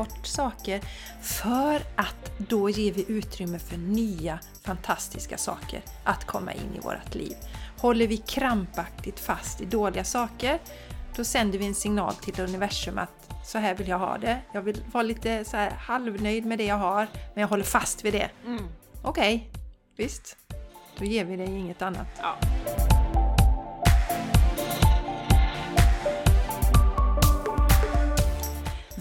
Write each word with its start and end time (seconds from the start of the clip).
bort 0.00 0.26
saker 0.26 0.80
för 1.22 1.82
att 1.96 2.32
då 2.38 2.70
ger 2.70 2.92
vi 2.92 3.04
utrymme 3.08 3.58
för 3.58 3.76
nya 3.76 4.38
fantastiska 4.62 5.38
saker 5.38 5.82
att 6.04 6.24
komma 6.24 6.52
in 6.52 6.74
i 6.76 6.80
vårt 6.80 7.14
liv. 7.14 7.36
Håller 7.78 8.06
vi 8.06 8.16
krampaktigt 8.16 9.20
fast 9.20 9.60
i 9.60 9.64
dåliga 9.64 10.04
saker, 10.04 10.58
då 11.16 11.24
sänder 11.24 11.58
vi 11.58 11.66
en 11.66 11.74
signal 11.74 12.14
till 12.14 12.40
universum 12.40 12.98
att 12.98 13.30
så 13.44 13.58
här 13.58 13.74
vill 13.74 13.88
jag 13.88 13.98
ha 13.98 14.18
det. 14.18 14.38
Jag 14.54 14.62
vill 14.62 14.82
vara 14.92 15.02
lite 15.02 15.44
så 15.44 15.56
här 15.56 15.70
halvnöjd 15.70 16.46
med 16.46 16.58
det 16.58 16.66
jag 16.66 16.78
har, 16.78 17.06
men 17.34 17.40
jag 17.40 17.48
håller 17.48 17.64
fast 17.64 18.04
vid 18.04 18.12
det. 18.12 18.30
Mm. 18.46 18.64
Okej, 19.02 19.36
okay, 19.36 19.62
visst. 19.96 20.36
Då 20.98 21.04
ger 21.04 21.24
vi 21.24 21.36
dig 21.36 21.46
inget 21.46 21.82
annat. 21.82 22.08
Ja. 22.22 22.99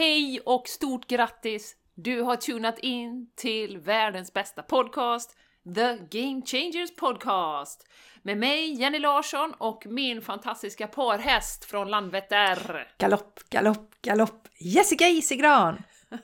Hej 0.00 0.40
och 0.44 0.68
stort 0.68 1.06
grattis! 1.06 1.76
Du 1.94 2.22
har 2.22 2.36
tunat 2.36 2.78
in 2.78 3.30
till 3.36 3.78
världens 3.78 4.32
bästa 4.32 4.62
podcast, 4.62 5.36
The 5.74 6.18
Game 6.18 6.42
Changers 6.46 6.96
Podcast! 6.96 7.86
Med 8.22 8.38
mig, 8.38 8.80
Jenny 8.80 8.98
Larsson, 8.98 9.54
och 9.58 9.86
min 9.86 10.22
fantastiska 10.22 10.86
parhäst 10.86 11.64
från 11.64 11.90
Landvetter. 11.90 12.88
Galopp, 12.98 13.40
galopp, 13.50 13.94
galopp! 14.02 14.48
Jessica 14.58 15.08
Isigran! 15.08 15.82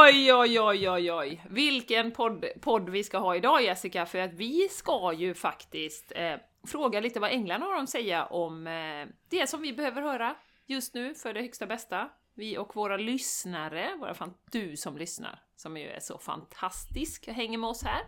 Oj, 0.00 0.32
oj, 0.32 0.60
oj, 0.60 0.90
oj, 0.90 1.12
oj! 1.12 1.44
Vilken 1.50 2.12
podd, 2.12 2.44
podd 2.60 2.88
vi 2.88 3.04
ska 3.04 3.18
ha 3.18 3.36
idag 3.36 3.62
Jessica, 3.62 4.06
för 4.06 4.18
att 4.18 4.34
vi 4.34 4.68
ska 4.70 5.12
ju 5.12 5.34
faktiskt 5.34 6.12
eh, 6.16 6.36
fråga 6.66 7.00
lite 7.00 7.20
vad 7.20 7.30
änglarna 7.30 7.66
har 7.66 7.82
att 7.82 7.90
säga 7.90 8.26
om 8.26 8.66
eh, 8.66 9.08
det 9.28 9.46
som 9.46 9.62
vi 9.62 9.72
behöver 9.72 10.02
höra 10.02 10.36
just 10.66 10.94
nu 10.94 11.14
för 11.14 11.34
det 11.34 11.40
högsta 11.40 11.66
bästa. 11.66 12.08
Vi 12.34 12.58
och 12.58 12.76
våra 12.76 12.96
lyssnare, 12.96 13.96
våra 14.00 14.14
fan, 14.14 14.34
du 14.50 14.76
som 14.76 14.96
lyssnar, 14.96 15.42
som 15.56 15.76
ju 15.76 15.88
är 15.88 16.00
så 16.00 16.18
fantastisk, 16.18 17.24
och 17.28 17.34
hänger 17.34 17.58
med 17.58 17.70
oss 17.70 17.82
här. 17.82 18.02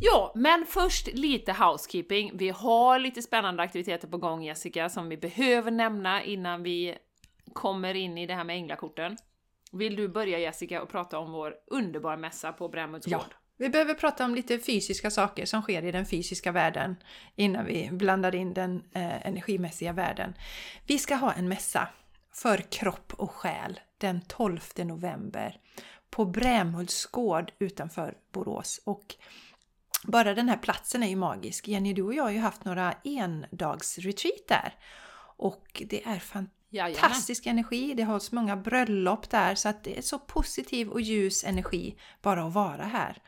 Ja, 0.00 0.32
men 0.34 0.66
först 0.66 1.14
lite 1.14 1.52
housekeeping. 1.52 2.30
Vi 2.34 2.48
har 2.48 2.98
lite 2.98 3.22
spännande 3.22 3.62
aktiviteter 3.62 4.08
på 4.08 4.18
gång 4.18 4.42
Jessica, 4.42 4.88
som 4.88 5.08
vi 5.08 5.16
behöver 5.16 5.70
nämna 5.70 6.22
innan 6.22 6.62
vi 6.62 6.98
kommer 7.52 7.94
in 7.94 8.18
i 8.18 8.26
det 8.26 8.34
här 8.34 8.44
med 8.44 8.56
änglakorten. 8.56 9.16
Vill 9.72 9.96
du 9.96 10.08
börja 10.08 10.38
Jessica 10.38 10.82
och 10.82 10.88
prata 10.88 11.18
om 11.18 11.32
vår 11.32 11.54
underbara 11.66 12.16
mässa 12.16 12.52
på 12.52 12.68
Brämhults 12.68 13.06
Ja. 13.08 13.24
Vi 13.60 13.68
behöver 13.68 13.94
prata 13.94 14.24
om 14.24 14.34
lite 14.34 14.58
fysiska 14.58 15.10
saker 15.10 15.46
som 15.46 15.62
sker 15.62 15.84
i 15.84 15.92
den 15.92 16.06
fysiska 16.06 16.52
världen 16.52 16.96
innan 17.36 17.64
vi 17.66 17.90
blandar 17.92 18.34
in 18.34 18.54
den 18.54 18.82
eh, 18.92 19.26
energimässiga 19.26 19.92
världen. 19.92 20.34
Vi 20.86 20.98
ska 20.98 21.14
ha 21.14 21.32
en 21.32 21.48
mässa 21.48 21.88
för 22.32 22.58
kropp 22.58 23.12
och 23.14 23.30
själ 23.30 23.80
den 23.98 24.20
12 24.20 24.60
november 24.76 25.60
på 26.10 26.24
Brämhults 26.24 27.06
gård 27.06 27.52
utanför 27.58 28.14
Borås. 28.32 28.80
Och 28.84 29.14
bara 30.04 30.34
den 30.34 30.48
här 30.48 30.56
platsen 30.56 31.02
är 31.02 31.08
ju 31.08 31.16
magisk. 31.16 31.68
Jenny, 31.68 31.92
du 31.92 32.02
och 32.02 32.14
jag 32.14 32.22
har 32.22 32.30
ju 32.30 32.38
haft 32.38 32.64
några 32.64 32.94
endagsretreat 33.04 34.48
där. 34.48 34.74
Och 35.36 35.82
det 35.86 36.06
är 36.06 36.18
fantastiskt. 36.18 36.57
Jajamän. 36.70 37.12
energi, 37.44 37.94
det 37.94 38.04
hålls 38.04 38.32
många 38.32 38.56
bröllop 38.56 39.30
där 39.30 39.54
så 39.54 39.68
att 39.68 39.84
det 39.84 39.98
är 39.98 40.02
så 40.02 40.18
positiv 40.18 40.88
och 40.88 41.00
ljus 41.00 41.44
energi 41.44 41.98
bara 42.22 42.44
att 42.44 42.52
vara 42.52 42.84
här. 42.84 43.22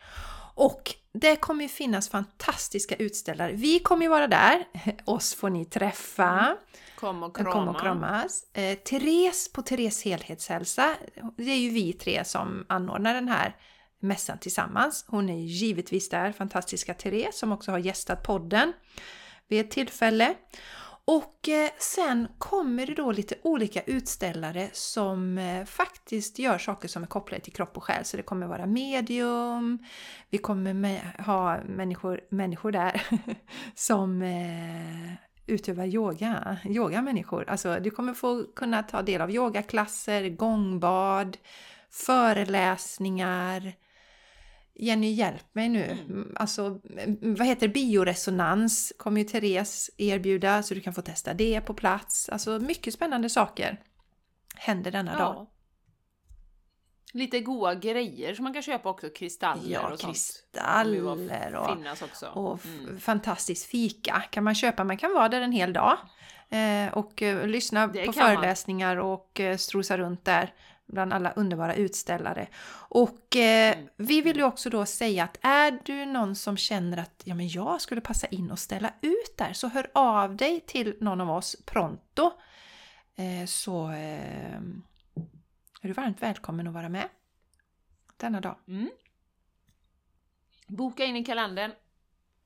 Och 0.55 0.95
det 1.13 1.37
kommer 1.37 1.63
ju 1.63 1.69
finnas 1.69 2.09
fantastiska 2.09 2.95
utställare. 2.95 3.53
Vi 3.53 3.79
kommer 3.79 4.03
ju 4.03 4.09
vara 4.09 4.27
där, 4.27 4.65
oss 5.05 5.35
får 5.35 5.51
ni 5.51 5.65
träffa. 5.65 6.57
Kom 6.97 7.23
och 7.23 7.37
krama. 7.37 7.53
Kom 7.53 7.69
och 7.69 7.81
kramas. 7.81 8.45
Eh, 8.53 8.79
Therese 8.79 9.53
på 9.53 9.63
Therese 9.63 10.05
Helhetshälsa, 10.05 10.95
det 11.37 11.51
är 11.51 11.59
ju 11.59 11.71
vi 11.71 11.93
tre 11.93 12.25
som 12.25 12.67
anordnar 12.69 13.15
den 13.15 13.29
här 13.29 13.57
mässan 14.01 14.39
tillsammans. 14.39 15.05
Hon 15.09 15.29
är 15.29 15.39
givetvis 15.39 16.09
där, 16.09 16.33
fantastiska 16.33 16.95
Therese 16.95 17.39
som 17.39 17.53
också 17.53 17.71
har 17.71 17.79
gästat 17.79 18.23
podden 18.23 18.73
vid 19.49 19.61
ett 19.61 19.71
tillfälle. 19.71 20.35
Och 21.11 21.49
eh, 21.49 21.71
sen 21.79 22.29
kommer 22.39 22.87
det 22.87 22.95
då 22.95 23.13
lite 23.13 23.35
olika 23.43 23.83
utställare 23.83 24.69
som 24.73 25.39
eh, 25.39 25.65
faktiskt 25.65 26.39
gör 26.39 26.59
saker 26.59 26.89
som 26.89 27.03
är 27.03 27.07
kopplade 27.07 27.43
till 27.43 27.53
kropp 27.53 27.77
och 27.77 27.85
själ. 27.85 28.05
Så 28.05 28.17
det 28.17 28.23
kommer 28.23 28.47
vara 28.47 28.67
medium, 28.67 29.79
vi 30.31 30.39
kommer 30.39 30.75
med, 30.75 31.01
ha 31.27 31.63
människor, 31.63 32.21
människor 32.31 32.73
där 32.73 33.03
som 33.75 34.23
eh, 34.23 35.13
utövar 35.47 35.87
yoga, 35.87 36.57
yogamänniskor. 36.65 37.45
Alltså 37.49 37.81
du 37.81 37.91
kommer 37.91 38.15
få 38.15 38.45
kunna 38.57 38.83
ta 38.83 39.03
del 39.03 39.21
av 39.21 39.31
yogaklasser, 39.31 40.29
gångbad, 40.29 41.37
föreläsningar. 41.91 43.73
Jenny, 44.83 45.11
hjälp 45.13 45.55
mig 45.55 45.69
nu. 45.69 45.85
Mm. 45.85 46.33
Alltså, 46.37 46.81
vad 47.21 47.47
heter 47.47 47.69
det? 47.69 47.75
bioresonans 47.75 48.93
kommer 48.99 49.21
ju 49.21 49.27
Therese 49.27 49.91
erbjuda 49.97 50.63
så 50.63 50.75
du 50.75 50.81
kan 50.81 50.95
få 50.95 51.03
testa 51.03 51.35
det 51.35 51.61
på 51.61 51.75
plats. 51.75 52.29
Alltså 52.29 52.59
mycket 52.59 52.95
spännande 52.95 53.31
saker 53.31 53.81
händer 54.57 54.91
denna 54.91 55.19
dag. 55.19 55.35
Ja. 55.37 55.51
Lite 57.13 57.41
goda 57.41 57.75
grejer 57.75 58.35
som 58.35 58.43
man 58.45 58.53
kan 58.53 58.63
köpa 58.63 58.89
också, 58.91 59.09
kristaller 59.11 59.73
Ja, 59.73 59.93
och 59.93 60.01
sånt. 60.01 60.13
kristaller 60.15 61.55
och, 61.55 61.77
finnas 61.77 62.03
också. 62.03 62.27
och 62.27 62.59
Mm. 62.67 63.01
fantastiskt 63.01 63.67
fika 63.71 64.23
kan 64.31 64.45
man 64.45 64.55
köpa. 64.55 64.85
Man 64.85 64.97
kan 64.97 65.13
vara 65.15 65.29
där 65.29 65.41
en 65.41 65.53
hel 65.53 65.73
dag 65.73 65.97
eh, 66.49 66.93
och 66.93 67.23
eh, 67.23 67.47
lyssna 67.47 67.87
Det 67.87 68.07
på 68.07 68.13
kan 68.13 68.25
man. 68.25 68.35
föreläsningar 68.37 68.97
och 68.97 69.41
eh, 69.41 69.57
strosa 69.57 69.99
runt 69.99 70.25
där 70.25 70.55
bland 70.93 71.13
alla 71.13 71.33
underbara 71.33 71.75
utställare. 71.75 72.49
Och 72.73 73.37
eh, 73.37 73.79
Mm. 73.79 73.89
vi 73.97 74.21
vill 74.21 74.37
ju 74.37 74.43
också 74.43 74.71
då 74.71 74.87
säga 74.87 75.25
att 75.25 75.39
är 75.43 75.79
du 75.85 76.07
någon 76.07 76.37
som 76.37 76.57
känner 76.57 76.99
att 76.99 77.23
ja, 77.25 77.35
men 77.35 77.49
jag 77.49 77.81
skulle 77.81 78.01
passa 78.01 78.27
in 78.27 78.51
och 78.51 78.59
ställa 78.59 78.93
ut 79.01 79.37
där 79.37 79.53
så 79.53 79.69
hör 79.69 79.91
av 79.95 80.37
dig 80.37 80.61
till 80.61 80.97
någon 81.01 81.21
av 81.21 81.31
oss 81.31 81.57
pronto. 81.67 82.33
Eh, 83.17 83.47
så 83.47 83.91
eh, 83.91 84.55
är 85.83 85.89
du 85.89 85.93
varmt 85.93 86.23
välkommen 86.23 86.67
att 86.67 86.75
vara 86.75 86.89
med 86.89 87.09
denna 88.17 88.41
dag. 88.41 88.57
Mm. 88.69 88.91
Boka 90.67 91.05
in 91.05 91.17
i 91.17 91.25
kalendern 91.25 91.73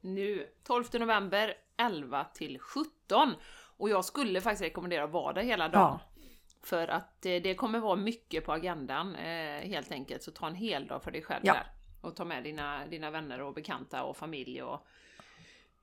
nu, 0.00 0.46
12 0.64 0.84
november 0.92 1.54
11 1.76 2.24
till 2.34 2.58
17. 2.58 3.34
Och 3.76 3.88
jag 3.88 4.04
skulle 4.04 4.40
faktiskt 4.40 4.62
rekommendera 4.62 5.04
att 5.04 5.10
vara 5.10 5.32
där 5.32 5.42
hela 5.42 5.68
dagen. 5.68 5.98
För 6.66 6.88
att 6.88 7.26
eh, 7.26 7.42
det 7.42 7.54
kommer 7.54 7.78
vara 7.78 7.96
mycket 7.96 8.44
på 8.44 8.52
agendan 8.52 9.14
eh, 9.16 9.68
helt 9.68 9.92
enkelt. 9.92 10.22
Så 10.22 10.30
ta 10.30 10.46
en 10.46 10.54
hel 10.54 10.86
dag 10.86 11.02
för 11.02 11.10
dig 11.10 11.22
själv 11.22 11.40
Ja. 11.44 11.52
där. 11.52 11.66
Och 12.00 12.16
ta 12.16 12.24
med 12.24 12.44
dina, 12.44 12.86
dina 12.86 13.10
vänner 13.10 13.40
och 13.42 13.54
bekanta 13.54 14.02
och 14.02 14.16
familj 14.16 14.62
och 14.62 14.86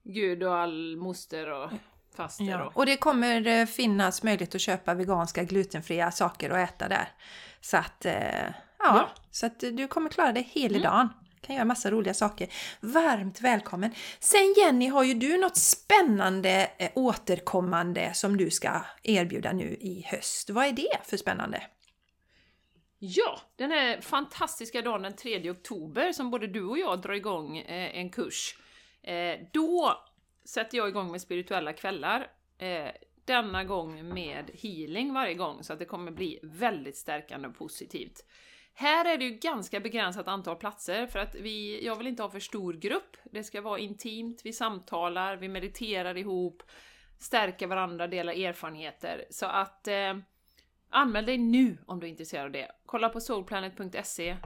Gud 0.03 0.43
och 0.43 0.55
all 0.55 0.97
moster 0.97 1.51
och 1.51 1.69
faster 2.15 2.43
Ja, 2.45 2.63
och... 2.65 2.77
och 2.77 2.85
det 2.85 2.97
kommer 2.97 3.47
eh, 3.47 3.65
finnas 3.65 4.23
möjlighet 4.23 4.55
att 4.55 4.61
köpa 4.61 4.93
veganska 4.93 5.43
glutenfria 5.43 6.11
saker 6.11 6.49
att 6.49 6.69
äta 6.69 6.87
där. 6.89 7.07
Så 7.61 7.77
att, 7.77 8.05
ja, 8.05 8.53
Ja. 8.79 9.09
så 9.31 9.45
att 9.45 9.59
du 9.59 9.87
kommer 9.87 10.09
klara 10.09 10.31
dig 10.31 10.43
hela 10.43 10.77
Mm. 10.77 10.81
dagen 10.91 11.09
kan 11.41 11.55
göra 11.55 11.65
massa 11.65 11.91
roliga 11.91 12.13
saker. 12.13 12.47
Varmt 12.79 13.41
välkommen! 13.41 13.91
Sen 14.19 14.53
Jenny, 14.57 14.87
har 14.87 15.03
ju 15.03 15.13
du 15.13 15.37
något 15.37 15.57
spännande 15.57 16.71
eh, 16.77 16.91
återkommande 16.95 18.13
som 18.13 18.37
du 18.37 18.51
ska 18.51 18.85
erbjuda 19.03 19.53
nu 19.53 19.77
i 19.79 20.05
höst. 20.07 20.49
Vad 20.49 20.65
är 20.65 20.71
det 20.71 20.97
för 21.03 21.17
spännande? 21.17 21.63
Ja, 22.99 23.39
den 23.55 23.71
här 23.71 24.01
fantastiska 24.01 24.81
dagen 24.81 25.01
den 25.01 25.15
3 25.15 25.51
oktober 25.51 26.11
som 26.11 26.31
både 26.31 26.47
du 26.47 26.63
och 26.63 26.77
jag 26.77 27.01
drar 27.01 27.13
igång 27.13 27.57
eh, 27.57 27.99
en 27.99 28.09
kurs. 28.09 28.57
Eh, 29.03 29.39
då 29.53 30.03
sätter 30.45 30.77
jag 30.77 30.89
igång 30.89 31.11
med 31.11 31.21
spirituella 31.21 31.73
kvällar. 31.73 32.27
Denna 33.25 33.63
gång 33.63 34.13
med 34.13 34.51
healing 34.53 35.13
varje 35.13 35.33
gång, 35.33 35.63
så 35.63 35.73
att 35.73 35.79
det 35.79 35.85
kommer 35.85 36.11
bli 36.11 36.39
väldigt 36.43 36.97
stärkande 36.97 37.47
och 37.47 37.57
positivt. 37.57 38.25
Här 38.73 39.05
är 39.05 39.17
det 39.17 39.25
ju 39.25 39.31
ganska 39.31 39.79
begränsat 39.79 40.27
antal 40.27 40.55
platser 40.55 41.07
för 41.07 41.19
att 41.19 41.35
vi, 41.35 41.85
jag 41.85 41.95
vill 41.95 42.07
inte 42.07 42.23
ha 42.23 42.29
för 42.29 42.39
stor 42.39 42.73
grupp. 42.73 43.17
Det 43.23 43.43
ska 43.43 43.61
vara 43.61 43.79
intimt, 43.79 44.41
vi 44.43 44.53
samtalar, 44.53 45.35
vi 45.35 45.47
mediterar 45.47 46.17
ihop, 46.17 46.63
stärker 47.19 47.67
varandra, 47.67 48.07
delar 48.07 48.33
erfarenheter. 48.33 49.25
Så 49.29 49.45
att 49.45 49.87
eh, 49.87 50.17
anmäl 50.89 51.25
dig 51.25 51.37
nu 51.37 51.77
om 51.85 51.99
du 51.99 52.05
är 52.05 52.11
intresserad 52.11 52.45
av 52.45 52.51
det. 52.51 52.71
Kolla 52.85 53.09
på 53.09 53.21
soulplanet.se 53.21 54.37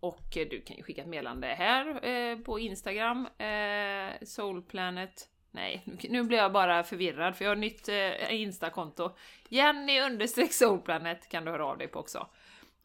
och 0.00 0.36
eh, 0.36 0.48
du 0.48 0.60
kan 0.60 0.76
ju 0.76 0.82
skicka 0.82 1.02
ett 1.02 1.08
meddelande 1.08 1.46
här 1.46 2.06
eh, 2.06 2.38
på 2.38 2.58
Instagram, 2.58 3.26
eh, 3.38 4.26
soulplanet 4.26 5.28
Nej, 5.54 5.84
nu 6.08 6.22
blir 6.22 6.38
jag 6.38 6.52
bara 6.52 6.84
förvirrad 6.84 7.36
för 7.36 7.44
jag 7.44 7.50
har 7.50 7.56
nytt 7.56 7.88
eh, 7.88 8.34
Insta-konto. 8.34 9.10
Jenny 9.48 10.00
understreck 10.00 10.52
Soulplanet 10.52 11.28
kan 11.28 11.44
du 11.44 11.50
höra 11.50 11.66
av 11.66 11.78
dig 11.78 11.88
på 11.88 11.98
också. 11.98 12.26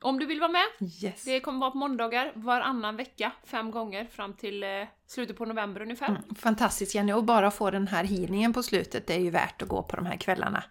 Om 0.01 0.19
du 0.19 0.25
vill 0.25 0.39
vara 0.39 0.51
med, 0.51 0.65
Yes. 1.03 1.23
det 1.25 1.39
kommer 1.39 1.59
vara 1.59 1.71
på 1.71 1.77
måndagar 1.77 2.31
varannan 2.35 2.95
vecka, 2.95 3.31
fem 3.45 3.71
gånger 3.71 4.05
fram 4.05 4.33
till 4.33 4.63
eh, 4.63 4.69
slutet 5.07 5.37
på 5.37 5.45
november 5.45 5.81
ungefär. 5.81 6.07
Mm, 6.07 6.35
fantastiskt 6.35 6.95
Jenny, 6.95 7.13
och 7.13 7.23
bara 7.23 7.51
få 7.51 7.71
den 7.71 7.87
här 7.87 8.03
healingen 8.03 8.53
på 8.53 8.63
slutet, 8.63 9.07
det 9.07 9.13
är 9.15 9.19
ju 9.19 9.29
värt 9.29 9.61
att 9.61 9.67
gå 9.67 9.83
på 9.83 9.95
de 9.95 10.05
här 10.05 10.17
kvällarna. 10.17 10.63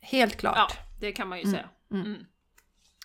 Helt 0.00 0.36
klart. 0.36 0.56
Ja, 0.56 0.68
det 1.00 1.12
kan 1.12 1.28
man 1.28 1.38
ju 1.38 1.44
säga. 1.44 1.68
Mm. 1.92 2.26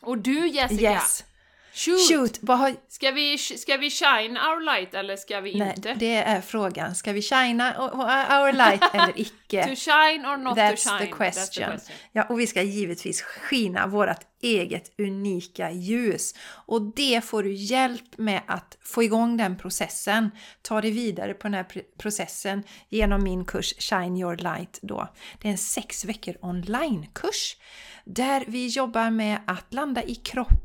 Och 0.01 0.17
du 0.17 0.47
Jessica, 0.47 0.81
Yes! 0.91 1.23
Shoot! 1.73 2.09
Shoot! 2.09 2.49
Har... 2.49 2.75
Ska, 2.87 3.11
vi, 3.11 3.37
ska 3.37 3.77
vi 3.77 3.89
shine 3.89 4.37
our 4.37 4.65
light 4.65 4.93
eller 4.93 5.15
ska 5.15 5.41
vi 5.41 5.59
Nej, 5.59 5.73
inte? 5.75 5.93
det 5.93 6.15
är 6.15 6.41
frågan. 6.41 6.95
Ska 6.95 7.13
vi 7.13 7.21
shina 7.21 7.75
our 7.79 8.51
light 8.51 8.83
eller 8.93 9.13
icke? 9.15 9.37
To 9.51 9.75
shine 9.75 10.25
or 10.25 10.37
not 10.37 10.57
That's 10.57 10.83
to 10.83 10.89
shine? 10.89 10.99
the 10.99 11.11
question. 11.11 11.79
Ja, 12.11 12.23
och 12.29 12.39
vi 12.39 12.47
ska 12.47 12.61
givetvis 12.61 13.21
skina 13.21 13.87
vårt 13.87 14.17
eget 14.41 14.99
unika 14.99 15.71
ljus. 15.71 16.35
Och 16.65 16.81
det 16.81 17.25
får 17.25 17.43
du 17.43 17.53
hjälp 17.53 18.17
med 18.17 18.41
att 18.47 18.77
få 18.83 19.03
igång 19.03 19.37
den 19.37 19.57
processen. 19.57 20.31
Ta 20.61 20.81
dig 20.81 20.91
vidare 20.91 21.33
på 21.33 21.43
den 21.47 21.53
här 21.53 21.63
pr- 21.63 21.83
processen 21.97 22.63
genom 22.89 23.23
min 23.23 23.45
kurs 23.45 23.73
Shine 23.77 24.17
Your 24.17 24.35
Light 24.35 24.79
då. 24.81 25.07
Det 25.41 25.47
är 25.47 25.51
en 25.51 25.57
sex 25.57 26.05
veckor 26.05 26.35
onlinekurs 26.41 27.57
där 28.05 28.43
vi 28.47 28.67
jobbar 28.67 29.09
med 29.09 29.39
att 29.47 29.73
landa 29.73 30.03
i 30.03 30.15
kroppen 30.15 30.60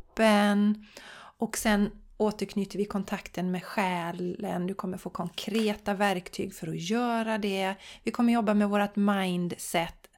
och 1.38 1.58
sen 1.58 1.90
återknyter 2.16 2.78
vi 2.78 2.84
kontakten 2.84 3.50
med 3.50 3.64
själen. 3.64 4.66
Du 4.66 4.74
kommer 4.74 4.98
få 4.98 5.10
konkreta 5.10 5.94
verktyg 5.94 6.54
för 6.54 6.68
att 6.68 6.80
göra 6.80 7.38
det. 7.38 7.74
Vi 8.02 8.10
kommer 8.10 8.32
jobba 8.32 8.54
med 8.54 8.68
vårt 8.68 8.96
mindset. 8.96 10.10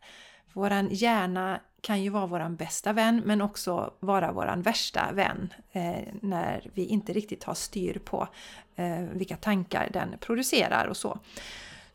Vår 0.52 0.72
hjärna 0.90 1.60
kan 1.80 2.02
ju 2.02 2.10
vara 2.10 2.26
vår 2.26 2.48
bästa 2.48 2.92
vän 2.92 3.22
men 3.24 3.42
också 3.42 3.94
vara 4.00 4.32
vår 4.32 4.62
värsta 4.62 5.12
vän 5.12 5.52
eh, 5.72 6.14
när 6.22 6.70
vi 6.74 6.84
inte 6.84 7.12
riktigt 7.12 7.44
har 7.44 7.54
styr 7.54 7.98
på 8.04 8.28
eh, 8.76 9.00
vilka 9.12 9.36
tankar 9.36 9.88
den 9.92 10.14
producerar 10.20 10.86
och 10.86 10.96
så. 10.96 11.18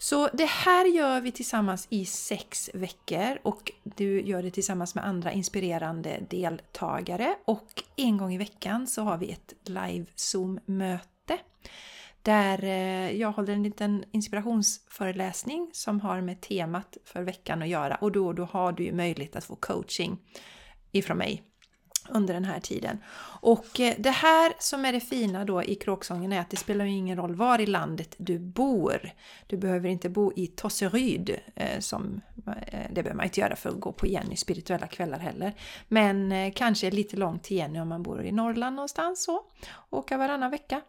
Så 0.03 0.29
det 0.33 0.45
här 0.45 0.85
gör 0.85 1.21
vi 1.21 1.31
tillsammans 1.31 1.87
i 1.89 2.05
sex 2.05 2.69
veckor 2.73 3.39
och 3.43 3.71
du 3.83 4.21
gör 4.21 4.43
det 4.43 4.51
tillsammans 4.51 4.95
med 4.95 5.05
andra 5.05 5.31
inspirerande 5.31 6.23
deltagare. 6.29 7.35
Och 7.45 7.83
en 7.95 8.17
gång 8.17 8.33
i 8.33 8.37
veckan 8.37 8.87
så 8.87 9.01
har 9.01 9.17
vi 9.17 9.31
ett 9.31 9.53
live 9.63 10.05
Zoom-möte 10.15 11.37
där 12.21 12.63
eh, 12.63 13.11
jag 13.11 13.31
håller 13.31 13.53
en 13.53 13.63
liten 13.63 14.05
inspirationsföreläsning 14.11 15.69
som 15.73 15.99
har 15.99 16.21
med 16.21 16.41
temat 16.41 16.97
för 17.03 17.23
veckan 17.23 17.61
att 17.61 17.69
göra. 17.69 17.95
Och 17.95 18.11
då 18.11 18.27
och 18.27 18.35
då 18.35 18.45
har 18.45 18.71
du 18.71 18.83
ju 18.83 18.93
möjlighet 18.93 19.35
att 19.35 19.45
få 19.45 19.55
coaching 19.55 20.17
ifrån 20.91 21.17
mig 21.17 21.43
under 22.09 22.33
den 22.33 22.45
här 22.45 22.59
tiden. 22.59 22.97
Och 23.41 23.79
eh, 23.79 23.93
det 23.97 24.09
här 24.09 24.53
som 24.59 24.85
är 24.85 24.93
det 24.93 24.99
fina 24.99 25.45
då 25.45 25.63
i 25.63 25.75
kråksången 25.75 26.33
är 26.33 26.39
att 26.39 26.49
det 26.49 26.57
spelar 26.57 26.85
ju 26.85 26.91
ingen 26.91 27.17
roll 27.17 27.35
var 27.35 27.61
i 27.61 27.65
landet 27.65 28.15
du 28.17 28.39
bor. 28.39 29.11
Du 29.47 29.57
behöver 29.57 29.89
inte 29.89 30.09
bo 30.09 30.33
i 30.35 30.47
Tosseryd, 30.47 31.39
eh, 31.55 31.79
som 31.79 32.21
eh, 32.47 32.79
det 32.91 33.03
behöver 33.03 33.13
man 33.13 33.25
inte 33.25 33.39
göra 33.39 33.55
för 33.55 33.69
att 33.69 33.79
gå 33.79 33.91
på 33.91 34.07
Jenny 34.07 34.35
spirituella 34.35 34.87
kvällar 34.87 35.19
heller. 35.19 35.53
Men 35.87 36.51
kanske 36.51 36.91
lite 36.91 37.17
långt 37.17 37.43
till 37.43 37.57
Jenny 37.57 37.79
om 37.79 37.89
man 37.89 38.03
bor 38.03 38.23
i 38.23 38.31
Norrland 38.31 38.75
någonstans 38.75 39.23
så. 39.23 39.41
Åka 39.89 40.17
varannan 40.17 40.51
vecka. 40.51 40.81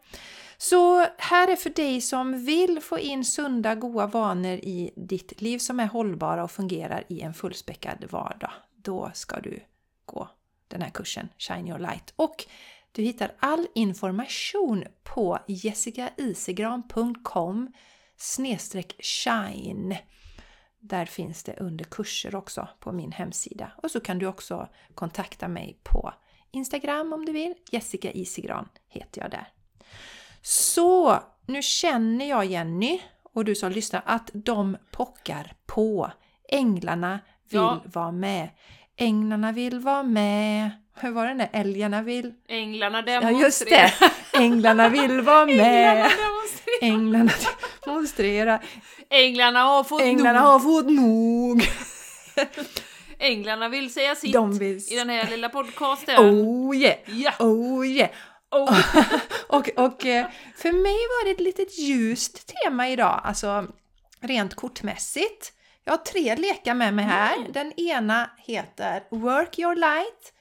Så 0.57 1.05
här 1.17 1.51
är 1.51 1.55
för 1.55 1.69
dig 1.69 2.01
som 2.01 2.45
vill 2.45 2.79
få 2.81 2.99
in 2.99 3.25
sunda, 3.25 3.75
goda 3.75 4.07
vanor 4.07 4.53
i 4.53 4.91
ditt 4.95 5.41
liv 5.41 5.57
som 5.57 5.79
är 5.79 5.87
hållbara 5.87 6.43
och 6.43 6.51
fungerar 6.51 7.03
i 7.07 7.21
en 7.21 7.33
fullspäckad 7.33 8.05
vardag. 8.09 8.51
Då 8.75 9.11
ska 9.13 9.39
du 9.39 9.59
gå 10.05 10.29
den 10.75 10.81
här 10.81 10.89
kursen 10.89 11.29
Shine 11.37 11.67
Your 11.67 11.79
Light. 11.79 12.13
Och 12.15 12.45
du 12.91 13.01
hittar 13.01 13.31
all 13.39 13.67
information 13.75 14.83
på 15.03 15.39
jessicaisigran.com 15.47 17.71
shine. 18.99 19.97
Där 20.79 21.05
finns 21.05 21.43
det 21.43 21.55
under 21.59 21.85
kurser 21.85 22.35
också 22.35 22.67
på 22.79 22.91
min 22.91 23.11
hemsida. 23.11 23.71
Och 23.83 23.91
så 23.91 23.99
kan 23.99 24.19
du 24.19 24.27
också 24.27 24.69
kontakta 24.95 25.47
mig 25.47 25.79
på 25.83 26.13
Instagram 26.51 27.13
om 27.13 27.25
du 27.25 27.31
vill. 27.31 27.53
Jessica 27.71 28.11
Isigran 28.11 28.69
heter 28.87 29.21
jag 29.21 29.31
där. 29.31 29.47
Så 30.41 31.19
nu 31.45 31.61
känner 31.61 32.29
jag 32.29 32.45
Jenny 32.45 33.01
och 33.23 33.45
du 33.45 33.55
som 33.55 33.71
lyssnar 33.71 34.03
att 34.05 34.29
de 34.33 34.77
pockar 34.91 35.53
på. 35.65 36.11
Änglarna 36.49 37.19
vill 37.49 37.59
Ja. 37.59 37.81
vara 37.85 38.11
med. 38.11 38.49
Änglarna 38.97 39.51
vill 39.51 39.79
vara 39.79 40.03
med. 40.03 40.69
Hur 40.99 41.11
var 41.11 41.25
den 41.27 41.37
där? 41.37 41.49
Älgarna 41.53 42.01
vill... 42.01 42.33
Änglarna 42.49 42.97
Ja 42.97 43.03
demonstrerar. 43.03 43.41
just 43.45 43.65
det! 43.69 43.93
Änglarna 44.39 44.89
vill 44.89 45.21
vara 45.21 45.45
med. 45.57 46.11
Änglarna 46.81 47.31
demonstrerar. 47.85 48.63
Änglarna 49.09 49.59
har 49.63 49.83
fått 49.83 50.01
Änglarna 50.01 50.39
nog. 50.39 50.49
har 50.49 50.59
fått 50.59 50.89
nog. 50.89 51.69
Änglarna 53.19 53.69
vill 53.69 53.93
säga 53.93 54.15
sitt 54.15 54.33
De 54.33 54.57
vill... 54.57 54.77
i 54.77 54.95
den 54.95 55.09
här 55.09 55.29
lilla 55.29 55.49
podcasten. 55.49 56.19
Oh 56.19 56.75
yeah! 56.75 56.97
Ja! 57.05 57.31
Oh 57.39 57.87
yeah! 57.87 58.09
Oh. 58.51 58.79
och, 59.47 59.69
och 59.75 60.05
eh, 60.05 60.25
för 60.57 60.71
mig 60.71 60.93
var 60.93 61.25
det 61.25 61.31
ett 61.31 61.39
litet 61.39 61.79
ljust 61.79 62.53
tema 62.63 62.89
idag, 62.89 63.21
alltså 63.23 63.65
rent 64.21 64.55
kortmässigt. 64.55 65.51
Jag 65.85 65.93
har 65.93 65.97
tre 65.97 66.35
lekar 66.35 66.73
med 66.73 66.93
mig 66.93 67.05
här. 67.05 67.37
Mm. 67.37 67.51
Den 67.51 67.79
ena 67.79 68.29
heter 68.37 69.03
Work 69.09 69.59
Your 69.59 69.75
Light 69.75 70.33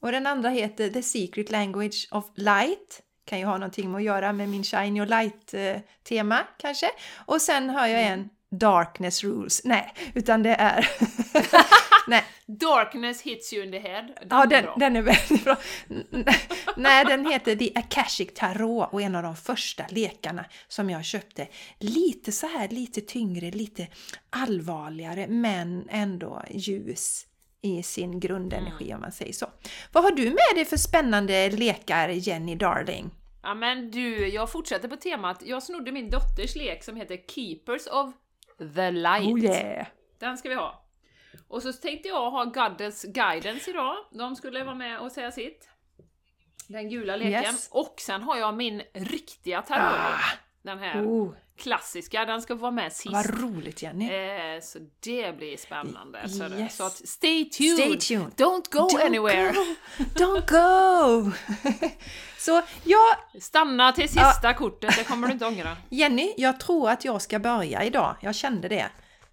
och 0.00 0.12
den 0.12 0.26
andra 0.26 0.50
heter 0.50 0.88
The 0.90 1.02
Secret 1.02 1.50
Language 1.50 2.08
of 2.10 2.24
Light. 2.34 3.00
Kan 3.24 3.38
ju 3.38 3.44
ha 3.44 3.58
någonting 3.58 3.90
med 3.90 3.98
att 3.98 4.04
göra 4.04 4.32
med 4.32 4.48
min 4.48 4.64
Shine 4.64 4.96
Your 4.96 5.06
Light-tema 5.06 6.38
kanske. 6.58 6.86
Och 7.26 7.42
sen 7.42 7.70
har 7.70 7.86
jag 7.86 8.02
en 8.02 8.28
Darkness 8.50 9.24
Rules. 9.24 9.64
Nej, 9.64 9.94
utan 10.14 10.42
det 10.42 10.54
är... 10.54 10.88
Nej, 12.06 12.24
Darkness 12.46 13.22
hits 13.22 13.52
you 13.52 13.64
in 13.64 13.72
the 13.72 13.78
head. 13.78 14.02
Den 14.02 14.28
Ja, 14.30 14.42
är 14.42 14.46
den, 14.46 14.64
bra. 14.64 14.76
den 14.78 14.96
är 14.96 15.02
väldigt 15.02 15.44
bra. 15.44 15.56
Nej, 16.76 17.04
den 17.04 17.26
heter 17.26 17.56
The 17.56 17.72
Akashic 17.74 18.34
Tarot 18.34 18.88
och 18.92 19.02
en 19.02 19.14
av 19.14 19.22
de 19.22 19.36
första 19.36 19.84
lekarna 19.88 20.44
som 20.68 20.90
jag 20.90 21.04
köpte. 21.04 21.48
Lite 21.78 22.32
så 22.32 22.46
här, 22.46 22.68
lite 22.68 23.00
tyngre, 23.00 23.50
lite 23.50 23.86
allvarligare 24.30 25.26
men 25.28 25.88
ändå 25.90 26.42
ljus 26.50 27.26
i 27.62 27.82
sin 27.82 28.20
grundenergi 28.20 28.94
om 28.94 29.00
man 29.00 29.12
säger 29.12 29.32
så. 29.32 29.46
Vad 29.92 30.04
har 30.04 30.10
du 30.10 30.24
med 30.24 30.54
dig 30.54 30.64
för 30.64 30.76
spännande 30.76 31.50
lekar 31.50 32.08
Jenny 32.08 32.54
Darling? 32.54 33.10
Ja 33.42 33.54
men 33.54 33.90
du, 33.90 34.28
jag 34.28 34.52
fortsätter 34.52 34.88
på 34.88 34.96
temat. 34.96 35.42
Jag 35.46 35.62
snodde 35.62 35.92
min 35.92 36.10
dotters 36.10 36.56
lek 36.56 36.84
som 36.84 36.96
heter 36.96 37.16
Keepers 37.34 37.86
of 37.86 38.14
the 38.74 38.90
Light. 38.90 39.24
Oh 39.32 39.44
yeah! 39.44 39.86
Den 40.20 40.38
ska 40.38 40.48
vi 40.48 40.54
ha. 40.54 40.81
Och 41.48 41.62
så 41.62 41.72
tänkte 41.72 42.08
jag 42.08 42.30
ha 42.30 42.44
Goddess 42.44 43.02
Guidance 43.02 43.70
idag. 43.70 43.96
De 44.12 44.36
skulle 44.36 44.64
vara 44.64 44.74
med 44.74 44.98
och 45.00 45.12
säga 45.12 45.32
sitt. 45.32 45.68
Den 46.68 46.88
gula 46.90 47.16
leken. 47.16 47.32
Yes. 47.54 47.68
Och 47.70 47.94
sen 48.00 48.22
har 48.22 48.36
jag 48.36 48.54
min 48.54 48.82
riktiga 48.94 49.62
tarotlek. 49.62 50.00
Ah, 50.00 50.36
Den 50.62 50.78
här 50.78 51.02
oh, 51.06 51.32
klassiska, 51.56 52.24
den 52.24 52.42
ska 52.42 52.54
vara 52.54 52.70
med 52.70 52.92
sist. 52.92 53.12
Vad 53.12 53.40
roligt 53.40 53.82
Jenny! 53.82 54.10
Eh, 54.10 54.60
så 54.62 54.78
det 55.00 55.36
blir 55.36 55.56
spännande. 55.56 56.28
Så, 56.28 56.48
det- 56.48 56.68
så 56.68 56.84
att 56.84 57.08
stay 57.08 57.44
tuned! 57.50 57.74
Stay 57.78 57.98
tuned! 57.98 58.32
Don't 58.36 58.70
go 58.70 58.78
Don't 58.88 59.06
anywhere! 59.06 59.52
go! 59.52 59.64
Don't 60.14 60.50
go! 60.50 61.30
Så 62.38 62.62
ja, 62.84 63.16
Stanna 63.40 63.92
till 63.92 64.08
sista 64.08 64.54
kortet, 64.54 64.96
det 64.96 65.04
kommer 65.04 65.26
du 65.26 65.32
inte 65.32 65.46
ångra. 65.46 65.76
Jenny, 65.88 66.34
jag 66.36 66.60
tror 66.60 66.90
att 66.90 67.04
jag 67.04 67.22
ska 67.22 67.38
börja 67.38 67.84
idag. 67.84 68.16
Jag 68.20 68.34
kände 68.34 68.68
det. 68.68 68.90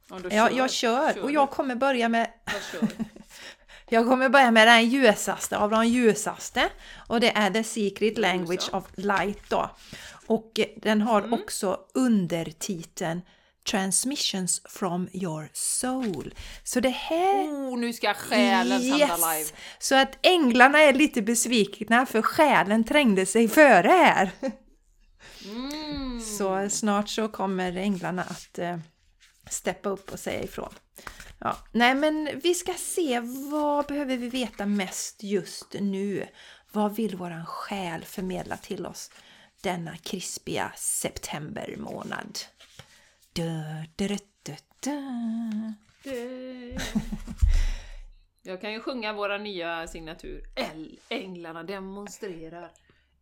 Ja, 0.09 0.49
Jag, 0.51 0.71
kör 0.71 1.13
Kör 1.13 1.23
och 1.23 1.31
jag 1.31 1.49
kommer 1.51 1.75
börja 1.75 2.09
med 2.09 2.31
Jag 2.45 2.81
kör. 2.81 2.89
Jag 3.91 4.07
kommer 4.07 4.29
börja 4.29 4.51
med 4.51 4.67
den 4.67 4.89
ljusaste 4.89 5.57
av 5.57 5.69
de 5.69 5.87
ljusaste 5.87 6.69
och 7.07 7.19
det 7.19 7.31
är 7.37 7.51
The 7.51 7.63
Secret 7.63 8.17
Language 8.17 8.69
of 8.73 8.83
Light 8.95 9.49
då. 9.49 9.69
Och 10.27 10.59
den 10.77 11.01
har 11.01 11.21
Mm. 11.21 11.33
också 11.33 11.79
undertiteln 11.93 13.21
Transmissions 13.71 14.61
from 14.69 15.09
your 15.13 15.49
soul. 15.53 16.33
Så 16.63 16.79
det 16.79 16.89
här... 16.89 17.43
Oh, 17.43 17.77
nu 17.77 17.93
ska 17.93 18.13
själen 18.13 18.81
sända 18.81 19.15
live. 19.17 19.49
Så 19.79 19.95
att 19.95 20.17
änglarna 20.21 20.79
är 20.79 20.93
lite 20.93 21.21
besvikna 21.21 22.05
för 22.05 22.21
själen 22.21 22.83
trängde 22.83 23.25
sig 23.25 23.47
före 23.47 23.87
här. 23.87 24.31
Mm. 25.45 26.21
Så 26.21 26.69
snart 26.69 27.09
så 27.09 27.27
kommer 27.27 27.77
änglarna 27.77 28.23
att 28.23 28.59
eh, 28.59 28.77
steppa 29.49 29.89
upp 29.89 30.11
och 30.11 30.19
säga 30.19 30.43
ifrån. 30.43 30.73
Ja, 31.39 31.57
nej 31.71 31.95
men 31.95 32.39
vi 32.43 32.53
ska 32.53 32.73
se 32.73 33.19
vad 33.51 33.85
behöver 33.85 34.17
vi 34.17 34.29
veta 34.29 34.65
mest 34.65 35.23
just 35.23 35.75
nu? 35.79 36.27
Vad 36.71 36.95
vill 36.95 37.15
våran 37.15 37.45
själ 37.45 38.05
förmedla 38.05 38.57
till 38.57 38.85
oss 38.85 39.11
denna 39.61 39.97
krispiga 39.97 40.71
septembermånad? 40.75 42.39
Du, 43.33 43.51
du, 43.95 44.07
du, 44.43 44.55
du, 44.79 45.27
Jag 48.41 48.61
kan 48.61 48.73
ju 48.73 48.79
sjunga 48.79 49.13
våra 49.13 49.37
nya 49.37 49.87
signatur. 49.87 50.43
L. 50.55 50.99
Änglarna 51.09 51.63
demonstrerar. 51.63 52.71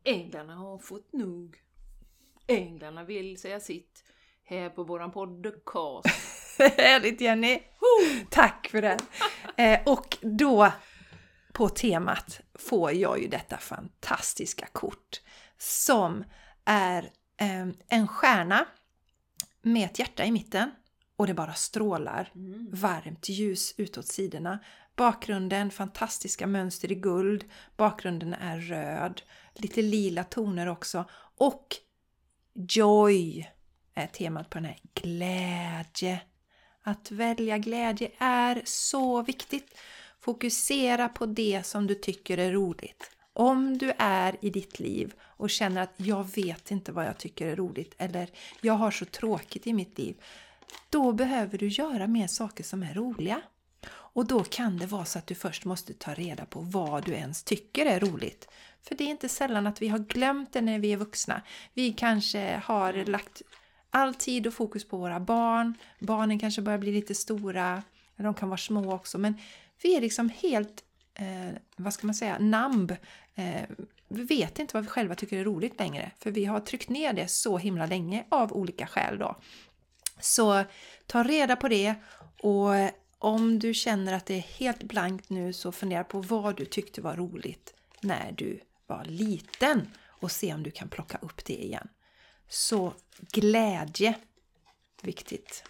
Änglarna 0.03 0.55
har 0.55 0.77
fått 0.77 1.13
nog. 1.13 1.57
Änglarna 2.47 3.03
vill 3.03 3.37
säga 3.37 3.59
sitt 3.59 4.03
här 4.49 4.69
på 4.69 4.83
våran 4.83 5.11
podcast. 5.11 6.07
Härligt 6.77 7.21
Jenny! 7.21 7.59
Tack 8.29 8.67
för 8.71 8.81
det! 8.81 8.97
Eh, 9.59 9.79
och 9.85 10.17
då 10.21 10.71
på 11.53 11.69
temat 11.69 12.41
får 12.59 12.91
jag 12.91 13.21
ju 13.21 13.27
detta 13.27 13.57
fantastiska 13.57 14.65
kort 14.71 15.21
som 15.57 16.23
är 16.65 17.03
eh, 17.39 17.67
en 17.89 18.07
stjärna 18.07 18.65
med 19.61 19.85
ett 19.85 19.99
hjärta 19.99 20.25
i 20.25 20.31
mitten 20.31 20.71
och 21.15 21.27
det 21.27 21.33
bara 21.33 21.53
strålar 21.53 22.31
Mm. 22.35 22.69
varmt 22.73 23.29
ljus 23.29 23.73
utåt 23.77 24.07
sidorna. 24.07 24.59
Bakgrunden, 24.95 25.71
fantastiska 25.71 26.47
mönster 26.47 26.91
i 26.91 26.95
guld. 26.95 27.45
Bakgrunden 27.77 28.33
är 28.33 28.59
röd. 28.59 29.21
Lite 29.53 29.81
lila 29.81 30.23
toner 30.23 30.67
också. 30.67 31.05
Och 31.37 31.67
joy 32.69 33.47
är 33.97 34.07
temat 34.07 34.49
på 34.49 34.57
den 34.57 34.65
här. 34.65 34.79
Glädje. 34.93 36.21
Att 36.83 37.11
välja 37.11 37.57
glädje 37.57 38.11
är 38.17 38.61
så 38.65 39.21
viktigt. 39.21 39.77
Fokusera 40.19 41.09
på 41.09 41.25
det 41.25 41.65
som 41.65 41.87
du 41.87 41.95
tycker 41.95 42.37
är 42.37 42.51
roligt. 42.51 43.11
Om 43.33 43.77
du 43.77 43.93
är 43.97 44.35
i 44.41 44.49
ditt 44.49 44.79
liv 44.79 45.13
och 45.21 45.49
känner 45.49 45.81
att 45.81 45.93
jag 45.97 46.35
vet 46.35 46.71
inte 46.71 46.91
vad 46.91 47.05
jag 47.05 47.17
tycker 47.17 47.47
är 47.47 47.55
roligt 47.55 47.95
eller 47.97 48.29
jag 48.61 48.73
har 48.73 48.91
så 48.91 49.05
tråkigt 49.05 49.67
i 49.67 49.73
mitt 49.73 49.97
liv. 49.97 50.15
Då 50.89 51.11
behöver 51.11 51.57
du 51.57 51.67
göra 51.67 52.07
mer 52.07 52.27
saker 52.27 52.63
som 52.63 52.83
är 52.83 52.93
roliga. 52.93 53.41
Och 53.89 54.25
då 54.25 54.43
kan 54.43 54.77
det 54.77 54.85
vara 54.85 55.05
så 55.05 55.19
att 55.19 55.27
du 55.27 55.35
först 55.35 55.65
måste 55.65 55.93
ta 55.93 56.13
reda 56.13 56.45
på 56.45 56.59
vad 56.59 57.05
du 57.05 57.11
ens 57.11 57.43
tycker 57.43 57.85
är 57.85 57.99
roligt. 57.99 58.49
För 58.81 58.95
det 58.95 59.03
är 59.03 59.07
inte 59.07 59.29
sällan 59.29 59.67
att 59.67 59.81
vi 59.81 59.87
har 59.87 59.99
glömt 59.99 60.53
det 60.53 60.61
när 60.61 60.79
vi 60.79 60.93
är 60.93 60.97
vuxna. 60.97 61.41
Vi 61.73 61.93
kanske 61.93 62.61
har 62.63 63.05
lagt 63.05 63.41
all 63.89 64.13
tid 64.13 64.47
och 64.47 64.53
fokus 64.53 64.87
på 64.87 64.97
våra 64.97 65.19
barn. 65.19 65.73
Barnen 65.99 66.39
kanske 66.39 66.61
börjar 66.61 66.79
bli 66.79 66.91
lite 66.91 67.15
stora. 67.15 67.83
De 68.15 68.33
kan 68.33 68.49
vara 68.49 68.57
små 68.57 68.93
också. 68.93 69.17
Men 69.17 69.37
vi 69.81 69.95
är 69.95 70.01
liksom 70.01 70.29
helt, 70.29 70.83
eh, 71.13 71.57
vad 71.75 71.93
ska 71.93 72.07
man 72.07 72.15
säga, 72.15 72.37
namb. 72.39 72.91
Eh, 73.35 73.61
vi 74.07 74.23
vet 74.23 74.59
inte 74.59 74.73
vad 74.73 74.83
vi 74.83 74.89
själva 74.89 75.15
tycker 75.15 75.37
är 75.37 75.43
roligt 75.43 75.79
längre. 75.79 76.11
För 76.19 76.31
vi 76.31 76.45
har 76.45 76.59
tryckt 76.59 76.89
ner 76.89 77.13
det 77.13 77.27
så 77.27 77.57
himla 77.57 77.85
länge 77.85 78.25
av 78.29 78.53
olika 78.53 78.87
skäl 78.87 79.17
då. 79.17 79.35
Så 80.19 80.63
ta 81.05 81.23
reda 81.23 81.55
på 81.55 81.67
det 81.67 81.95
och 82.41 82.71
om 83.19 83.59
du 83.59 83.73
känner 83.73 84.13
att 84.13 84.25
det 84.25 84.35
är 84.35 84.39
helt 84.59 84.83
blankt 84.83 85.29
nu 85.29 85.53
så 85.53 85.71
fundera 85.71 86.03
på 86.03 86.21
vad 86.21 86.57
du 86.57 86.65
tyckte 86.65 87.01
var 87.01 87.15
roligt 87.15 87.73
när 88.01 88.31
du 88.31 88.59
var 88.87 89.05
liten 89.05 89.87
och 90.05 90.31
se 90.31 90.53
om 90.53 90.63
du 90.63 90.71
kan 90.71 90.89
plocka 90.89 91.17
upp 91.21 91.45
det 91.45 91.63
igen. 91.63 91.87
Så 92.47 92.93
glädje, 93.19 94.15
viktigt. 95.01 95.63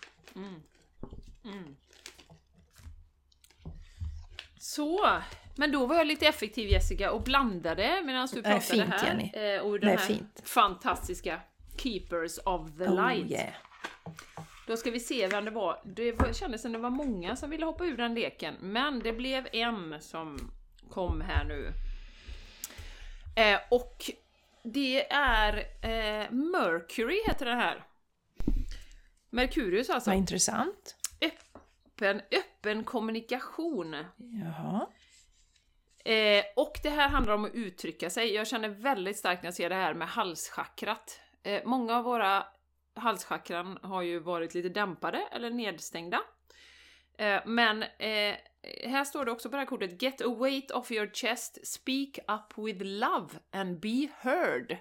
Så, 4.60 5.22
men 5.56 5.72
då 5.72 5.86
var 5.86 5.96
jag 5.96 6.08
lite 6.08 6.28
effektiv 6.28 6.70
Jessica 6.70 7.12
och 7.12 7.22
blandade 7.22 8.02
medan 8.06 8.28
du 8.34 8.42
pratade 8.42 8.62
fint, 8.62 8.94
här. 8.94 9.08
Jenny. 9.08 9.32
Eh, 9.34 9.62
och 9.62 9.80
den 9.80 9.90
är 9.90 9.98
här 9.98 10.06
fint. 10.08 10.42
fantastiska 10.44 11.42
Keepers 11.78 12.38
of 12.38 12.78
the 12.78 12.84
Oh 12.84 13.08
Light. 13.08 13.32
yeah. 13.32 13.54
Då 14.68 14.78
ska 14.78 14.92
vi 14.92 15.00
se 15.00 15.28
vem 15.28 15.46
det 15.46 15.52
var. 15.52 15.82
Det 15.86 16.12
var, 16.12 16.34
kändes 16.34 16.62
som 16.62 16.72
det 16.72 16.78
var 16.78 16.90
många 16.90 17.36
som 17.36 17.50
ville 17.50 17.66
hoppa 17.66 17.86
ur 17.86 17.98
den 17.98 18.14
leken, 18.14 18.56
men 18.60 19.00
det 19.00 19.14
blev 19.14 19.48
en 19.54 20.02
som 20.02 20.52
kom 20.90 21.22
här 21.22 21.44
nu. 21.44 21.74
Eh, 23.36 23.60
och 23.70 24.12
det 24.64 25.12
är 25.12 25.58
eh, 25.82 26.32
Mercury 26.32 27.22
heter 27.28 27.46
den 27.46 27.60
här. 27.60 27.84
Merkurius 29.30 29.90
alltså. 29.90 30.10
Vad 30.10 30.18
intressant. 30.18 30.96
Öppen, 31.22 32.22
öppen 32.32 32.84
kommunikation. 32.84 33.96
Jaha. 34.18 34.88
Eh, 36.06 36.44
och 36.56 36.80
det 36.84 36.90
här 36.90 37.10
handlar 37.10 37.34
om 37.34 37.46
att 37.46 37.54
uttrycka 37.54 38.10
sig. 38.10 38.34
Jag 38.34 38.48
känner 38.48 38.70
väldigt 38.70 39.18
starkt 39.18 39.44
när 39.44 39.48
jag 39.48 39.54
ser 39.54 39.70
det 39.70 39.76
här 39.76 39.94
med 39.94 40.08
halschakrat. 40.08 41.20
Eh, 41.44 41.62
många 41.66 41.98
av 41.98 42.04
våra 42.04 42.46
halschakran 42.96 43.80
har 43.82 44.02
ju 44.02 44.20
varit 44.20 44.54
lite 44.54 44.70
dämpade 44.70 45.28
eller 45.32 45.50
nedstängda. 45.50 46.22
Eh, 47.18 47.42
men 47.46 47.84
eh, 47.84 48.36
Eh, 48.62 48.90
här 48.90 49.04
står 49.04 49.26
det 49.26 49.32
också 49.32 49.50
på 49.50 49.56
det 49.56 49.62
här 49.62 49.68
kortet 49.68 50.02
Get 50.02 50.22
a 50.22 50.36
weight 50.40 50.72
off 50.72 50.92
your 50.92 51.12
chest, 51.14 51.68
speak 51.68 52.20
up 52.28 52.58
with 52.58 52.84
love 52.84 53.30
and 53.52 53.80
be 53.80 54.08
heard. 54.20 54.78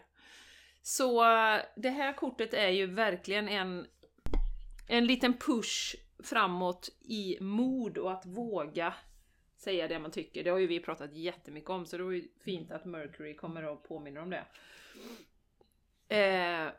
Så 0.82 1.24
eh, 1.24 1.60
det 1.76 1.90
här 1.90 2.12
kortet 2.12 2.54
är 2.54 2.68
ju 2.68 2.86
verkligen 2.86 3.48
en, 3.48 3.86
en 4.88 5.06
liten 5.06 5.34
push 5.38 5.96
framåt 6.18 6.88
i 7.00 7.38
mod 7.40 7.98
och 7.98 8.12
att 8.12 8.26
våga 8.26 8.94
säga 9.56 9.88
det 9.88 9.98
man 9.98 10.10
tycker. 10.10 10.44
Det 10.44 10.50
har 10.50 10.58
ju 10.58 10.66
vi 10.66 10.80
pratat 10.80 11.14
jättemycket 11.14 11.70
om, 11.70 11.86
så 11.86 11.96
det 11.96 12.02
var 12.02 12.12
ju 12.12 12.28
fint 12.44 12.70
att 12.70 12.84
Mercury 12.84 13.36
kommer 13.36 13.62
och 13.62 13.88
påminner 13.88 14.20
om 14.20 14.30
det. 14.30 14.44
Eh, 16.08 16.72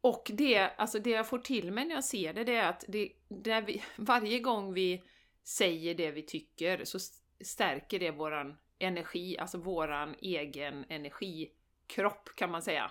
och 0.00 0.30
det, 0.34 0.58
alltså 0.58 0.98
det 0.98 1.10
jag 1.10 1.28
får 1.28 1.38
till 1.38 1.72
mig 1.72 1.84
när 1.84 1.94
jag 1.94 2.04
ser 2.04 2.32
det, 2.32 2.44
det 2.44 2.56
är 2.56 2.68
att 2.68 2.84
det, 2.88 3.12
det 3.28 3.60
vi, 3.60 3.82
varje 3.96 4.40
gång 4.40 4.74
vi 4.74 5.02
säger 5.44 5.94
det 5.94 6.10
vi 6.10 6.22
tycker 6.22 6.84
så 6.84 6.98
stärker 7.40 7.98
det 7.98 8.10
våran 8.10 8.56
energi, 8.78 9.38
alltså 9.38 9.58
våran 9.58 10.14
egen 10.20 10.84
energikropp 10.88 12.28
kan 12.34 12.50
man 12.50 12.62
säga. 12.62 12.90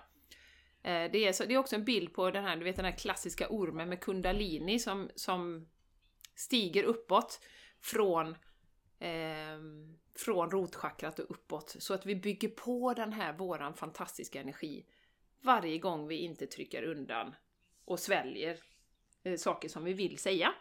Eh, 0.83 1.11
det, 1.11 1.27
är 1.27 1.33
så, 1.33 1.45
det 1.45 1.53
är 1.53 1.57
också 1.57 1.75
en 1.75 1.85
bild 1.85 2.13
på 2.13 2.31
den 2.31 2.43
här, 2.43 2.55
du 2.55 2.63
vet 2.63 2.75
den 2.75 2.85
här 2.85 2.97
klassiska 2.97 3.47
ormen 3.49 3.89
med 3.89 3.99
kundalini 3.99 4.79
som, 4.79 5.09
som 5.15 5.67
stiger 6.35 6.83
uppåt 6.83 7.39
från, 7.81 8.27
eh, 8.99 9.59
från 10.15 10.51
rotchakrat 10.51 11.19
och 11.19 11.31
uppåt. 11.31 11.75
Så 11.79 11.93
att 11.93 12.05
vi 12.05 12.15
bygger 12.15 12.49
på 12.49 12.93
den 12.93 13.13
här 13.13 13.33
våran 13.33 13.73
fantastiska 13.73 14.41
energi 14.41 14.85
varje 15.41 15.77
gång 15.77 16.07
vi 16.07 16.15
inte 16.15 16.47
trycker 16.47 16.83
undan 16.83 17.35
och 17.85 17.99
sväljer 17.99 18.57
eh, 19.23 19.37
saker 19.37 19.69
som 19.69 19.83
vi 19.83 19.93
vill 19.93 20.17
säga. 20.17 20.53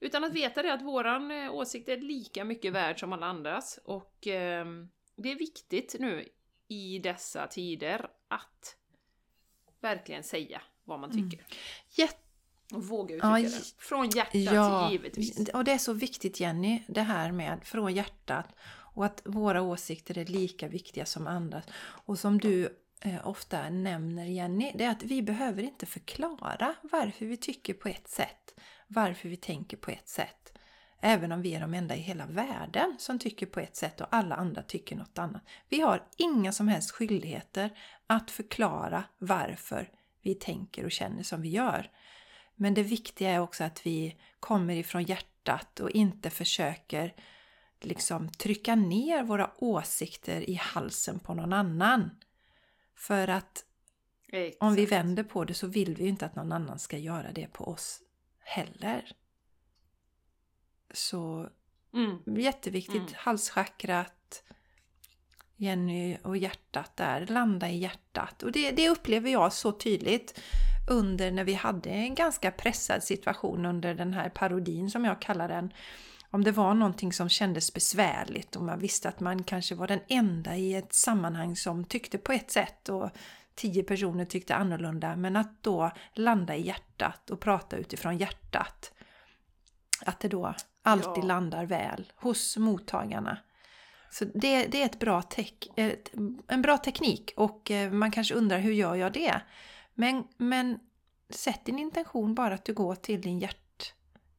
Utan 0.00 0.24
att 0.24 0.32
veta 0.32 0.62
det 0.62 0.72
att 0.72 0.82
våran 0.82 1.30
eh, 1.30 1.54
åsikt 1.54 1.88
är 1.88 1.96
lika 1.96 2.44
mycket 2.44 2.72
värd 2.72 3.00
som 3.00 3.12
alla 3.12 3.26
andras 3.26 3.78
och 3.84 4.26
eh, 4.26 4.66
det 5.16 5.32
är 5.32 5.38
viktigt 5.38 5.96
nu 5.98 6.28
i 6.68 6.98
dessa 6.98 7.46
tider 7.46 8.10
att 8.28 8.76
verkligen 9.80 10.22
säga 10.22 10.62
vad 10.84 11.00
man 11.00 11.10
tycker. 11.10 11.46
Jätte 11.90 12.18
Och 12.74 12.84
våga 12.84 13.16
Ja, 13.16 13.38
uttrycka 13.38 13.58
det. 13.58 13.82
Från 13.82 14.08
hjärtat 14.10 14.34
Ja, 14.34 14.90
givetvis. 14.92 15.48
och 15.48 15.64
det 15.64 15.72
är 15.72 15.78
så 15.78 15.92
viktigt 15.92 16.40
Jenny, 16.40 16.82
det 16.88 17.02
här 17.02 17.32
med 17.32 17.64
från 17.64 17.94
hjärtat 17.94 18.46
och 18.96 19.04
att 19.04 19.22
våra 19.24 19.62
åsikter 19.62 20.18
är 20.18 20.24
lika 20.24 20.68
viktiga 20.68 21.06
som 21.06 21.26
andras. 21.26 21.64
Och 21.78 22.18
som 22.18 22.38
du 22.38 22.78
Eh, 23.00 23.26
ofta 23.26 23.70
nämner 23.70 24.24
Jenny, 24.24 24.72
det 24.74 24.84
är 24.84 24.90
att 24.90 25.02
vi 25.02 25.22
behöver 25.22 25.62
inte 25.62 25.86
förklara 25.86 26.74
varför 26.82 27.26
vi 27.26 27.36
tycker 27.36 27.74
på 27.74 27.88
ett 27.88 28.08
sätt, 28.08 28.54
varför 28.86 29.28
vi 29.28 29.36
tänker 29.36 29.76
på 29.76 29.90
ett 29.90 30.08
sätt. 30.08 30.52
Även 31.00 31.32
om 31.32 31.42
vi 31.42 31.54
är 31.54 31.60
de 31.60 31.74
enda 31.74 31.96
i 31.96 32.00
hela 32.00 32.26
världen 32.26 32.96
som 32.98 33.18
tycker 33.18 33.46
på 33.46 33.60
ett 33.60 33.76
sätt 33.76 34.00
och 34.00 34.06
alla 34.10 34.34
andra 34.34 34.62
tycker 34.62 34.96
något 34.96 35.18
annat. 35.18 35.42
Vi 35.68 35.80
har 35.80 36.02
inga 36.16 36.52
som 36.52 36.68
helst 36.68 36.90
skyldigheter 36.90 37.70
att 38.06 38.30
förklara 38.30 39.04
varför 39.18 39.90
vi 40.22 40.34
tänker 40.34 40.84
och 40.84 40.92
känner 40.92 41.22
som 41.22 41.42
vi 41.42 41.48
gör. 41.48 41.90
Men 42.54 42.74
det 42.74 42.82
viktiga 42.82 43.30
är 43.30 43.38
också 43.38 43.64
att 43.64 43.86
vi 43.86 44.16
kommer 44.40 44.74
ifrån 44.74 45.02
hjärtat 45.02 45.80
och 45.80 45.90
inte 45.90 46.30
försöker 46.30 47.14
liksom 47.80 48.28
trycka 48.28 48.74
ner 48.74 49.22
våra 49.22 49.50
åsikter 49.56 50.50
i 50.50 50.54
halsen 50.54 51.18
på 51.18 51.34
någon 51.34 51.52
annan. 51.52 52.10
För 52.96 53.28
att 53.28 53.64
Exakt. 54.28 54.62
om 54.62 54.74
vi 54.74 54.86
vänder 54.86 55.22
på 55.24 55.44
det 55.44 55.54
så 55.54 55.66
vill 55.66 55.94
vi 55.96 56.06
inte 56.06 56.26
att 56.26 56.36
någon 56.36 56.52
annan 56.52 56.78
ska 56.78 56.98
göra 56.98 57.32
det 57.32 57.46
på 57.52 57.64
oss 57.64 58.00
heller. 58.44 59.12
Så 60.94 61.48
Mm. 61.94 62.40
jätteviktigt, 62.40 62.96
Mm. 62.96 63.12
halschakrat, 63.16 64.42
Jenny 65.56 66.16
och 66.22 66.36
hjärtat 66.36 66.96
där, 66.96 67.26
landa 67.26 67.68
i 67.68 67.76
hjärtat. 67.78 68.42
Och 68.42 68.52
det, 68.52 68.70
det 68.70 68.88
upplever 68.88 69.30
jag 69.30 69.52
så 69.52 69.72
tydligt 69.72 70.40
under 70.90 71.30
när 71.30 71.44
vi 71.44 71.54
hade 71.54 71.90
en 71.90 72.14
ganska 72.14 72.50
pressad 72.50 73.02
situation 73.02 73.66
under 73.66 73.94
den 73.94 74.12
här 74.12 74.28
parodin 74.28 74.90
som 74.90 75.04
jag 75.04 75.20
kallar 75.20 75.48
den. 75.48 75.72
Om 76.30 76.44
det 76.44 76.52
var 76.52 76.74
någonting 76.74 77.12
som 77.12 77.28
kändes 77.28 77.74
besvärligt 77.74 78.56
och 78.56 78.62
man 78.62 78.78
visste 78.78 79.08
att 79.08 79.20
man 79.20 79.42
kanske 79.42 79.74
var 79.74 79.86
den 79.86 80.00
enda 80.08 80.56
i 80.56 80.74
ett 80.74 80.94
sammanhang 80.94 81.56
som 81.56 81.84
tyckte 81.84 82.18
på 82.18 82.32
ett 82.32 82.50
sätt 82.50 82.88
och 82.88 83.10
tio 83.54 83.82
personer 83.82 84.24
tyckte 84.24 84.54
annorlunda. 84.54 85.16
Men 85.16 85.36
att 85.36 85.62
då 85.62 85.90
landa 86.12 86.56
i 86.56 86.66
hjärtat 86.66 87.30
och 87.30 87.40
prata 87.40 87.76
utifrån 87.76 88.18
hjärtat. 88.18 88.92
Att 90.06 90.20
det 90.20 90.28
då 90.28 90.54
alltid 90.82 91.24
Ja. 91.24 91.26
landar 91.26 91.64
väl 91.64 92.12
hos 92.16 92.56
mottagarna. 92.56 93.38
Så 94.10 94.24
det, 94.24 94.66
det 94.66 94.82
är 94.82 94.86
ett 94.86 94.98
bra 94.98 95.22
tek, 95.22 95.68
en 96.48 96.62
bra 96.62 96.78
teknik 96.78 97.32
och 97.36 97.70
eh, 97.70 97.92
man 97.92 98.10
kanske 98.10 98.34
undrar 98.34 98.58
hur 98.58 98.72
gör 98.72 98.94
jag 98.94 99.12
det? 99.12 99.40
Men, 99.94 100.24
men 100.36 100.78
sätt 101.30 101.64
din 101.64 101.78
intention 101.78 102.34
bara 102.34 102.54
att 102.54 102.64
du 102.64 102.74
går 102.74 102.94
till 102.94 103.20
din 103.20 103.38
hjärt, 103.38 103.65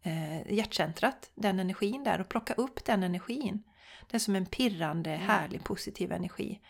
eh, 0.03 0.53
hjärtcentrat, 0.53 1.31
den 1.35 1.59
energin 1.59 2.03
där 2.03 2.21
och 2.21 2.29
plocka 2.29 2.53
upp 2.53 2.85
den 2.85 3.03
energin. 3.03 3.63
Det 4.09 4.17
är 4.17 4.19
som 4.19 4.35
en 4.35 4.45
pirrande, 4.45 5.09
härlig, 5.09 5.63
positiv 5.63 6.11
energi. 6.11 6.61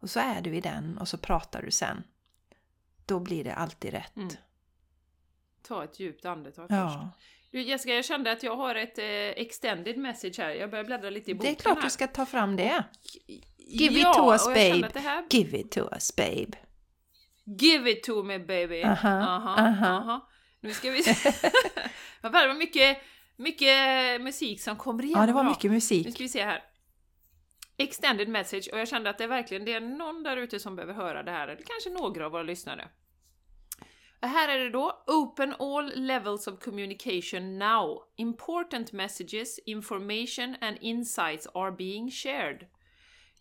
Och 0.00 0.10
så 0.10 0.20
är 0.20 0.40
du 0.40 0.56
i 0.56 0.60
den 0.60 0.98
och 0.98 1.08
så 1.08 1.18
pratar 1.18 1.62
du 1.62 1.70
sen. 1.70 2.04
Då 3.06 3.20
blir 3.20 3.44
det 3.44 3.54
alltid 3.54 3.90
rätt. 3.90 4.16
Mm. 4.16 4.28
Ta 5.68 5.84
ett 5.84 6.00
djupt 6.00 6.24
andetag 6.24 6.62
först. 6.68 6.70
Ja, 6.70 7.10
Du 7.50 7.62
Jessica, 7.62 7.94
jag 7.94 8.04
kände 8.04 8.32
att 8.32 8.42
jag 8.42 8.56
har 8.56 8.74
ett 8.74 8.98
eh, 8.98 9.04
extended 9.04 9.98
message 9.98 10.38
här. 10.38 10.50
Jag 10.50 10.70
börjar 10.70 10.84
bläddra 10.84 11.10
lite 11.10 11.30
i 11.30 11.34
boken 11.34 11.52
det 11.52 11.58
är 11.58 11.62
klart 11.62 11.76
här. 11.76 11.84
du 11.84 11.90
ska 11.90 12.06
ta 12.06 12.26
fram 12.26 12.56
det. 12.56 12.84
Give 13.58 14.00
ja, 14.00 14.10
it 14.10 14.16
to 14.16 14.32
us 14.32 14.46
babe. 14.46 15.00
här, 15.00 15.24
Give 15.30 15.58
it 15.58 15.70
to 15.70 15.80
us 15.92 16.16
babe. 16.16 16.56
give 17.44 17.90
it 17.90 18.02
to 18.02 18.22
me 18.22 18.38
baby. 18.38 18.82
Aha, 18.82 19.08
aha, 19.08 19.54
aha. 19.58 19.86
aha. 19.86 20.28
Nu 20.62 20.72
ska 20.72 20.90
vi 20.90 21.02
se. 21.02 21.30
Det 22.22 22.28
var 22.28 22.54
mycket, 22.54 22.98
mycket 23.36 24.20
musik 24.20 24.60
som 24.62 24.76
kommer 24.76 25.04
igen. 25.04 25.20
Ja, 25.20 25.26
det 25.26 25.32
var 25.32 25.44
mycket 25.44 25.70
musik. 25.70 26.06
Nu 26.06 26.12
ska 26.12 26.22
vi 26.22 26.28
se 26.28 26.44
här. 26.44 26.62
Extended 27.76 28.28
message 28.28 28.68
och 28.72 28.78
jag 28.78 28.88
kände 28.88 29.10
att 29.10 29.18
det 29.18 29.24
är 29.24 29.28
verkligen 29.28 29.64
det 29.64 29.72
är 29.72 29.80
någon 29.80 30.22
där 30.22 30.36
ute 30.36 30.60
som 30.60 30.76
behöver 30.76 30.94
höra 30.94 31.22
det 31.22 31.30
här, 31.30 31.48
eller 31.48 31.62
kanske 31.62 32.02
några 32.02 32.26
av 32.26 32.32
våra 32.32 32.42
lyssnare. 32.42 32.88
Och 34.22 34.28
här 34.28 34.48
är 34.48 34.58
det 34.58 34.70
då 34.70 35.04
Open 35.06 35.54
all 35.58 35.92
levels 35.94 36.46
of 36.46 36.60
communication 36.60 37.58
now. 37.58 38.02
Important 38.16 38.92
messages, 38.92 39.58
information 39.58 40.56
and 40.60 40.76
insights 40.80 41.46
are 41.54 41.72
being 41.72 42.10
shared. 42.10 42.66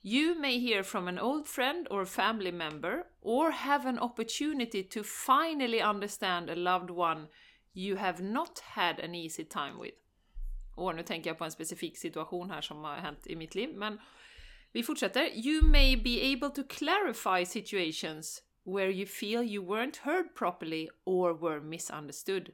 You 0.04 0.34
may 0.40 0.60
hear 0.60 0.84
from 0.84 1.08
an 1.08 1.20
old 1.20 1.48
friend 1.48 1.88
or 1.92 2.06
family 2.06 2.52
member 2.52 3.04
or 3.22 3.52
have 3.52 3.86
an 3.86 4.00
opportunity 4.00 4.84
to 4.84 5.04
finally 5.04 5.80
understand 5.80 6.50
a 6.50 6.56
loved 6.56 6.90
one 6.90 7.28
you 7.74 7.98
have 7.98 8.24
not 8.24 8.60
had 8.60 9.00
an 9.00 9.16
easy 9.16 9.44
time 9.44 9.78
with. 9.80 9.96
Och 10.76 10.96
nu 10.96 11.04
tänker 11.04 11.30
jag 11.30 11.38
på 11.38 11.46
en 11.46 11.52
specifik 11.52 11.98
situation 11.98 12.52
här 12.52 12.62
som 12.62 12.84
har 12.84 12.96
hänt 12.96 13.28
i 13.28 13.36
mitt 13.36 13.56
liv, 13.56 13.76
men 13.76 14.00
vi 14.72 14.84
fortsätter. 14.84 15.30
You 15.34 15.64
may 15.64 15.96
be 15.96 16.34
able 16.34 16.50
to 16.50 16.64
clarify 16.64 17.46
situations 17.46 18.42
where 18.64 18.90
you 18.90 19.06
feel 19.06 19.44
you 19.44 19.66
weren't 19.66 19.98
heard 19.98 20.36
properly 20.36 20.90
or 21.06 21.34
were 21.34 21.60
misunderstood. 21.60 22.54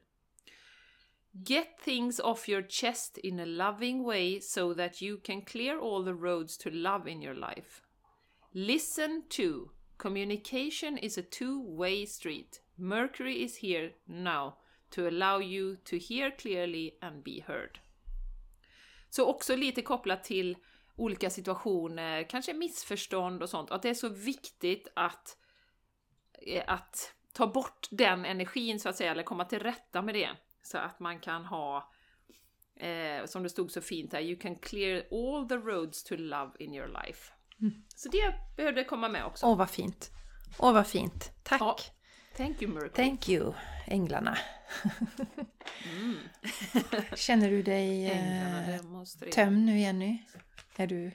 Get 1.43 1.79
things 1.79 2.19
off 2.19 2.47
your 2.47 2.61
chest 2.61 3.17
in 3.17 3.39
a 3.39 3.45
loving 3.45 4.03
way 4.03 4.39
so 4.39 4.73
that 4.73 5.01
you 5.01 5.17
can 5.17 5.41
clear 5.41 5.79
all 5.79 6.03
the 6.03 6.13
roads 6.13 6.57
to 6.57 6.69
love 6.69 7.07
in 7.07 7.21
your 7.21 7.35
life. 7.35 7.81
Listen 8.53 9.23
to 9.29 9.71
communication 9.97 10.97
is 10.97 11.17
a 11.17 11.21
two 11.21 11.61
way 11.61 12.05
street. 12.05 12.61
Mercury 12.77 13.43
is 13.43 13.57
here 13.57 13.91
now 14.07 14.55
to 14.91 15.07
allow 15.07 15.39
you 15.39 15.77
to 15.83 15.97
hear 15.97 16.31
clearly 16.31 16.97
and 17.01 17.23
be 17.23 17.43
heard. 17.47 17.79
Så 19.09 19.25
också 19.25 19.55
lite 19.55 19.81
kopplat 19.81 20.23
till 20.23 20.57
olika 20.95 21.29
situationer, 21.29 22.23
kanske 22.23 22.53
missförstånd 22.53 23.43
och 23.43 23.49
sånt, 23.49 23.71
att 23.71 23.81
det 23.81 23.89
är 23.89 23.93
så 23.93 24.09
viktigt 24.09 24.87
att, 24.93 25.37
eh, 26.47 26.63
att 26.67 27.13
ta 27.33 27.47
bort 27.47 27.87
den 27.91 28.25
energin 28.25 28.79
så 28.79 28.89
att 28.89 28.95
säga, 28.95 29.11
eller 29.11 29.23
komma 29.23 29.45
till 29.45 29.59
rätta 29.59 30.01
med 30.01 30.15
det. 30.15 30.29
Så 30.67 30.77
att 30.77 30.99
man 30.99 31.19
kan 31.19 31.45
ha, 31.45 31.91
eh, 32.79 33.25
som 33.25 33.43
det 33.43 33.49
stod 33.49 33.71
så 33.71 33.81
fint 33.81 34.13
här, 34.13 34.21
you 34.21 34.39
can 34.39 34.55
clear 34.55 34.97
all 35.11 35.49
the 35.49 35.55
roads 35.55 36.03
to 36.03 36.15
love 36.15 36.51
in 36.59 36.75
your 36.75 36.87
life. 36.87 37.31
Så 37.95 38.09
det 38.09 38.33
behövde 38.57 38.83
komma 38.83 39.09
med 39.09 39.25
också. 39.25 39.45
Åh, 39.45 39.57
vad 39.57 39.69
fint. 39.69 40.11
Åh, 40.57 40.73
vad 40.73 40.87
fint. 40.87 41.31
Tack. 41.43 41.61
Ja. 41.61 41.75
Thank 42.37 42.61
you 42.61 42.73
Mercury. 42.73 42.89
Thank 42.89 43.29
you, 43.29 43.53
änglarna. 43.85 44.37
Känner 47.15 47.49
du 47.49 47.63
dig 47.63 48.05
eh, 48.05 48.79
tömd 49.31 49.65
nu, 49.65 49.79
Jenny? 49.79 50.17
Är 50.75 50.87
du... 50.87 51.11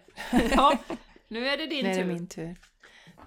Ja, 0.51 0.79
nu 1.29 1.49
är 1.49 1.57
det 1.57 1.67
din 1.67 1.85
nu 1.85 1.91
är 1.91 1.95
det 1.95 2.03
tur. 2.03 2.12
min 2.12 2.29
tur. 2.29 2.57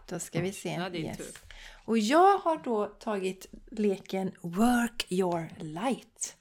Då 0.09 0.19
ska 0.19 0.41
vi 0.41 0.53
se. 0.53 0.69
Ja, 0.69 0.89
din 0.89 1.15
tur. 1.15 1.44
Och 1.85 1.97
jag 1.97 2.37
har 2.37 2.57
då 2.57 2.85
tagit 2.85 3.47
leken 3.71 4.31
Work 4.41 5.11
your 5.11 5.49
light. 5.59 6.35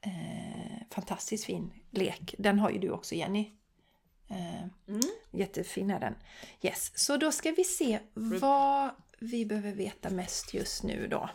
Eh, 0.00 0.86
fantastiskt 0.90 1.44
fin 1.44 1.72
lek. 1.90 2.34
Den 2.38 2.58
har 2.58 2.70
ju 2.70 2.78
du 2.78 2.90
också 2.90 3.14
Jenny. 3.14 3.50
Eh, 4.30 4.66
Mm. 4.88 5.00
Jättefin 5.30 5.90
är 5.90 6.00
den. 6.00 6.14
Yes, 6.62 6.92
så 6.94 7.16
då 7.16 7.32
ska 7.32 7.50
vi 7.50 7.64
se 7.64 7.98
vad 8.14 8.90
vi 9.18 9.46
behöver 9.46 9.72
veta 9.72 10.10
mest 10.10 10.54
just 10.54 10.82
nu 10.82 11.06
då. 11.10 11.30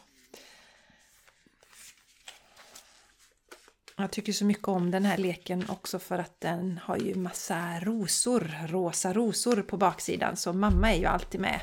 Jag 3.99 4.11
tycker 4.11 4.33
så 4.33 4.45
mycket 4.45 4.67
om 4.67 4.91
den 4.91 5.05
här 5.05 5.17
leken 5.17 5.65
också 5.69 5.99
för 5.99 6.17
att 6.19 6.41
den 6.41 6.79
har 6.83 6.97
ju 6.97 7.15
massa 7.15 7.79
rosor, 7.79 8.67
rosa 8.67 9.13
rosor 9.13 9.61
på 9.61 9.77
baksidan. 9.77 10.37
Så 10.37 10.53
mamma 10.53 10.93
är 10.93 10.99
ju 10.99 11.05
alltid 11.05 11.41
med 11.41 11.59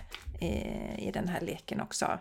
i 0.99 1.11
den 1.15 1.29
här 1.29 1.41
leken 1.41 1.81
också. 1.81 2.19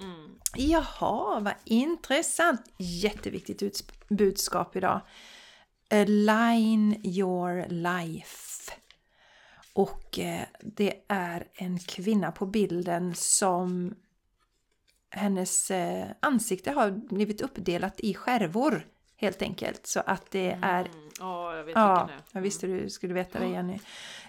Mm. 0.00 0.38
Jaha, 0.56 1.40
vad 1.40 1.54
intressant! 1.64 2.60
Jätteviktigt 2.78 3.92
budskap 4.08 4.76
idag. 4.76 5.00
Align 5.90 7.00
your 7.06 7.66
life. 7.68 8.72
Och 9.72 10.18
eh, 10.18 10.46
det 10.60 10.94
är 11.08 11.46
en 11.54 11.78
kvinna 11.78 12.32
på 12.32 12.46
bilden 12.46 13.14
som 13.14 13.94
hennes 15.10 15.70
eh, 15.70 16.06
ansikte 16.20 16.70
har 16.70 16.90
blivit 16.90 17.40
uppdelat 17.40 18.00
i 18.00 18.14
skärvor 18.14 18.86
helt 19.24 19.42
enkelt. 19.42 19.86
Så 19.86 20.00
att 20.06 20.30
det 20.30 20.58
är 20.62 20.80
Mm. 20.80 20.90
Ja, 21.20 21.56
jag 21.56 21.64
vet 21.64 21.74
Ja, 21.74 21.88
vilken 21.94 22.06
det 22.06 22.12
är. 22.12 22.38
jag 22.38 22.42
visste 22.42 22.66
du 22.66 22.90
skulle 22.90 23.14
veta 23.14 23.38
det 23.38 23.46
Jenny. 23.48 23.78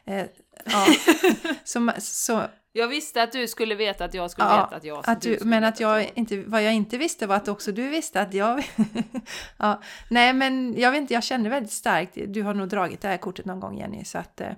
Eh, 0.06 0.26
ja. 0.66 0.86
så, 1.64 1.92
så, 2.00 2.44
Jag 2.72 2.88
visste 2.88 3.24
att 3.24 3.32
du 3.32 3.48
skulle 3.48 3.76
veta 3.76 4.06
att 4.06 4.14
jag 4.14 4.32
skulle 4.32 4.48
ja, 4.48 4.64
veta 4.66 4.76
att 4.76 4.84
jag 4.84 5.04
att 5.08 5.22
du, 5.22 5.36
skulle 5.36 5.50
Men 5.50 5.64
att 5.64 5.80
jag 5.80 6.02
jag- 6.04 6.12
inte, 6.16 6.38
vad 6.48 6.64
jag 6.64 6.74
inte 6.74 6.98
visste 6.98 7.28
var 7.28 7.36
att 7.36 7.48
också 7.48 7.72
du 7.72 7.90
visste 7.90 8.22
att 8.22 8.34
jag... 8.34 8.64
ja, 9.58 9.82
nej 10.10 10.34
men 10.34 10.76
jag 10.78 10.92
vet 10.92 11.02
inte, 11.02 11.14
jag 11.14 11.24
kände 11.24 11.50
väldigt 11.50 11.72
starkt, 11.72 12.18
du 12.28 12.42
har 12.44 12.54
nog 12.54 12.70
dragit 12.70 13.02
det 13.02 13.08
här 13.08 13.18
kortet 13.18 13.46
någon 13.46 13.60
gång 13.60 13.78
Jenny. 13.78 14.06
Så 14.06 14.18
att, 14.18 14.42
eh, 14.42 14.52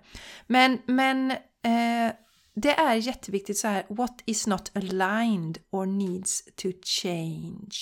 men 0.48 0.80
men 0.86 1.32
eh, 1.32 2.12
det 2.56 2.72
är 2.74 2.94
jätteviktigt 2.96 3.58
så 3.58 3.68
här, 3.68 3.84
what 3.90 4.22
is 4.26 4.48
not 4.48 4.72
aligned 4.78 5.58
or 5.72 5.86
needs 5.86 6.44
to 6.56 6.68
change. 7.02 7.78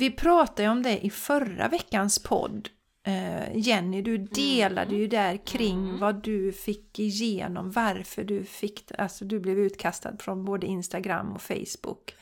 Vi 0.00 0.10
pratade 0.10 0.68
om 0.68 0.82
det 0.82 1.06
i 1.06 1.10
förra 1.10 1.68
veckans 1.68 2.22
podd. 2.22 2.68
Eh, 3.06 3.56
Jenny, 3.56 4.02
du 4.02 4.18
delade 4.18 4.94
ju 4.94 5.06
där 5.06 5.46
kring 5.46 5.78
Mm. 5.78 5.98
vad 5.98 6.22
du 6.22 6.52
fick 6.52 6.98
igenom, 6.98 7.70
varför 7.70 8.24
du 8.24 8.44
fick, 8.44 8.92
alltså 8.98 9.24
du 9.24 9.40
blev 9.40 9.58
utkastad 9.58 10.16
från 10.18 10.44
både 10.44 10.66
Instagram 10.66 11.32
och 11.32 11.42
Facebook. 11.42 12.14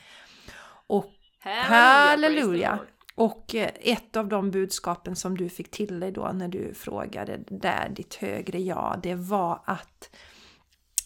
Och 0.87 1.11
Halleluja! 1.39 2.79
Och 3.15 3.55
eh, 3.55 3.69
ett 3.81 4.15
av 4.15 4.27
de 4.27 4.51
budskapen 4.51 5.15
som 5.15 5.37
du 5.37 5.49
fick 5.49 5.71
till 5.71 5.99
dig 5.99 6.11
då 6.11 6.31
när 6.33 6.47
du 6.47 6.73
frågade 6.73 7.39
där 7.47 7.89
ditt 7.89 8.15
högre 8.15 8.59
ja, 8.59 8.99
det 9.03 9.15
var 9.15 9.61
att 9.65 10.15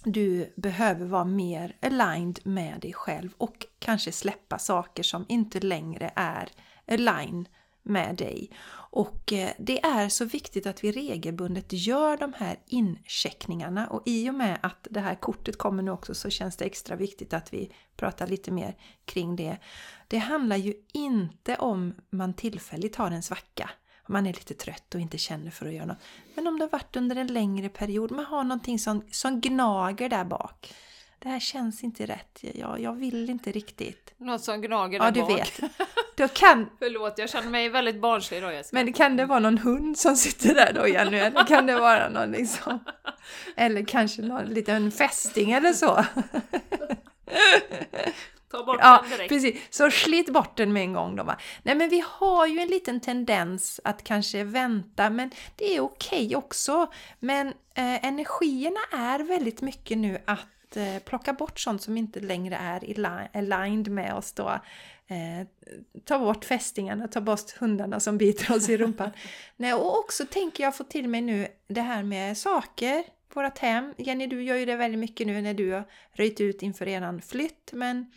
du 0.04 0.54
behöver 0.56 1.06
vara 1.06 1.26
mer 1.26 1.76
aligned 1.82 2.39
med 2.44 2.80
dig 2.80 2.94
själv 2.94 3.34
och 3.38 3.66
kanske 3.80 4.12
släppa 4.12 4.60
saker 4.60 5.04
som 5.04 5.26
inte 5.30 5.60
längre 5.60 6.12
är 6.16 6.50
aligned 6.88 7.50
med 7.84 8.16
dig. 8.16 8.52
Och 8.76 9.34
eh, 9.34 9.50
det 9.58 9.86
är 9.86 10.10
så 10.10 10.26
viktigt 10.26 10.66
att 10.66 10.84
vi 10.84 10.92
regelbundet 10.92 11.66
gör 11.70 12.18
de 12.18 12.34
här 12.34 12.60
incheckningarna 12.66 13.88
och 13.88 14.02
i 14.06 14.30
och 14.30 14.34
med 14.34 14.60
att 14.62 14.88
det 14.89 15.00
här 15.00 15.16
kortet 15.16 15.58
kommer 15.58 15.84
nu 15.84 15.92
också 15.92 16.13
så 16.13 16.30
känns 16.30 16.58
det 16.58 16.66
extra 16.66 16.96
viktigt 16.96 17.34
att 17.34 17.54
vi 17.54 17.72
pratar 17.96 18.28
lite 18.28 18.52
mer 18.52 18.76
kring 19.06 19.36
det. 19.36 19.58
Det 20.08 20.18
handlar 20.18 20.58
ju 20.58 20.74
inte 20.94 21.56
om 21.56 21.94
man 22.10 22.34
tillfälligt 22.34 22.96
har 22.96 23.12
en 23.12 23.24
svacka, 23.24 23.70
man 24.08 24.26
är 24.28 24.34
lite 24.34 24.54
trött 24.54 24.96
och 24.96 25.02
inte 25.02 25.18
känner 25.18 25.52
för 25.52 25.66
att 25.66 25.74
göra 25.74 25.86
något. 25.86 25.98
Men 26.36 26.48
om 26.48 26.60
det 26.60 26.66
har 26.66 26.70
varit 26.70 26.96
under 26.96 27.16
en 27.16 27.28
längre 27.28 27.70
period, 27.70 28.12
man 28.12 28.26
har 28.26 28.44
någonting 28.44 28.80
som, 28.80 29.06
som 29.12 29.42
gnager 29.42 30.10
där 30.10 30.24
bak. 30.26 30.74
Det 31.20 31.30
här 31.30 31.39
känns 31.39 31.84
inte 31.84 32.06
rätt, 32.06 32.39
jag, 32.54 32.80
jag 32.80 32.94
vill 32.94 33.30
inte 33.30 33.52
riktigt. 33.52 34.13
Något 34.18 34.44
som 34.44 34.62
gnager 34.62 35.00
Ja, 35.00 35.06
där 35.06 35.12
du 35.12 35.22
bak. 35.22 35.32
vet. 35.39 35.60
Då 36.16 36.28
kan, 36.28 36.70
Förlåt, 36.80 37.13
jag 37.18 37.30
känner 37.30 37.50
mig 37.50 37.70
väldigt 37.70 38.02
barnslig 38.02 38.38
idag 38.38 38.54
Jessica. 38.54 38.74
men 38.84 38.94
kan 38.94 39.18
det 39.18 39.26
vara 39.26 39.39
någon 39.39 39.58
hund 39.58 39.98
som 39.98 40.16
sitter 40.16 40.56
där 40.56 40.74
då 40.74 40.88
Jenny? 40.88 41.18
Eller 41.18 41.44
kan 41.46 41.66
det 41.66 41.80
vara 41.80 42.10
någon 42.10 42.32
liksom... 42.32 42.80
Eller 43.56 43.86
kanske 43.86 44.22
någon 44.22 44.46
liten 44.46 44.92
fästing 44.92 45.52
eller 45.52 45.74
så? 45.74 46.06
Ta 48.54 48.63
bort 48.63 48.80
Ja, 48.82 49.00
den 49.02 49.10
direkt. 49.12 49.30
precis. 49.30 49.56
Så 49.70 49.92
slit 49.92 50.34
bort 50.34 50.58
den 50.58 50.74
med 50.74 50.84
en 50.84 50.94
gång 50.94 51.16
då 51.16 51.24
va. 51.24 51.38
Nej 51.63 51.76
men 51.76 51.89
vi 51.89 52.04
har 52.08 52.48
ju 52.48 52.60
en 52.60 52.68
liten 52.68 53.00
tendens 53.00 53.80
att 53.84 54.04
kanske 54.04 54.44
vänta, 54.44 55.10
men 55.10 55.32
det 55.56 55.76
är 55.76 55.80
okej 55.80 56.36
också. 56.36 56.92
Men 57.20 57.48
eh, 57.48 58.06
energierna 58.06 58.80
är 58.92 59.20
väldigt 59.20 59.62
mycket 59.62 59.98
nu 59.98 60.18
att 60.26 60.78
eh, 60.78 61.00
plocka 61.06 61.34
bort 61.34 61.60
sånt 61.60 61.82
som 61.82 61.98
inte 61.98 62.20
längre 62.20 62.56
är 62.56 62.84
aligned 63.34 63.88
med 63.92 64.13
oss 64.16 64.34
då. 64.34 64.50
Eh, 65.08 65.48
ta 66.06 66.20
bort 66.20 66.46
fästingarna, 66.46 67.08
ta 67.08 67.22
bort 67.22 67.52
hundarna 67.60 68.00
som 68.00 68.18
biter 68.18 68.56
oss 68.56 68.70
i 68.70 68.78
rumpan. 68.78 69.10
Nej, 69.58 69.74
och 69.74 70.00
också 70.00 70.26
tänker 70.26 70.63
jag 70.63 70.76
få 70.78 70.84
till 70.84 71.08
mig 71.10 71.22
nu 71.22 71.48
det 71.68 71.82
här 71.82 72.04
med 72.04 72.38
saker, 72.38 73.04
vårat 73.34 73.60
hem. 73.60 73.94
Jenny, 73.98 74.28
du 74.28 74.44
gör 74.44 74.56
ju 74.56 74.66
det 74.66 74.76
väldigt 74.76 75.00
mycket 75.00 75.28
nu 75.28 75.42
när 75.42 75.54
du 75.54 75.72
har 75.72 75.84
röjt 76.13 76.42
ut 76.42 76.62
inför 76.62 76.88
eran 76.88 77.22
flytt, 77.22 77.70
men 77.74 78.12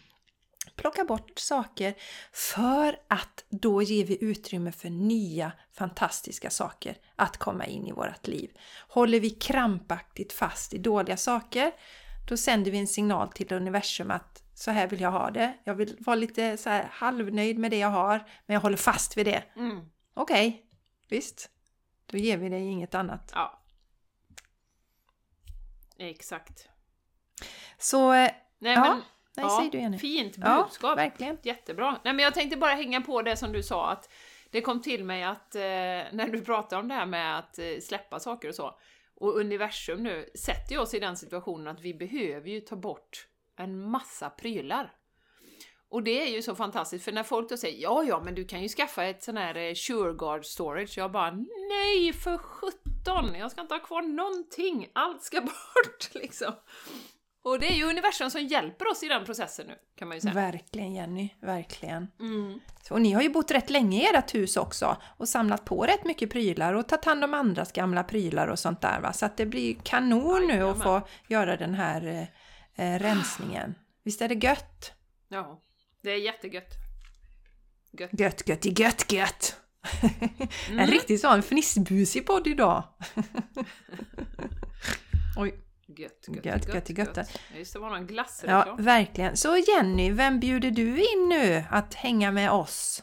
plocka 0.77 1.05
bort 1.05 1.39
saker 1.39 1.95
för 2.33 2.99
att 3.09 3.45
då 3.49 3.83
ger 3.83 4.05
vi 4.05 4.25
utrymme 4.25 4.73
för 4.73 4.91
nya 4.91 5.53
fantastiska 5.73 6.51
saker 6.51 6.97
att 7.17 7.37
komma 7.37 7.67
in 7.67 7.87
i 7.87 7.93
vårt 7.93 8.27
liv. 8.27 8.51
Håller 8.89 9.21
vi 9.21 9.31
krampaktigt 9.31 10.33
fast 10.33 10.75
i 10.75 10.79
dåliga 10.79 11.17
saker, 11.17 11.73
då 12.29 12.37
sänder 12.37 12.71
vi 12.71 12.79
en 12.79 12.87
signal 12.87 13.29
till 13.29 13.53
universum 13.53 14.11
att 14.11 14.43
så 14.55 14.71
här 14.71 14.87
vill 14.87 15.01
jag 15.01 15.11
ha 15.11 15.31
det. 15.31 15.59
Jag 15.65 15.75
vill 15.75 15.97
vara 15.99 16.17
lite 16.17 16.57
så 16.57 16.71
här 16.71 16.89
halvnöjd 16.93 17.59
med 17.59 17.71
det 17.71 17.79
jag 17.79 17.89
har, 17.89 18.19
men 18.47 18.55
jag 18.55 18.61
håller 18.61 18.77
fast 18.77 19.17
vid 19.17 19.27
det. 19.27 19.45
Mm. 19.57 19.89
Okej, 20.15 20.67
visst. 21.09 21.51
Då 22.07 22.19
ger 22.19 22.37
vi 22.37 22.49
dig 22.49 22.67
inget 22.67 22.95
annat. 22.95 23.33
Ja. 23.35 23.63
Exakt. 25.99 26.69
Så, 27.79 28.13
Nej 28.13 28.33
Ja, 28.59 28.81
men, 28.81 29.03
nej, 29.37 29.47
ja, 29.47 29.59
säg 29.61 29.71
du 29.71 29.79
Jenny. 29.79 29.99
fint 29.99 30.35
Ja, 30.39 30.63
budskap. 30.63 30.99
verkligen. 30.99 31.39
Jättebra. 31.43 31.91
Nej 32.05 32.15
men 32.15 32.25
jag 32.25 32.35
tänkte 32.35 32.57
bara 32.57 32.75
hänga 32.75 33.01
på 33.01 33.23
det 33.23 33.37
som 33.37 33.53
du 33.53 33.63
sa 33.63 33.91
att 33.91 34.13
det 34.51 34.61
kom 34.61 34.83
till 34.83 35.05
mig 35.05 35.23
att 35.25 35.55
eh, 35.55 35.61
när 35.61 36.29
du 36.33 36.41
pratade 36.45 36.83
om 36.83 36.89
det 36.89 36.95
här 36.95 37.07
med 37.07 37.39
att 37.39 37.59
eh, 37.59 37.65
släppa 37.83 38.21
saker 38.21 38.49
och 38.49 38.55
så 38.55 38.79
och 39.21 39.37
universum 39.41 40.03
nu 40.03 40.31
sätter 40.35 40.75
ju 40.75 40.81
oss 40.81 40.95
i 40.95 41.01
den 41.01 41.17
situationen 41.17 41.69
att 41.69 41.81
vi 41.81 41.95
behöver 41.95 42.51
ju 42.51 42.61
ta 42.61 42.77
bort 42.77 43.27
en 43.57 43.91
massa 43.91 44.31
prylar. 44.31 44.93
Och 45.89 46.03
det 46.03 46.23
är 46.23 46.27
ju 46.27 46.43
så 46.43 46.55
fantastiskt 46.55 47.05
för 47.05 47.13
när 47.13 47.23
folk 47.23 47.49
då 47.49 47.57
säger 47.57 47.83
ja, 47.83 48.05
ja, 48.05 48.23
men 48.25 48.35
du 48.35 48.45
kan 48.45 48.63
ju 48.63 48.69
skaffa 48.69 49.05
ett 49.05 49.23
sån 49.23 49.37
här 49.37 49.55
eh, 49.55 49.75
SureGuard 49.75 50.45
storage. 50.45 50.99
Jag 50.99 51.13
bara 51.13 51.31
nej 51.71 52.13
för 52.13 52.39
sjutton! 52.39 53.35
Jag 53.35 53.51
ska 53.51 53.61
inte 53.61 53.75
ha 53.75 53.81
kvar 53.81 54.03
någonting. 54.03 54.89
Allt 54.93 55.23
ska 55.23 55.41
bort 55.41 56.15
liksom. 56.15 56.53
Och 57.47 57.59
det 57.61 57.67
är 57.67 57.75
ju 57.75 57.85
universum 57.85 58.31
som 58.31 58.41
hjälper 58.43 58.91
oss 58.91 59.03
i 59.03 59.09
den 59.09 59.25
processen 59.25 59.67
nu 59.67 59.75
kan 59.97 60.09
man 60.09 60.17
ju 60.17 60.21
säga. 60.21 60.35
verkligen 60.35 60.95
Jenny, 60.95 61.29
verkligen. 61.41 62.09
Mm. 62.21 62.61
Och 62.91 63.01
ni 63.03 63.13
har 63.13 63.23
ju 63.23 63.29
bott 63.29 63.51
rätt 63.51 63.71
länge 63.71 64.03
i 64.03 64.07
ert 64.07 64.35
hus 64.35 64.57
också 64.57 64.97
och 65.17 65.29
samlat 65.29 65.65
på 65.65 65.83
rätt 65.83 66.05
mycket 66.05 66.31
prylar 66.31 66.75
och 66.75 66.89
tagit 66.89 67.05
hand 67.05 67.25
om 67.25 67.35
andras 67.35 67.73
gamla 67.73 68.05
prylar 68.05 68.49
och 68.49 68.59
sånt 68.59 68.81
där 68.81 69.01
va. 69.01 69.13
Så 69.13 69.27
att 69.27 69.37
det 69.37 69.47
blir 69.47 69.75
kanon 69.75 70.47
nu 70.47 70.63
att 70.63 70.83
få 70.83 71.09
göra 71.29 71.57
den 71.57 71.75
här 71.75 72.07
eh, 72.07 72.95
eh, 72.95 72.99
rensningen. 72.99 73.75
Visst 74.05 74.23
är 74.23 74.29
det 74.29 74.47
gött? 74.47 74.93
Ja, 75.29 75.63
det 76.03 76.11
är 76.11 76.19
jättegött. 76.19 76.75
Gött. 77.93 78.11
Gött, 78.13 78.49
gött, 78.49 78.79
gött, 78.79 79.13
gött! 79.13 79.57
Mm. 80.69 80.79
En 80.79 80.87
riktigt 80.87 81.21
sån 81.21 81.43
fnissbusig 81.43 82.27
podd 82.27 82.47
idag. 82.47 82.83
Oj, 85.37 85.66
Gött, 85.99 86.29
gött, 86.29 86.45
Gött, 86.45 86.75
gött, 86.75 86.99
gött. 86.99 87.17
Ja, 87.17 87.59
Just 87.59 87.73
det, 87.73 87.79
var 87.79 87.91
någon 87.91 88.07
glass 88.07 88.45
ja 88.47 88.77
verkligen. 88.79 89.37
Så 89.37 89.57
Jenny, 89.57 90.11
vem 90.11 90.41
bjuder 90.41 90.71
du 90.71 90.89
in 90.89 91.29
nu 91.29 91.65
att 91.71 91.95
hänga 91.95 92.31
med 92.31 92.51
oss? 92.51 93.03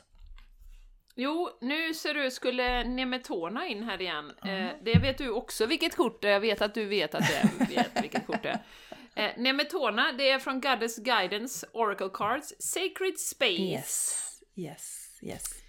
Jo, 1.16 1.50
nu 1.62 1.94
ser 1.94 2.14
du, 2.14 2.32
skulle 2.32 2.84
Nemetona 2.84 3.68
in 3.68 3.84
här 3.84 4.02
igen. 4.02 4.32
Eh, 4.46 4.70
det 4.86 5.00
vet 5.00 5.18
du 5.18 5.30
också 5.30 5.66
vilket 5.66 5.96
kort 5.96 6.22
det 6.22 6.28
är. 6.28 6.32
Jag 6.34 6.40
vet 6.40 6.62
att 6.62 6.74
du 6.74 6.86
vet 6.86 7.16
att 7.16 7.28
det 7.28 7.36
är, 7.36 7.68
vet 7.76 8.04
vilket 8.04 8.28
kort 8.28 8.44
det 8.44 8.50
är. 8.50 8.64
Eh, 9.16 9.32
Nemetona, 9.38 10.12
det 10.12 10.30
är 10.30 10.40
från 10.40 10.62
Goddess 10.62 10.98
Guidance 10.98 11.68
Oracle 11.74 12.10
Cards. 12.14 12.54
Sacred 12.60 13.20
Space. 13.20 13.62
Yes, 13.62 14.18
yes, 14.56 15.10
yes. 15.22 15.63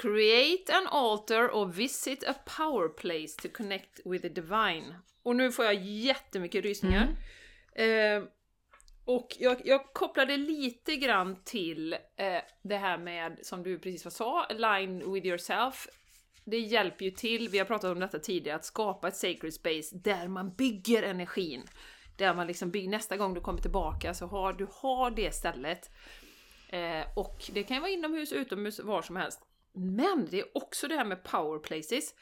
Create 0.00 0.72
an 0.72 0.86
altar 0.86 1.48
or 1.48 1.66
visit 1.66 2.24
a 2.28 2.34
power 2.56 2.88
place 2.88 3.36
to 3.42 3.48
connect 3.56 4.00
with 4.04 4.22
the 4.22 4.28
divine. 4.28 4.94
Och 5.22 5.36
nu 5.36 5.52
får 5.52 5.64
jag 5.64 5.74
jättemycket 5.84 6.64
rysningar. 6.64 7.08
Eh, 7.72 8.22
och 9.04 9.36
jag, 9.38 9.56
jag 9.64 9.92
kopplade 9.92 10.36
lite 10.36 10.96
grann 10.96 11.44
till 11.44 11.92
eh, 11.92 12.42
det 12.62 12.76
här 12.76 12.98
med, 12.98 13.38
som 13.42 13.62
du 13.62 13.78
precis 13.78 14.14
sa, 14.14 14.44
align 14.44 15.12
with 15.12 15.26
yourself. 15.26 15.88
Det 16.44 16.58
hjälper 16.58 17.04
ju 17.04 17.10
till, 17.10 17.48
vi 17.48 17.58
har 17.58 17.64
pratat 17.64 17.92
om 17.92 18.00
detta 18.00 18.18
tidigare, 18.18 18.56
att 18.56 18.64
skapa 18.64 19.08
ett 19.08 19.16
sacred 19.16 19.54
space 19.54 19.96
där 19.96 20.28
man 20.28 20.54
bygger 20.54 21.02
energin. 21.02 21.62
Där 22.16 22.34
man 22.34 22.46
liksom 22.46 22.70
bygger, 22.70 22.88
nästa 22.88 23.16
gång 23.16 23.34
du 23.34 23.40
kommer 23.40 23.60
tillbaka 23.60 24.14
så 24.14 24.26
har 24.26 24.52
du 24.52 24.66
har 24.72 25.10
det 25.10 25.34
stället. 25.34 25.90
Eh, 26.68 27.02
och 27.16 27.50
det 27.52 27.62
kan 27.62 27.80
vara 27.80 27.90
inomhus, 27.90 28.32
utomhus, 28.32 28.80
var 28.80 29.02
som 29.02 29.16
helst. 29.16 29.47
Men 29.72 30.26
det 30.30 30.40
är 30.40 30.46
också 30.54 30.88
det 30.88 30.96
här 30.96 31.04
med 31.04 31.24
power 31.24 31.58
places. 31.58 32.14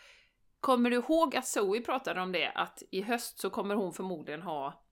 Kommer 0.60 0.90
du 0.90 0.96
ihåg 0.96 1.36
att 1.36 1.46
Zoe 1.46 1.80
pratade 1.80 2.20
om 2.20 2.32
det? 2.32 2.50
Att 2.54 2.82
i 2.90 3.02
höst 3.02 3.38
så 3.38 3.50
kommer 3.50 3.74
hon 3.74 3.92
förmodligen 3.92 4.42
ha 4.42 4.84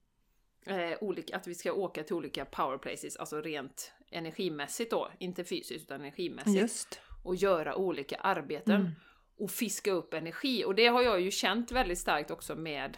eh, 0.65 0.97
olika, 1.01 1.35
att 1.35 1.47
vi 1.47 1.55
ska 1.55 1.73
åka 1.73 2.03
till 2.03 2.15
olika 2.15 2.45
power 2.45 2.77
places, 2.77 3.17
alltså 3.17 3.41
rent 3.41 3.93
energimässigt 4.11 4.91
då, 4.91 5.11
inte 5.19 5.43
fysiskt 5.43 5.85
utan 5.85 6.01
energimässigt. 6.01 6.61
Just. 6.61 7.01
Och 7.23 7.35
göra 7.35 7.75
olika 7.75 8.15
arbeten. 8.15 8.81
Mm. 8.81 8.91
Och 9.37 9.51
fiska 9.51 9.91
upp 9.91 10.13
energi. 10.13 10.65
Och 10.65 10.75
det 10.75 10.87
har 10.87 11.01
jag 11.01 11.21
ju 11.21 11.31
känt 11.31 11.71
väldigt 11.71 11.99
starkt 11.99 12.31
också 12.31 12.55
med... 12.55 12.97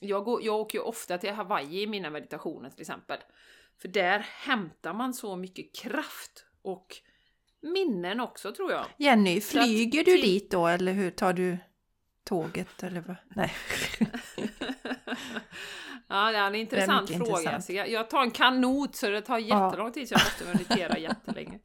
Jag, 0.00 0.24
går, 0.24 0.42
jag 0.44 0.60
åker 0.60 0.78
ju 0.78 0.84
ofta 0.84 1.18
till 1.18 1.32
Hawaii 1.32 1.82
i 1.82 1.86
mina 1.86 2.10
meditationer 2.10 2.70
till 2.70 2.80
exempel. 2.80 3.18
För 3.78 3.88
där 3.88 4.18
hämtar 4.18 4.94
man 4.94 5.14
så 5.14 5.36
mycket 5.36 5.74
kraft 5.74 6.46
och 6.62 6.96
minnen 7.62 8.20
också 8.20 8.52
tror 8.52 8.72
jag. 8.72 8.84
Jenny, 8.96 9.40
flyger 9.40 10.04
du 10.04 10.16
dit 10.16 10.50
då 10.50 10.66
eller 10.66 10.92
hur 10.92 11.10
tar 11.10 11.32
du 11.32 11.58
tåget 12.28 12.82
eller 12.82 13.00
vad? 13.00 13.16
Nej. 13.28 13.52
Ja, 16.12 16.32
det 16.32 16.38
är 16.38 16.46
en 16.46 16.54
intressant 16.54 17.08
mycket 17.10 17.16
fråga. 17.26 17.40
intressant. 17.40 17.68
Jag, 17.68 17.90
jag 17.90 18.10
tar 18.10 18.22
en 18.22 18.30
kanot 18.30 18.96
så 18.96 19.08
det 19.08 19.20
tar 19.20 19.38
jättelång 19.38 19.92
tid 19.92 20.08
så 20.08 20.14
jag 20.14 20.20
måste 20.24 20.44
meditera 20.44 20.98
jättelänge. 21.08 21.58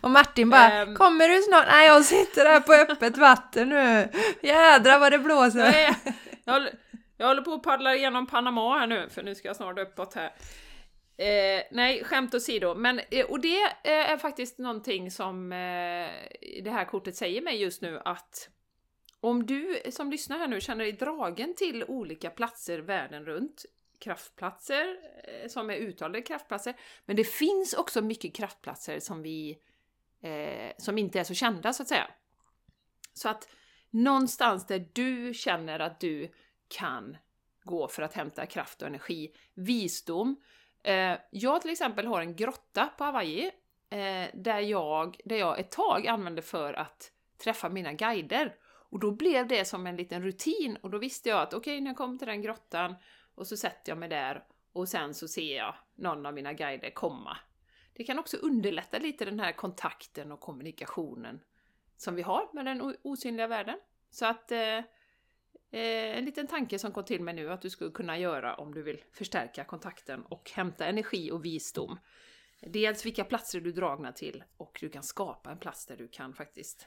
Och 0.00 0.10
Martin 0.10 0.50
bara, 0.50 0.72
Ehm. 0.72 0.94
kommer 0.94 1.28
du 1.28 1.42
snart? 1.42 1.64
Nej, 1.70 1.86
jag 1.86 2.04
sitter 2.04 2.46
här 2.46 2.60
på 2.60 2.72
öppet 2.72 3.16
vatten 3.16 3.68
nu. 3.68 4.08
Jädrar 4.42 4.98
vad 4.98 5.12
det 5.12 5.18
blåser. 5.18 5.64
Jag, 6.44 6.56
är, 6.56 6.70
jag 7.16 7.26
håller 7.26 7.42
på 7.42 7.52
att 7.52 7.62
paddla 7.62 7.94
igenom 7.94 8.26
Panama 8.26 8.78
här 8.78 8.86
nu, 8.86 9.08
för 9.10 9.22
nu 9.22 9.34
ska 9.34 9.48
jag 9.48 9.56
snart 9.56 9.78
uppåt 9.78 10.14
här. 10.14 10.30
Eh, 11.18 11.62
nej, 11.70 12.04
skämt 12.04 12.34
åsido. 12.34 12.74
Men, 12.74 13.00
eh, 13.10 13.26
och 13.26 13.40
det 13.40 13.62
eh, 13.62 14.10
är 14.10 14.16
faktiskt 14.16 14.58
någonting 14.58 15.10
som 15.10 15.52
eh, 15.52 16.10
det 16.62 16.70
här 16.70 16.84
kortet 16.84 17.16
säger 17.16 17.42
mig 17.42 17.62
just 17.62 17.82
nu 17.82 18.00
att 18.04 18.50
om 19.20 19.46
du 19.46 19.80
som 19.90 20.10
lyssnar 20.10 20.38
här 20.38 20.48
nu 20.48 20.60
känner 20.60 20.84
dig 20.84 20.92
dragen 20.92 21.54
till 21.54 21.84
olika 21.84 22.30
platser 22.30 22.78
världen 22.78 23.24
runt, 23.24 23.64
kraftplatser 23.98 24.96
eh, 25.24 25.48
som 25.48 25.70
är 25.70 25.74
uttalade 25.74 26.22
kraftplatser, 26.22 26.74
men 27.06 27.16
det 27.16 27.24
finns 27.24 27.74
också 27.74 28.02
mycket 28.02 28.34
kraftplatser 28.34 29.00
som 29.00 29.22
vi 29.22 29.58
eh, 30.22 30.72
som 30.78 30.98
inte 30.98 31.20
är 31.20 31.24
så 31.24 31.34
kända 31.34 31.72
så 31.72 31.82
att 31.82 31.88
säga. 31.88 32.10
Så 33.14 33.28
att 33.28 33.48
någonstans 33.90 34.66
där 34.66 34.88
du 34.92 35.34
känner 35.34 35.80
att 35.80 36.00
du 36.00 36.32
kan 36.68 37.16
gå 37.64 37.88
för 37.88 38.02
att 38.02 38.14
hämta 38.14 38.46
kraft 38.46 38.82
och 38.82 38.88
energi, 38.88 39.34
visdom. 39.54 40.36
Eh, 40.88 41.18
jag 41.30 41.62
till 41.62 41.70
exempel 41.70 42.06
har 42.06 42.20
en 42.20 42.36
grotta 42.36 42.86
på 42.98 43.04
Hawaii 43.04 43.50
eh, 43.90 44.28
där, 44.34 44.60
jag, 44.60 45.20
där 45.24 45.36
jag 45.36 45.58
ett 45.58 45.70
tag 45.70 46.06
använde 46.06 46.42
för 46.42 46.74
att 46.74 47.12
träffa 47.44 47.68
mina 47.68 47.92
guider. 47.92 48.54
Och 48.90 48.98
då 48.98 49.10
blev 49.10 49.48
det 49.48 49.64
som 49.64 49.86
en 49.86 49.96
liten 49.96 50.22
rutin 50.22 50.76
och 50.82 50.90
då 50.90 50.98
visste 50.98 51.28
jag 51.28 51.40
att 51.40 51.54
okej, 51.54 51.74
okay, 51.74 51.80
när 51.80 51.90
jag 51.90 51.96
kommer 51.96 52.18
till 52.18 52.26
den 52.26 52.42
grottan 52.42 52.94
och 53.34 53.46
så 53.46 53.56
sätter 53.56 53.90
jag 53.90 53.98
mig 53.98 54.08
där 54.08 54.44
och 54.72 54.88
sen 54.88 55.14
så 55.14 55.28
ser 55.28 55.56
jag 55.56 55.74
någon 55.94 56.26
av 56.26 56.34
mina 56.34 56.52
guider 56.52 56.90
komma. 56.90 57.36
Det 57.92 58.04
kan 58.04 58.18
också 58.18 58.36
underlätta 58.36 58.98
lite 58.98 59.24
den 59.24 59.40
här 59.40 59.52
kontakten 59.52 60.32
och 60.32 60.40
kommunikationen 60.40 61.40
som 61.96 62.14
vi 62.14 62.22
har 62.22 62.48
med 62.52 62.66
den 62.66 62.96
osynliga 63.02 63.46
världen. 63.46 63.78
Så 64.10 64.26
att 64.26 64.52
eh, 64.52 64.80
eh, 65.70 66.18
en 66.18 66.24
liten 66.24 66.46
tanke 66.46 66.78
som 66.78 66.92
kom 66.92 67.04
till 67.04 67.22
mig 67.22 67.34
nu 67.34 67.52
att 67.52 67.62
du 67.62 67.70
skulle 67.70 67.90
kunna 67.90 68.18
göra 68.18 68.54
om 68.54 68.74
du 68.74 68.82
vill 68.82 69.04
förstärka 69.12 69.64
kontakten 69.64 70.22
och 70.22 70.50
hämta 70.54 70.86
energi 70.86 71.30
och 71.30 71.44
visdom. 71.44 71.98
Dels 72.60 73.06
vilka 73.06 73.24
platser 73.24 73.60
du 73.60 73.70
är 73.70 73.74
dragna 73.74 74.12
till 74.12 74.44
och 74.56 74.78
du 74.80 74.88
kan 74.88 75.02
skapa 75.02 75.50
en 75.50 75.58
plats 75.58 75.86
där 75.86 75.96
du 75.96 76.08
kan 76.08 76.34
faktiskt 76.34 76.86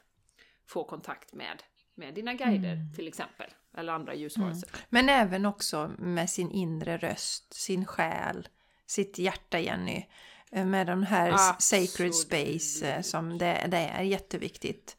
få 0.67 0.83
kontakt 0.83 1.33
med, 1.33 1.63
med 1.95 2.13
dina 2.13 2.33
guider 2.33 2.73
mm. 2.73 2.93
till 2.93 3.07
exempel. 3.07 3.49
Eller 3.77 3.93
andra 3.93 4.15
ljusvarelser. 4.15 4.69
Mm. 4.69 4.81
Men 4.89 5.09
även 5.09 5.45
också 5.45 5.91
med 5.97 6.29
sin 6.29 6.51
inre 6.51 6.97
röst, 6.97 7.53
sin 7.53 7.85
själ, 7.85 8.47
sitt 8.85 9.19
hjärta 9.19 9.59
Jenny. 9.59 10.05
Eh, 10.51 10.65
med 10.65 10.87
de 10.87 11.03
här 11.03 11.31
Absolut. 11.31 11.89
sacred 11.89 12.15
space 12.15 12.91
eh, 12.91 13.01
som 13.01 13.37
det, 13.37 13.65
det 13.67 13.77
är 13.77 14.03
jätteviktigt. 14.03 14.97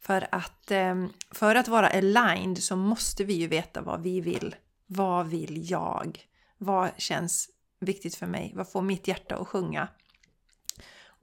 För 0.00 0.28
att, 0.30 0.70
ehm, 0.70 1.12
för 1.30 1.54
att 1.54 1.68
vara 1.68 1.88
aligned 1.88 2.62
så 2.62 2.76
måste 2.76 3.24
vi 3.24 3.32
ju 3.32 3.46
veta 3.46 3.82
vad 3.82 4.02
vi 4.02 4.20
vill. 4.20 4.56
Vad 4.86 5.26
vill 5.26 5.70
jag? 5.70 6.20
Vad 6.58 6.90
känns 6.96 7.50
viktigt 7.80 8.14
för 8.14 8.26
mig? 8.26 8.52
Vad 8.56 8.72
får 8.72 8.82
mitt 8.82 9.08
hjärta 9.08 9.36
att 9.36 9.48
sjunga? 9.48 9.88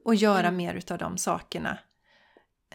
Och 0.04 0.16
göra 0.16 0.48
mm. 0.48 0.56
mer 0.56 0.74
utav 0.76 0.98
de 0.98 1.18
sakerna. 1.18 1.78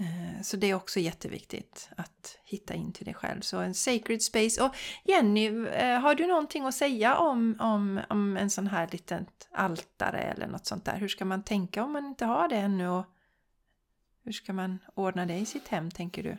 Eh, 0.00 0.42
så 0.42 0.56
det 0.56 0.70
är 0.70 0.74
också 0.74 1.00
jätteviktigt 1.00 1.88
att 1.96 2.38
hitta 2.44 2.74
in 2.74 2.92
till 2.92 3.06
det 3.06 3.14
själv. 3.14 3.40
Så 3.40 3.58
en 3.58 3.74
sacred 3.74 4.22
space. 4.22 4.64
Och 4.64 4.76
Jenny, 5.04 5.66
eh, 5.66 6.00
har 6.00 6.14
du 6.14 6.26
någonting 6.26 6.64
att 6.66 6.74
säga 6.74 7.16
om, 7.16 7.56
om, 7.60 8.00
om 8.08 8.36
en 8.36 8.50
sån 8.50 8.66
här 8.66 8.88
litet 8.92 9.48
altare 9.52 10.18
eller 10.18 10.46
något 10.46 10.66
sånt 10.66 10.84
där? 10.84 10.96
Hur 10.96 11.08
ska 11.08 11.24
man 11.24 11.42
tänka 11.42 11.84
om 11.84 11.92
man 11.92 12.06
inte 12.06 12.24
har 12.24 12.48
det 12.48 12.56
ännu? 12.56 12.88
Och 12.88 13.04
hur 14.24 14.32
ska 14.32 14.52
man 14.52 14.78
ordna 14.94 15.26
det 15.26 15.38
i 15.38 15.46
sitt 15.46 15.68
hem, 15.68 15.90
tänker 15.90 16.22
du? 16.22 16.36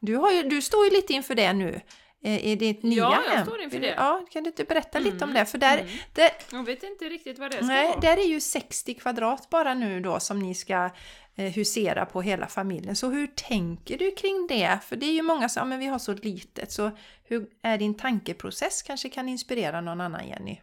Du, 0.00 0.16
har 0.16 0.30
ju, 0.30 0.42
du 0.42 0.62
står 0.62 0.84
ju 0.84 0.90
lite 0.90 1.12
inför 1.12 1.34
det 1.34 1.52
nu 1.52 1.80
eh, 2.22 2.46
i 2.46 2.56
ditt 2.56 2.82
nya 2.82 3.08
hem. 3.08 3.22
Ja, 3.26 3.34
jag 3.34 3.46
står 3.46 3.62
inför 3.62 3.78
det. 3.78 3.94
Ja, 3.96 4.26
kan 4.30 4.42
du 4.42 4.50
inte 4.50 4.64
berätta 4.64 4.98
mm. 4.98 5.12
lite 5.12 5.24
om 5.24 5.34
det? 5.34 5.46
För 5.46 5.58
där, 5.58 5.78
mm. 5.78 5.90
det, 6.12 6.32
jag 6.52 6.64
vet 6.64 6.82
inte 6.82 7.04
riktigt 7.04 7.38
vad 7.38 7.50
det 7.50 7.56
ska 7.56 7.66
nej, 7.66 7.88
vara. 7.88 8.00
Där 8.00 8.16
är 8.16 8.26
ju 8.26 8.40
60 8.40 8.94
kvadrat 8.94 9.50
bara 9.50 9.74
nu 9.74 10.00
då 10.00 10.20
som 10.20 10.38
ni 10.38 10.54
ska 10.54 10.90
eh, 11.34 11.52
husera 11.52 12.06
på 12.06 12.22
hela 12.22 12.46
familjen. 12.46 12.96
Så 12.96 13.10
hur 13.10 13.26
tänker 13.26 13.98
du 13.98 14.10
kring 14.10 14.46
det? 14.46 14.78
För 14.84 14.96
det 14.96 15.06
är 15.06 15.12
ju 15.12 15.22
många 15.22 15.48
som 15.48 15.60
ja, 15.60 15.64
men 15.64 15.78
vi 15.78 15.86
har 15.86 15.98
så 15.98 16.14
litet. 16.14 16.72
Så 16.72 16.90
hur 17.24 17.50
är 17.62 17.78
din 17.78 17.94
tankeprocess? 17.94 18.82
Kanske 18.82 19.08
kan 19.08 19.28
inspirera 19.28 19.80
någon 19.80 20.00
annan, 20.00 20.28
Jenny? 20.28 20.60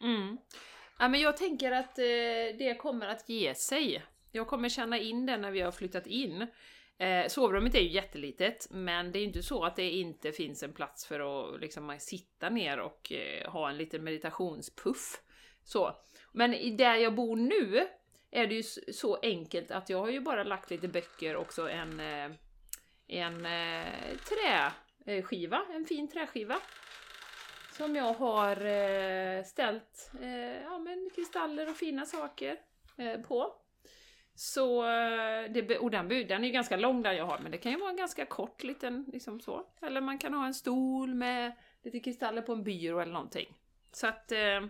Mm. 0.00 0.38
Ja, 0.98 1.08
men 1.08 1.20
jag 1.20 1.36
tänker 1.36 1.72
att 1.72 1.98
eh, 1.98 2.04
det 2.58 2.78
kommer 2.78 3.06
att 3.06 3.28
ge 3.28 3.54
sig. 3.54 4.02
Jag 4.38 4.46
kommer 4.46 4.68
känna 4.68 4.98
in 4.98 5.26
det 5.26 5.36
när 5.36 5.50
vi 5.50 5.60
har 5.60 5.72
flyttat 5.72 6.06
in. 6.06 6.46
Eh, 6.98 7.26
sovrummet 7.28 7.74
är 7.74 7.80
ju 7.80 7.88
jättelitet, 7.88 8.66
men 8.70 9.12
det 9.12 9.18
är 9.18 9.20
ju 9.20 9.26
inte 9.26 9.42
så 9.42 9.64
att 9.64 9.76
det 9.76 9.90
inte 9.90 10.32
finns 10.32 10.62
en 10.62 10.72
plats 10.72 11.06
för 11.06 11.20
att 11.20 11.60
liksom, 11.60 11.90
eh, 11.90 11.98
sitta 11.98 12.48
ner 12.48 12.78
och 12.80 13.12
eh, 13.12 13.50
ha 13.50 13.70
en 13.70 13.76
liten 13.76 14.04
meditationspuff. 14.04 15.20
Så. 15.64 15.96
Men 16.32 16.76
där 16.76 16.94
jag 16.94 17.14
bor 17.14 17.36
nu 17.36 17.88
är 18.30 18.46
det 18.46 18.54
ju 18.54 18.62
så 18.92 19.18
enkelt 19.22 19.70
att 19.70 19.88
jag 19.88 19.98
har 19.98 20.10
ju 20.10 20.20
bara 20.20 20.44
lagt 20.44 20.70
lite 20.70 20.88
böcker 20.88 21.36
och 21.36 21.52
så 21.52 21.66
en, 21.66 22.00
eh, 22.00 22.30
en 23.08 23.46
eh, 23.46 24.16
träskiva, 24.28 25.56
eh, 25.56 25.76
en 25.76 25.84
fin 25.84 26.08
träskiva. 26.08 26.60
Som 27.72 27.96
jag 27.96 28.14
har 28.14 28.64
eh, 28.64 29.44
ställt 29.44 30.10
eh, 30.22 30.62
ja, 30.62 30.78
men 30.78 31.10
kristaller 31.14 31.70
och 31.70 31.76
fina 31.76 32.06
saker 32.06 32.56
på. 33.28 33.54
Så, 34.40 34.82
det, 35.50 35.78
och 35.78 35.90
den, 35.90 36.08
den 36.08 36.44
är 36.44 36.46
ju 36.46 36.52
ganska 36.52 36.76
lång 36.76 37.02
där 37.02 37.12
jag 37.12 37.26
har, 37.26 37.38
men 37.38 37.52
det 37.52 37.58
kan 37.58 37.72
ju 37.72 37.78
vara 37.78 37.90
en 37.90 37.96
ganska 37.96 38.26
kort 38.26 38.62
liten, 38.62 39.04
liksom 39.12 39.40
så. 39.40 39.66
Eller 39.82 40.00
man 40.00 40.18
kan 40.18 40.34
ha 40.34 40.46
en 40.46 40.54
stol 40.54 41.14
med 41.14 41.52
lite 41.82 42.00
kristaller 42.00 42.42
på 42.42 42.52
en 42.52 42.64
byrå 42.64 43.00
eller 43.00 43.12
någonting. 43.12 43.58
Så 43.92 44.06
att... 44.06 44.32
Eh, 44.32 44.66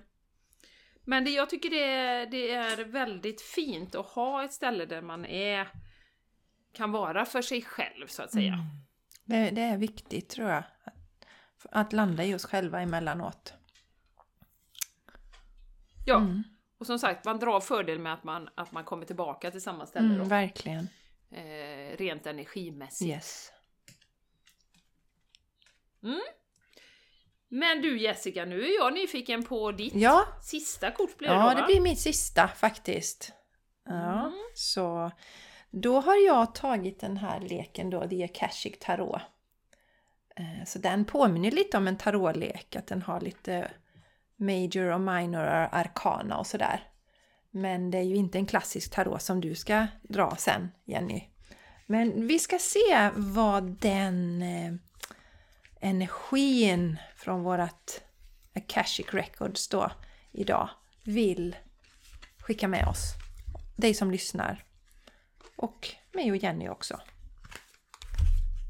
men 1.04 1.24
det, 1.24 1.30
jag 1.30 1.50
tycker 1.50 1.70
det, 1.70 2.26
det 2.26 2.50
är 2.50 2.84
väldigt 2.84 3.40
fint 3.40 3.94
att 3.94 4.06
ha 4.06 4.44
ett 4.44 4.52
ställe 4.52 4.86
där 4.86 5.02
man 5.02 5.26
är 5.26 5.68
kan 6.72 6.92
vara 6.92 7.24
för 7.24 7.42
sig 7.42 7.62
själv 7.62 8.06
så 8.06 8.22
att 8.22 8.32
säga. 8.32 8.52
Mm. 8.52 8.66
Det, 9.24 9.50
det, 9.50 9.62
är 9.62 9.78
viktigt 9.78 10.28
tror 10.28 10.48
jag. 10.48 10.62
Att, 10.84 11.66
att 11.70 11.92
landa 11.92 12.24
i 12.24 12.34
oss 12.34 12.44
själva 12.44 12.80
emellanåt. 12.80 13.52
Ja. 16.06 16.16
Mm. 16.16 16.42
Och 16.78 16.86
som 16.86 16.98
sagt, 16.98 17.24
man 17.24 17.38
drar 17.38 17.60
fördel 17.60 17.98
med 17.98 18.12
att 18.12 18.24
man, 18.24 18.48
att 18.54 18.72
man 18.72 18.84
kommer 18.84 19.06
tillbaka 19.06 19.50
till 19.50 19.62
samma 19.62 19.86
ställe. 19.86 20.14
Mm, 20.14 20.28
verkligen. 20.28 20.88
Eh, 21.30 21.96
rent 21.96 22.26
energimässigt. 22.26 23.10
Yes. 23.10 23.52
Mm. 26.02 26.20
Men 27.48 27.82
du 27.82 28.00
Jessica, 28.00 28.44
nu 28.44 28.64
är 28.64 28.74
jag 28.74 28.94
nyfiken 28.94 29.44
på 29.44 29.72
ditt 29.72 29.94
ja. 29.94 30.24
sista 30.42 30.90
kort 30.90 31.18
blir 31.18 31.28
det 31.28 31.34
Ja, 31.34 31.54
då, 31.54 31.60
det 31.60 31.66
blir 31.66 31.80
mitt 31.80 31.98
sista 31.98 32.48
faktiskt. 32.48 33.32
Ja, 33.84 34.20
mm. 34.20 34.32
så 34.54 35.10
då 35.70 36.00
har 36.00 36.26
jag 36.26 36.54
tagit 36.54 37.00
den 37.00 37.16
här 37.16 37.40
leken 37.40 37.90
då, 37.90 38.08
The 38.08 38.24
Akashic 38.24 38.78
Tarot. 38.80 39.20
Eh, 40.36 40.64
så 40.66 40.78
den 40.78 41.04
påminner 41.04 41.50
lite 41.50 41.76
om 41.76 41.88
en 41.88 41.98
tarotlek, 41.98 42.76
att 42.76 42.86
den 42.86 43.02
har 43.02 43.20
lite 43.20 43.70
major 44.38 44.84
och 44.84 45.00
minor 45.00 45.44
arkana 45.72 46.38
och 46.38 46.46
sådär. 46.46 46.88
Men 47.50 47.90
det 47.90 47.98
är 47.98 48.02
ju 48.02 48.16
inte 48.16 48.38
en 48.38 48.46
klassisk 48.46 48.90
tarot 48.90 49.22
som 49.22 49.40
du 49.40 49.54
ska 49.54 49.86
dra 50.02 50.36
sen, 50.36 50.68
Jenny. 50.84 51.28
Men 51.86 52.26
vi 52.26 52.38
ska 52.38 52.58
se 52.58 53.10
vad 53.16 53.64
den 53.64 54.42
eh, 54.42 54.72
energin 55.80 56.96
från 57.16 57.42
vårat 57.42 58.02
Akashic 58.54 59.06
Records 59.14 59.68
då 59.68 59.90
idag 60.32 60.70
vill 61.04 61.56
skicka 62.38 62.68
med 62.68 62.88
oss. 62.88 63.14
Dig 63.76 63.94
som 63.94 64.10
lyssnar. 64.10 64.64
Och 65.56 65.88
mig 66.12 66.30
och 66.30 66.36
Jenny 66.36 66.68
också. 66.68 67.00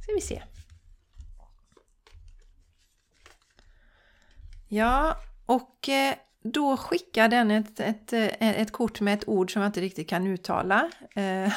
Ska 0.02 0.12
vi 0.14 0.20
se. 0.20 0.42
Ja, 4.68 5.16
och 5.48 5.88
eh, 5.88 6.14
då 6.42 6.76
skickar 6.76 7.28
den 7.28 7.50
ett, 7.50 7.80
ett, 7.80 8.12
eh, 8.12 8.61
ett 8.61 8.72
kort 8.72 9.00
med 9.00 9.14
ett 9.14 9.28
ord 9.28 9.52
som 9.52 9.62
jag 9.62 9.68
inte 9.68 9.80
riktigt 9.80 10.08
kan 10.08 10.26
uttala. 10.26 10.90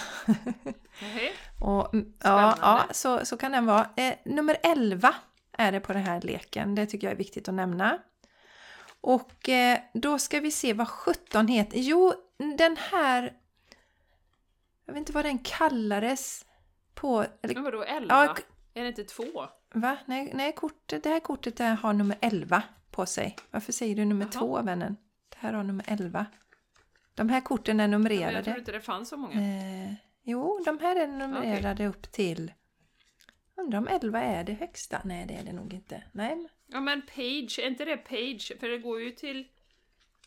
Mm. 1.02 1.34
och, 1.60 1.96
ja, 2.24 2.56
ja 2.62 2.84
så, 2.92 3.26
så 3.26 3.38
kan 3.38 3.52
den 3.52 3.66
vara. 3.66 3.90
Nummer 4.26 4.58
11 4.64 5.16
är 5.58 5.72
det 5.72 5.80
på 5.80 5.94
den 5.94 6.04
här 6.04 6.22
leken. 6.22 6.76
Det 6.76 6.86
tycker 6.86 7.08
jag 7.08 7.12
är 7.12 7.18
viktigt 7.18 7.48
att 7.48 7.54
nämna. 7.54 8.00
Och 9.02 9.50
då 9.94 10.20
ska 10.20 10.40
vi 10.40 10.52
se 10.52 10.74
vad 10.74 10.88
17 10.88 11.48
heter. 11.48 11.78
Jo, 11.80 12.14
den 12.58 12.78
här... 12.92 13.34
Jag 14.86 14.94
vet 14.94 15.00
inte 15.00 15.14
vad 15.14 15.26
den 15.26 15.40
kallades 15.40 16.46
på... 16.94 17.26
Eller, 17.42 17.56
Men 17.56 17.64
vadå 17.64 17.84
11? 17.84 18.16
Ja, 18.16 18.36
är 18.74 18.82
det 18.84 18.88
inte 18.88 19.04
2? 19.04 19.24
Va? 19.74 19.98
Nej, 20.06 20.32
nej 20.34 20.52
kortet, 20.52 21.04
det 21.04 21.10
här 21.10 21.20
kortet 21.20 21.58
där 21.58 21.74
har 21.74 21.94
nummer 21.94 22.18
11 22.22 22.64
på 22.92 23.06
sig. 23.06 23.36
Varför 23.52 23.74
säger 23.74 23.96
du 23.96 24.06
nummer 24.06 24.26
Aha. 24.26 24.32
två 24.32 24.62
vännen? 24.62 24.98
Det 25.30 25.38
här 25.40 25.54
har 25.54 25.64
nummer 25.64 25.86
11. 25.88 26.26
De 27.16 27.30
här 27.30 27.42
korten 27.42 27.80
är 27.80 27.88
numrerade. 27.88 28.34
jag 28.34 28.44
trodde 28.44 28.60
inte 28.60 28.72
det 28.72 28.82
fanns 28.82 29.10
så 29.10 29.18
många. 29.18 29.36
Eh, 29.36 29.94
jo, 30.24 30.62
de 30.66 30.80
här 30.80 30.96
är 30.96 31.08
numrerade 31.08 31.74
okay. 31.74 31.88
upp 31.88 32.12
till... 32.12 32.52
Undrar 33.58 33.80
om 33.80 33.88
11 33.88 34.22
är 34.22 34.44
det 34.44 34.54
högsta? 34.54 35.02
Nej, 35.06 35.26
det 35.26 35.34
är 35.34 35.44
det 35.44 35.54
nog 35.54 35.74
inte. 35.74 36.04
Nej. 36.12 36.48
Ja, 36.68 36.82
men 36.82 37.02
page, 37.02 37.60
är 37.60 37.68
inte 37.68 37.86
det 37.86 37.98
page? 37.98 38.52
För 38.60 38.68
det 38.68 38.78
går 38.78 39.02
ju 39.02 39.12
till... 39.12 39.48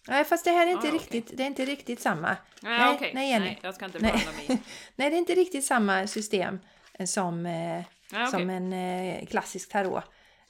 Nej, 0.08 0.24
fast 0.24 0.44
det 0.44 0.50
här 0.50 0.66
är 0.66 0.70
inte, 0.70 0.88
ah, 0.88 0.92
riktigt, 0.92 1.24
okay. 1.24 1.36
det 1.36 1.42
är 1.42 1.46
inte 1.46 1.64
riktigt 1.64 2.00
samma. 2.00 2.28
Nej, 2.28 2.78
nej, 2.78 2.94
okay. 2.94 3.10
nej, 3.14 3.40
nej, 3.40 3.58
jag 3.62 3.74
ska 3.74 3.84
inte 3.84 3.98
blanda 3.98 4.32
mig 4.32 4.46
Nej, 4.96 5.10
det 5.10 5.16
är 5.16 5.18
inte 5.18 5.34
riktigt 5.34 5.64
samma 5.64 6.06
system. 6.06 6.60
eh, 6.98 7.06
som, 7.06 7.46
eh, 7.46 7.84
Ja, 8.12 8.26
som 8.26 8.50
en 8.50 8.72
eh, 8.72 9.26
klassisk 9.26 9.72
tarot. 9.72 10.04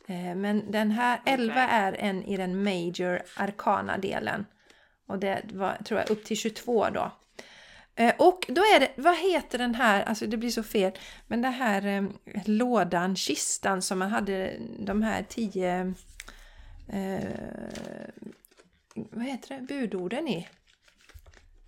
Eh, 0.06 0.34
men 0.34 0.70
den 0.70 0.90
här 0.90 1.20
11 1.26 1.52
Okej. 1.52 1.66
är 1.70 1.92
en 1.92 2.24
i 2.24 2.36
den 2.36 2.62
major 2.62 3.22
arcana-delen. 3.36 4.46
Och 5.06 5.18
det 5.18 5.42
var, 5.52 5.76
tror 5.84 6.00
jag, 6.00 6.10
upp 6.10 6.24
till 6.24 6.36
22 6.36 6.90
då. 6.90 7.10
Eh, 7.96 8.14
och 8.18 8.44
då 8.48 8.60
är 8.60 8.80
det, 8.80 8.92
vad 8.96 9.16
heter 9.16 9.58
den 9.58 9.74
här, 9.74 10.02
alltså 10.02 10.26
det 10.26 10.36
blir 10.36 10.50
så 10.50 10.62
fel, 10.62 10.92
men 11.26 11.42
den 11.42 11.52
här 11.52 11.86
eh, 11.86 12.04
lådan, 12.44 13.16
kistan 13.16 13.82
som 13.82 13.98
man 13.98 14.10
hade 14.10 14.56
de 14.78 15.02
här 15.02 15.22
tio, 15.28 15.94
eh, 16.88 17.24
vad 18.94 19.24
heter 19.24 19.54
det, 19.54 19.60
budorden 19.60 20.28
i? 20.28 20.48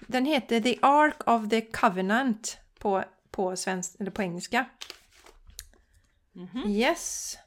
Den 0.07 0.27
heter 0.27 0.61
The 0.61 0.79
Ark 0.83 1.29
of 1.29 1.49
the 1.49 1.61
Covenant 1.61 2.59
på, 2.79 3.05
på, 3.31 3.57
svensk, 3.57 3.97
eller 4.01 4.11
på 4.11 4.23
engelska. 4.23 4.67
Mhm. 6.33 6.69
Yes. 6.69 7.39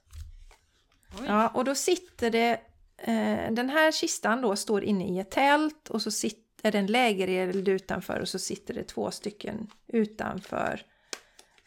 Oj. 1.13 1.25
Ja, 1.27 1.47
och 1.47 1.65
då 1.65 1.75
sitter 1.75 2.31
det... 2.31 2.61
Eh, 2.97 3.51
den 3.51 3.69
här 3.69 3.91
kistan 3.91 4.41
då 4.41 4.55
står 4.55 4.83
inne 4.83 5.07
i 5.07 5.19
ett 5.19 5.31
tält 5.31 5.89
och 5.89 6.01
så 6.01 6.11
sitter, 6.11 6.67
är 6.67 6.71
det 6.71 6.77
en 6.77 6.87
lägereld 6.87 7.67
utanför 7.67 8.19
och 8.19 8.27
så 8.29 8.39
sitter 8.39 8.73
det 8.73 8.83
två 8.83 9.11
stycken 9.11 9.71
utanför 9.87 10.81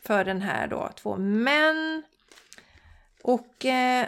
för 0.02 0.24
den 0.24 0.42
här 0.42 0.66
då, 0.66 0.90
två 0.96 1.16
män. 1.16 2.02
Och... 3.22 3.64
Eh, 3.64 4.07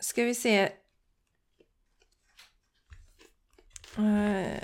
ska 0.00 0.24
vi 0.24 0.34
se... 0.34 0.72
Eh, 3.96 4.62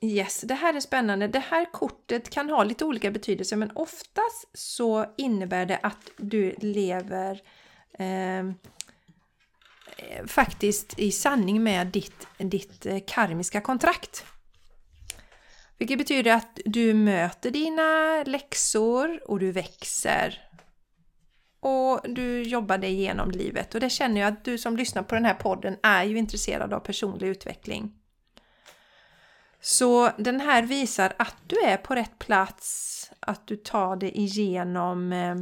Yes, 0.00 0.40
det 0.40 0.54
här 0.54 0.74
är 0.74 0.80
spännande. 0.80 1.28
Det 1.28 1.38
här 1.38 1.64
kortet 1.72 2.30
kan 2.30 2.50
ha 2.50 2.64
lite 2.64 2.84
olika 2.84 3.10
betydelser 3.10 3.56
men 3.56 3.70
oftast 3.74 4.44
så 4.54 5.14
innebär 5.16 5.66
det 5.66 5.78
att 5.82 6.10
du 6.16 6.54
lever 6.58 7.42
Ehm, 7.98 8.54
eh, 9.96 10.26
faktiskt 10.26 10.98
i 10.98 11.12
sanning 11.12 11.62
med 11.62 11.86
ditt, 11.86 12.26
ditt 12.38 12.86
eh, 12.86 12.98
karmiska 13.06 13.60
kontrakt. 13.60 14.24
Vilket 15.78 15.98
betyder 15.98 16.32
att 16.32 16.60
du 16.64 16.94
möter 16.94 17.50
dina 17.50 18.22
läxor 18.26 19.30
och 19.30 19.38
du 19.38 19.52
växer. 19.52 20.44
Och 21.60 22.00
du 22.04 22.42
jobbar 22.42 22.78
dig 22.78 22.92
igenom 22.92 23.30
livet. 23.30 23.74
Och 23.74 23.80
det 23.80 23.90
känner 23.90 24.20
jag 24.20 24.32
att 24.32 24.44
du 24.44 24.58
som 24.58 24.76
lyssnar 24.76 25.02
på 25.02 25.14
den 25.14 25.24
här 25.24 25.34
podden 25.34 25.76
är 25.82 26.04
ju 26.04 26.18
intresserad 26.18 26.72
av 26.72 26.80
personlig 26.80 27.28
utveckling. 27.28 27.94
Så 29.60 30.10
den 30.18 30.40
här 30.40 30.62
visar 30.62 31.12
att 31.18 31.36
du 31.46 31.60
är 31.60 31.76
på 31.76 31.94
rätt 31.94 32.18
plats, 32.18 33.10
att 33.20 33.46
du 33.46 33.56
tar 33.56 33.96
dig 33.96 34.18
igenom 34.18 35.12
eh, 35.12 35.34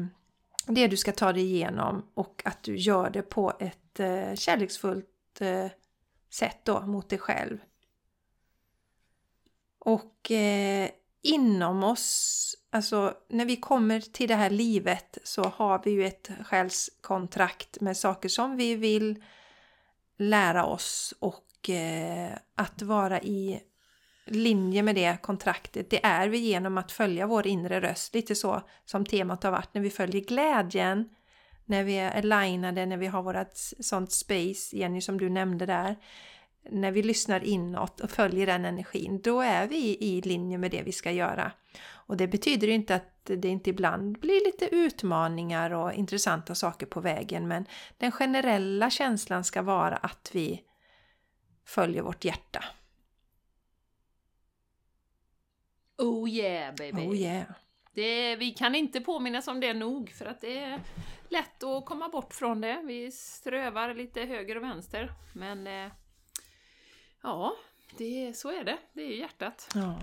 det 0.66 0.87
du 0.87 0.96
ska 0.96 1.12
ta 1.12 1.33
dig 1.33 1.42
igenom 1.42 2.11
och 2.14 2.42
att 2.44 2.62
du 2.62 2.76
gör 2.76 3.11
det 3.11 3.22
på 3.22 3.52
ett 3.61 4.00
eh, 4.00 4.35
kärleksfullt 4.35 5.40
eh, 5.40 5.66
sätt 6.31 6.59
då 6.64 6.81
mot 6.81 7.09
dig 7.09 7.18
själv. 7.18 7.59
Och 9.79 10.31
eh, 10.31 10.90
inom 11.22 11.85
oss, 11.85 12.55
alltså 12.70 13.14
när 13.29 13.44
vi 13.44 13.57
kommer 13.57 14.00
till 14.00 14.29
det 14.29 14.35
här 14.35 14.50
livet 14.50 15.18
så 15.24 15.42
har 15.42 15.83
vi 15.85 15.90
ju 15.90 16.07
ett 16.07 16.31
själskontrakt 16.44 17.81
med 17.81 17.96
saker 17.96 18.29
som 18.29 18.57
vi 18.57 18.74
vill 18.74 19.22
lära 20.16 20.66
oss 20.66 21.14
och 21.18 21.70
eh, 21.70 22.38
att 22.55 22.83
vara 22.83 23.20
i 23.20 23.61
linje 24.27 24.83
med 24.83 24.95
det 24.95 25.17
kontraktet, 25.23 25.91
det 25.91 26.05
är 26.05 26.29
vi 26.29 26.39
genom 26.39 26.79
att 26.79 26.93
följa 26.93 27.27
vår 27.27 27.47
inre 27.47 27.81
röst. 27.81 28.15
Lite 28.15 28.35
så 28.35 28.62
som 28.85 29.05
temat 29.05 29.43
har 29.43 29.51
varit 29.51 29.75
när 29.75 29.83
vi 29.83 29.91
följer 29.91 30.21
glädjen, 30.21 31.09
när 31.65 31.85
vi 31.85 31.99
är 31.99 32.19
alignade, 32.19 32.87
när 32.87 32.97
vi 32.97 33.07
har 33.07 33.23
vårt 33.23 33.53
sånt 33.81 34.12
space, 34.12 34.77
Jenny 34.77 35.01
som 35.01 35.19
du 35.19 35.29
nämnde 35.29 35.67
där. 35.67 35.97
När 36.71 36.91
vi 36.91 37.03
lyssnar 37.03 37.45
inåt 37.45 38.01
och 38.01 38.11
följer 38.11 38.47
den 38.47 38.65
energin, 38.65 39.21
då 39.23 39.41
är 39.41 39.67
vi 39.67 39.97
i 40.01 40.21
linje 40.21 40.59
med 40.59 40.71
det 40.71 40.83
vi 40.83 40.93
ska 40.93 41.11
göra. 41.11 41.53
Och 41.89 42.17
det 42.17 42.29
betyder 42.29 42.69
inte 42.69 42.95
att 42.95 43.25
det 43.25 43.49
inte 43.49 43.71
ibland 43.71 44.19
blir 44.19 44.47
lite 44.47 44.75
utmaningar 44.75 45.71
och 45.71 45.93
intressanta 45.93 46.55
saker 46.55 46.87
på 46.87 47.01
vägen, 47.01 47.49
men 47.49 47.67
den 47.99 48.12
generella 48.12 48.91
känslan 48.91 49.45
ska 49.45 49.62
vara 49.62 49.97
att 49.97 50.31
vi 50.33 50.62
följer 51.65 52.03
vårt 52.03 52.25
hjärta. 52.25 52.65
Oh 55.98 56.28
yeah 56.28 56.74
baby! 56.74 57.06
Oh 57.09 57.16
yeah! 57.16 57.44
Det, 57.94 58.37
vi 58.37 58.50
kan 58.50 58.74
inte 58.74 59.00
påminnas 59.00 59.48
om 59.48 59.61
det 59.61 59.74
nog 59.74 60.11
för 60.11 60.26
att 60.26 60.40
det 60.40 60.59
är 60.59 60.80
lätt 61.28 61.62
att 61.62 61.85
komma 61.85 62.09
bort 62.09 62.35
från 62.35 62.61
det. 62.61 62.82
Vi 62.85 63.11
strövar 63.12 63.94
lite 63.94 64.20
höger 64.20 64.56
och 64.56 64.62
vänster. 64.62 65.12
Men 65.32 65.66
eh, 65.66 65.92
ja, 67.22 67.52
det, 67.98 68.37
så 68.37 68.50
är 68.50 68.64
det. 68.64 68.78
Det 68.92 69.02
är 69.02 69.06
ju 69.09 69.18
hjärtat 69.18 69.68
Ja. 69.74 69.98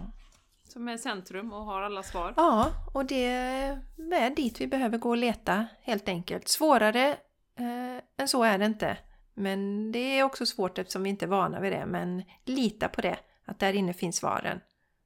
som 0.63 0.88
är 0.88 0.97
centrum 0.97 1.53
och 1.53 1.65
har 1.65 1.82
alla 1.82 2.03
svar. 2.03 2.34
Ja, 2.38 2.71
och 2.93 3.06
det 3.06 3.25
är 3.25 4.36
dit 4.36 4.62
vi 4.62 4.67
behöver 4.67 4.97
gå 4.97 5.10
och 5.10 5.17
leta 5.17 5.67
helt 5.82 6.08
enkelt. 6.10 6.47
Svårare 6.47 7.10
eh, 7.56 7.97
än 8.17 8.27
så 8.27 8.43
är 8.43 8.58
det 8.58 8.65
inte. 8.65 8.97
Men 9.34 9.91
det 9.91 10.19
är 10.19 10.23
också 10.23 10.45
svårt 10.45 10.77
eftersom 10.77 11.03
vi 11.03 11.10
inte 11.10 11.25
är 11.25 11.29
vana 11.29 11.60
vid 11.60 11.71
det. 11.71 11.86
Men 11.86 12.23
lita 12.45 12.88
på 12.89 13.01
det, 13.01 13.17
att 13.45 13.60
där 13.60 13.73
inne 13.73 13.93
finns 13.93 14.15
svaren. 14.15 14.60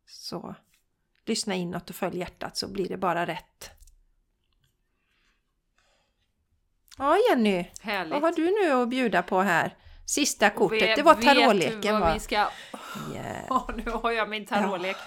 Så 0.06 0.56
lyssna 1.28 1.56
inåt 1.56 1.90
och 1.90 1.96
följ 1.96 2.20
hjärtat 2.20 2.58
så 2.58 2.68
blir 2.68 2.90
det 2.90 2.98
bara 2.98 3.26
rätt. 3.26 3.72
Ja 6.98 7.18
Jenny, 7.30 7.66
Härligt! 7.82 8.14
vad 8.14 8.22
har 8.22 8.32
du 8.32 8.46
nu 8.46 8.82
att 8.82 8.90
bjuda 8.90 9.24
på 9.24 9.42
här? 9.42 9.76
Sista 10.06 10.50
kortet, 10.50 10.82
vet- 10.82 10.96
det 10.96 11.04
var 11.04 11.14
tarotleken 11.14 12.00
va? 12.00 12.14
vi 12.14 12.20
ska... 12.20 12.36
Yeah. 12.36 13.46
Ja, 13.50 13.70
nu 13.86 13.92
har 13.92 14.12
jag 14.12 14.30
min 14.30 14.46
tarotlek. 14.46 14.98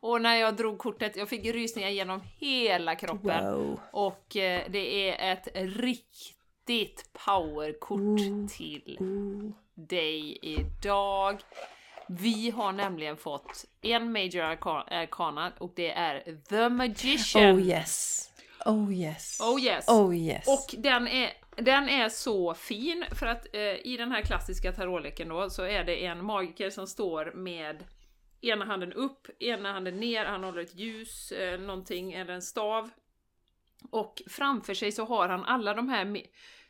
Och 0.00 0.22
när 0.22 0.36
jag 0.36 0.56
drog 0.56 0.78
kortet, 0.78 1.16
jag 1.16 1.28
fick 1.28 1.44
rysningar 1.44 1.88
genom 1.88 2.22
hela 2.38 2.94
kroppen. 2.94 3.44
Wow. 3.44 3.80
Och 3.92 4.36
eh, 4.36 4.62
det 4.68 5.10
är 5.10 5.32
ett 5.32 5.48
riktigt 5.54 7.10
powerkort 7.12 8.50
till 8.56 8.96
Ooh. 9.00 9.52
dig 9.74 10.38
idag. 10.42 11.40
Vi 12.20 12.50
har 12.50 12.72
nämligen 12.72 13.16
fått 13.16 13.64
en 13.82 14.12
major 14.12 14.42
arcana 14.42 15.52
och 15.58 15.72
det 15.76 15.90
är 15.90 16.36
The 16.48 16.68
Magician. 16.68 17.56
Oh 17.56 17.60
yes. 17.60 18.28
Oh 18.66 18.92
yes. 18.92 19.40
Oh 19.40 19.60
yes! 19.60 19.88
Oh 19.88 20.16
yes. 20.16 20.48
Och 20.48 20.80
den 20.82 21.08
är, 21.08 21.32
den 21.56 21.88
är 21.88 22.08
så 22.08 22.54
fin 22.54 23.04
för 23.18 23.26
att 23.26 23.54
eh, 23.54 23.86
i 23.86 23.96
den 23.98 24.12
här 24.12 24.22
klassiska 24.22 24.72
tarotleken 24.72 25.28
då 25.28 25.50
så 25.50 25.62
är 25.62 25.84
det 25.84 26.04
en 26.04 26.24
magiker 26.24 26.70
som 26.70 26.86
står 26.86 27.32
med 27.34 27.84
ena 28.40 28.64
handen 28.64 28.92
upp, 28.92 29.28
ena 29.38 29.72
handen 29.72 30.00
ner, 30.00 30.24
han 30.24 30.44
håller 30.44 30.62
ett 30.62 30.74
ljus, 30.74 31.32
eh, 31.32 31.60
någonting, 31.60 32.12
eller 32.12 32.34
en 32.34 32.42
stav. 32.42 32.90
Och 33.90 34.22
framför 34.26 34.74
sig 34.74 34.92
så 34.92 35.04
har 35.04 35.28
han 35.28 35.44
alla 35.44 35.74
de 35.74 35.88
här 35.88 36.22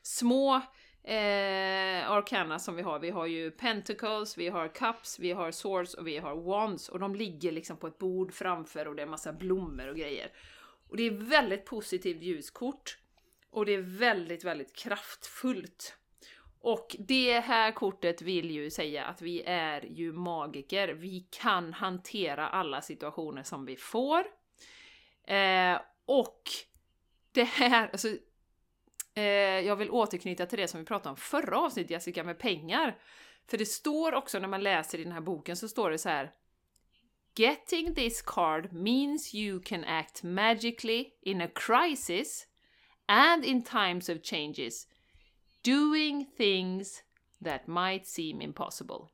små 0.02 0.60
eh, 1.04 2.10
arkana 2.10 2.58
som 2.58 2.76
vi 2.76 2.82
har. 2.82 2.98
Vi 2.98 3.10
har 3.10 3.26
ju 3.26 3.50
pentacles, 3.50 4.38
vi 4.38 4.48
har 4.48 4.68
cups, 4.68 5.18
vi 5.18 5.32
har 5.32 5.50
swords 5.50 5.94
och 5.94 6.06
vi 6.06 6.18
har 6.18 6.36
wands. 6.36 6.88
Och 6.88 6.98
de 6.98 7.14
ligger 7.14 7.52
liksom 7.52 7.76
på 7.76 7.86
ett 7.86 7.98
bord 7.98 8.32
framför 8.32 8.88
och 8.88 8.96
det 8.96 9.02
är 9.02 9.06
massa 9.06 9.32
blommor 9.32 9.88
och 9.88 9.96
grejer. 9.96 10.32
Och 10.88 10.96
det 10.96 11.02
är 11.02 11.10
väldigt 11.10 11.64
positivt 11.64 12.22
ljuskort. 12.22 12.98
Och 13.50 13.66
det 13.66 13.72
är 13.72 13.98
väldigt, 13.98 14.44
väldigt 14.44 14.76
kraftfullt. 14.76 15.96
Och 16.60 16.96
det 16.98 17.40
här 17.40 17.72
kortet 17.72 18.22
vill 18.22 18.50
ju 18.50 18.70
säga 18.70 19.04
att 19.04 19.22
vi 19.22 19.42
är 19.46 19.84
ju 19.84 20.12
magiker. 20.12 20.88
Vi 20.88 21.26
kan 21.30 21.72
hantera 21.72 22.48
alla 22.48 22.82
situationer 22.82 23.42
som 23.42 23.64
vi 23.64 23.76
får. 23.76 24.24
Eh, 25.24 25.80
och 26.04 26.42
det 27.32 27.44
här, 27.44 27.88
alltså, 27.92 28.08
eh, 29.14 29.24
jag 29.60 29.76
vill 29.76 29.90
återknyta 29.90 30.46
till 30.46 30.58
det 30.58 30.68
som 30.68 30.80
vi 30.80 30.86
pratade 30.86 31.10
om 31.10 31.16
förra 31.16 31.58
avsnittet 31.58 31.90
Jessica, 31.90 32.24
med 32.24 32.38
pengar. 32.38 32.98
För 33.46 33.58
det 33.58 33.66
står 33.66 34.14
också 34.14 34.38
när 34.38 34.48
man 34.48 34.62
läser 34.62 34.98
i 34.98 35.04
den 35.04 35.12
här 35.12 35.20
boken 35.20 35.56
så 35.56 35.68
står 35.68 35.90
det 35.90 35.98
så 35.98 36.08
här 36.08 36.32
Getting 37.34 37.94
this 37.94 38.22
card 38.22 38.72
means 38.72 39.34
you 39.34 39.60
can 39.60 39.84
act 39.84 40.22
magically 40.22 41.12
in 41.22 41.40
a 41.40 41.48
crisis 41.54 42.46
and 43.06 43.44
in 43.44 43.62
times 43.62 44.08
of 44.08 44.22
changes, 44.22 44.86
doing 45.62 46.26
things 46.36 47.02
that 47.44 47.66
might 47.66 48.06
seem 48.06 48.42
impossible. 48.42 49.08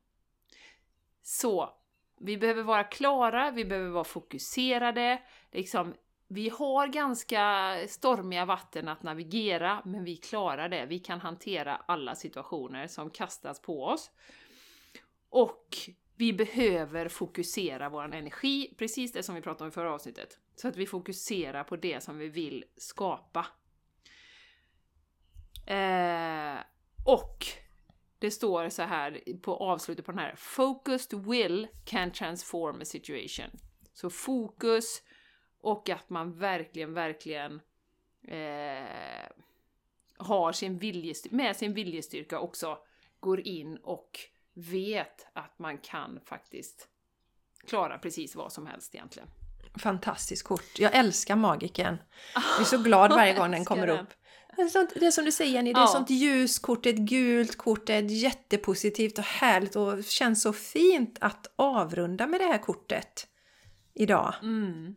Så, 1.21 1.73
vi 2.17 2.37
behöver 2.37 2.63
vara 2.63 2.83
klara, 2.83 3.51
vi 3.51 3.65
behöver 3.65 3.89
vara 3.89 4.03
fokuserade, 4.03 5.21
liksom, 5.51 5.93
vi 6.31 6.49
har 6.49 6.87
ganska 6.87 7.75
stormiga 7.87 8.45
vatten 8.45 8.87
att 8.87 9.03
navigera, 9.03 9.81
men 9.85 10.03
vi 10.03 10.17
klarar 10.17 10.69
det. 10.69 10.85
Vi 10.85 10.99
kan 10.99 11.19
hantera 11.19 11.75
alla 11.75 12.15
situationer 12.15 12.87
som 12.87 13.09
kastas 13.09 13.61
på 13.61 13.85
oss. 13.85 14.11
Och 15.29 15.77
vi 16.15 16.33
behöver 16.33 17.07
fokusera 17.07 17.89
vår 17.89 18.15
energi, 18.15 18.73
precis 18.77 19.11
det 19.11 19.23
som 19.23 19.35
vi 19.35 19.41
pratade 19.41 19.63
om 19.63 19.69
i 19.69 19.71
förra 19.71 19.93
avsnittet. 19.93 20.39
Så 20.55 20.67
att 20.67 20.75
vi 20.75 20.85
fokuserar 20.85 21.63
på 21.63 21.75
det 21.75 22.03
som 22.03 22.17
vi 22.17 22.27
vill 22.27 22.65
skapa. 22.77 23.47
Eh, 25.65 26.59
och 27.05 27.45
det 28.19 28.31
står 28.31 28.69
så 28.69 28.81
här 28.81 29.21
på 29.41 29.55
avslutet 29.55 30.05
på 30.05 30.11
den 30.11 30.19
här. 30.19 30.35
Focused 30.35 31.25
will 31.25 31.67
can 31.85 32.11
transform 32.11 32.81
a 32.81 32.85
situation. 32.85 33.59
Så 33.93 34.09
fokus 34.09 35.01
och 35.61 35.89
att 35.89 36.09
man 36.09 36.39
verkligen, 36.39 36.93
verkligen 36.93 37.61
eh, 38.27 39.29
har 40.17 40.51
sin 40.51 40.77
viljestyrka, 40.77 41.35
med 41.35 41.55
sin 41.55 41.73
viljestyrka 41.73 42.39
också 42.39 42.77
går 43.19 43.39
in 43.39 43.77
och 43.77 44.19
vet 44.53 45.27
att 45.33 45.59
man 45.59 45.77
kan 45.77 46.19
faktiskt 46.25 46.87
klara 47.67 47.97
precis 47.97 48.35
vad 48.35 48.51
som 48.51 48.67
helst 48.67 48.95
egentligen. 48.95 49.29
Fantastiskt 49.77 50.43
kort. 50.43 50.79
Jag 50.79 50.95
älskar 50.95 51.35
magiken. 51.35 51.97
Jag 52.33 52.61
är 52.61 52.63
så 52.65 52.77
glad 52.77 53.11
varje 53.11 53.33
gång 53.37 53.51
den 53.51 53.65
kommer 53.65 53.87
upp. 53.87 54.09
Det 54.55 54.61
är, 54.61 54.67
sånt, 54.67 54.93
det 54.95 55.05
är 55.05 55.11
som 55.11 55.25
du 55.25 55.31
säger 55.31 55.51
Jenny, 55.51 55.73
det 55.73 55.79
är 55.79 55.81
Ja. 55.81 55.87
sånt 55.87 56.09
ljust 56.09 56.61
kort, 56.61 56.85
ett 56.85 56.95
gult 56.95 57.57
kort, 57.57 57.87
det 57.87 57.93
är 57.93 58.03
ett 58.03 58.11
jättepositivt 58.11 59.17
och 59.17 59.23
härligt 59.23 59.75
och 59.75 60.03
känns 60.03 60.41
så 60.41 60.53
fint 60.53 61.17
att 61.21 61.53
avrunda 61.55 62.27
med 62.27 62.39
det 62.41 62.45
här 62.45 62.57
kortet 62.57 63.27
idag. 63.93 64.33
Mm. 64.41 64.95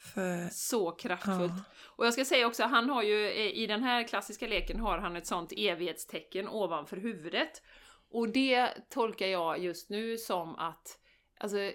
För, 0.00 0.48
Så 0.48 0.90
kraftfullt. 0.90 1.52
Ja. 1.56 1.64
Och 1.96 2.06
jag 2.06 2.12
ska 2.12 2.24
säga 2.24 2.46
också, 2.46 2.62
han 2.62 2.90
har 2.90 3.02
ju 3.02 3.26
eh, 3.26 3.46
i 3.46 3.66
den 3.66 3.82
här 3.82 4.08
klassiska 4.08 4.46
leken 4.46 4.80
har 4.80 4.98
han 4.98 5.16
ett 5.16 5.26
sånt 5.26 5.52
evighetstecken 5.56 6.48
ovanför 6.48 6.96
huvudet. 6.96 7.62
Och 8.10 8.28
det 8.28 8.70
tolkar 8.88 9.26
jag 9.26 9.58
just 9.58 9.90
nu 9.90 10.18
som 10.18 10.56
att, 10.56 10.98
alltså, 11.38 11.72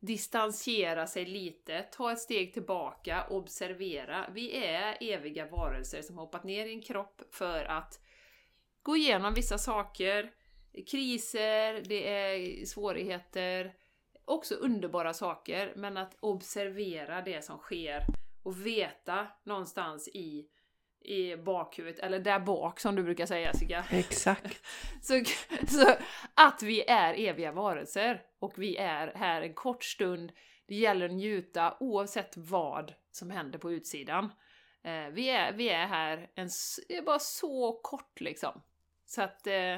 distansera 0.00 1.06
sig 1.06 1.24
lite, 1.24 1.82
ta 1.82 2.12
ett 2.12 2.18
steg 2.18 2.52
tillbaka, 2.52 3.26
observera. 3.30 4.30
Vi 4.34 4.64
är 4.64 4.96
eviga 5.00 5.46
varelser 5.46 6.02
som 6.02 6.18
har 6.18 6.24
hoppat 6.24 6.44
ner 6.44 6.66
i 6.66 6.72
en 6.72 6.82
kropp 6.82 7.22
för 7.30 7.64
att 7.64 8.00
gå 8.82 8.96
igenom 8.96 9.34
vissa 9.34 9.58
saker, 9.58 10.32
kriser, 10.90 11.82
det 11.84 12.08
är 12.08 12.64
svårigheter, 12.66 13.74
också 14.24 14.54
underbara 14.54 15.14
saker, 15.14 15.72
men 15.76 15.96
att 15.96 16.16
observera 16.20 17.22
det 17.22 17.44
som 17.44 17.58
sker 17.58 18.06
och 18.42 18.66
veta 18.66 19.26
någonstans 19.44 20.08
i, 20.08 20.48
i 21.00 21.36
bakhuvudet, 21.36 21.98
eller 22.00 22.18
där 22.18 22.38
bak 22.38 22.80
som 22.80 22.94
du 22.94 23.02
brukar 23.02 23.26
säga 23.26 23.46
Jessica, 23.46 23.84
exakt. 23.90 24.66
så, 25.02 25.22
så 25.68 25.94
att 26.34 26.62
vi 26.62 26.82
är 26.82 27.14
eviga 27.14 27.52
varelser 27.52 28.22
och 28.38 28.52
vi 28.56 28.76
är 28.76 29.12
här 29.14 29.42
en 29.42 29.54
kort 29.54 29.84
stund. 29.84 30.32
Det 30.66 30.74
gäller 30.74 31.06
att 31.06 31.14
njuta 31.14 31.76
oavsett 31.80 32.36
vad 32.36 32.94
som 33.10 33.30
händer 33.30 33.58
på 33.58 33.72
utsidan. 33.72 34.24
Eh, 34.84 35.08
vi, 35.12 35.30
är, 35.30 35.52
vi 35.52 35.68
är 35.68 35.86
här 35.86 36.30
en, 36.34 36.48
det 36.88 36.96
är 36.96 37.02
bara 37.02 37.18
så 37.18 37.80
kort 37.82 38.20
liksom. 38.20 38.62
Så 39.06 39.22
att 39.22 39.46
eh, 39.46 39.76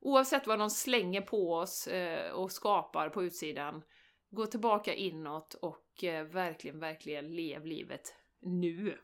oavsett 0.00 0.46
vad 0.46 0.58
de 0.58 0.70
slänger 0.70 1.20
på 1.20 1.54
oss 1.54 1.86
eh, 1.86 2.30
och 2.32 2.52
skapar 2.52 3.08
på 3.08 3.24
utsidan, 3.24 3.82
gå 4.30 4.46
tillbaka 4.46 4.94
inåt 4.94 5.54
och 5.54 6.04
eh, 6.04 6.24
verkligen, 6.24 6.78
verkligen 6.80 7.36
lev 7.36 7.66
livet 7.66 8.14
nu. 8.42 8.98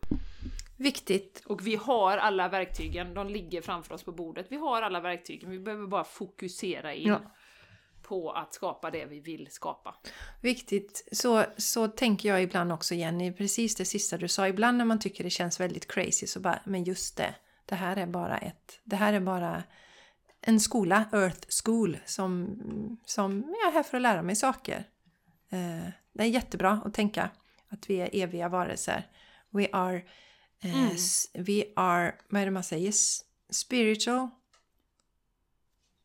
Viktigt. 0.78 1.42
Och 1.46 1.66
vi 1.66 1.76
har 1.76 2.16
alla 2.18 2.48
verktygen, 2.48 3.14
de 3.14 3.28
ligger 3.28 3.62
framför 3.62 3.94
oss 3.94 4.02
på 4.02 4.12
bordet. 4.12 4.46
Vi 4.50 4.56
har 4.56 4.82
alla 4.82 5.00
verktygen, 5.00 5.50
vi 5.50 5.58
behöver 5.58 5.86
bara 5.86 6.04
fokusera 6.04 6.94
in 6.94 7.08
Ja. 7.08 7.20
på 8.02 8.30
att 8.30 8.54
skapa 8.54 8.90
det 8.90 9.04
vi 9.06 9.20
vill 9.20 9.48
skapa. 9.50 9.94
Viktigt. 10.40 11.08
Så, 11.12 11.44
så 11.56 11.88
tänker 11.88 12.28
jag 12.28 12.42
ibland 12.42 12.72
också 12.72 12.94
Jenny, 12.94 13.32
precis 13.32 13.76
det 13.76 13.84
sista 13.84 14.16
du 14.16 14.28
sa. 14.28 14.48
Ibland 14.48 14.78
när 14.78 14.84
man 14.84 14.98
tycker 14.98 15.24
det 15.24 15.30
känns 15.30 15.60
väldigt 15.60 15.92
crazy 15.92 16.26
så 16.26 16.40
bara, 16.40 16.58
men 16.64 16.84
just 16.84 17.16
det. 17.16 17.34
Det 17.66 17.74
här 17.74 17.96
är 17.96 18.06
bara 18.06 18.38
ett, 18.38 18.80
det 18.84 18.96
här 18.96 19.12
är 19.12 19.20
bara 19.20 19.62
en 20.46 20.60
skola, 20.60 21.04
Earth 21.12 21.48
School, 21.64 21.98
som, 22.06 22.58
som 23.04 23.54
jag 23.60 23.68
är 23.68 23.72
här 23.72 23.82
för 23.82 23.96
att 23.96 24.02
lära 24.02 24.22
mig 24.22 24.36
saker. 24.36 24.84
Eh, 25.50 25.88
det 26.12 26.22
är 26.22 26.26
jättebra 26.26 26.80
att 26.84 26.94
tänka 26.94 27.30
att 27.68 27.90
vi 27.90 27.96
är 28.00 28.08
eviga 28.12 28.48
varelser. 28.48 29.08
We 29.50 29.68
are, 29.72 29.96
eh, 30.60 30.74
Mm. 30.74 30.96
we 31.34 31.64
are, 31.76 32.14
vad 32.28 32.42
är 32.42 32.44
det 32.46 32.50
man 32.52 32.62
säger? 32.64 32.92
Spiritual? 33.50 34.28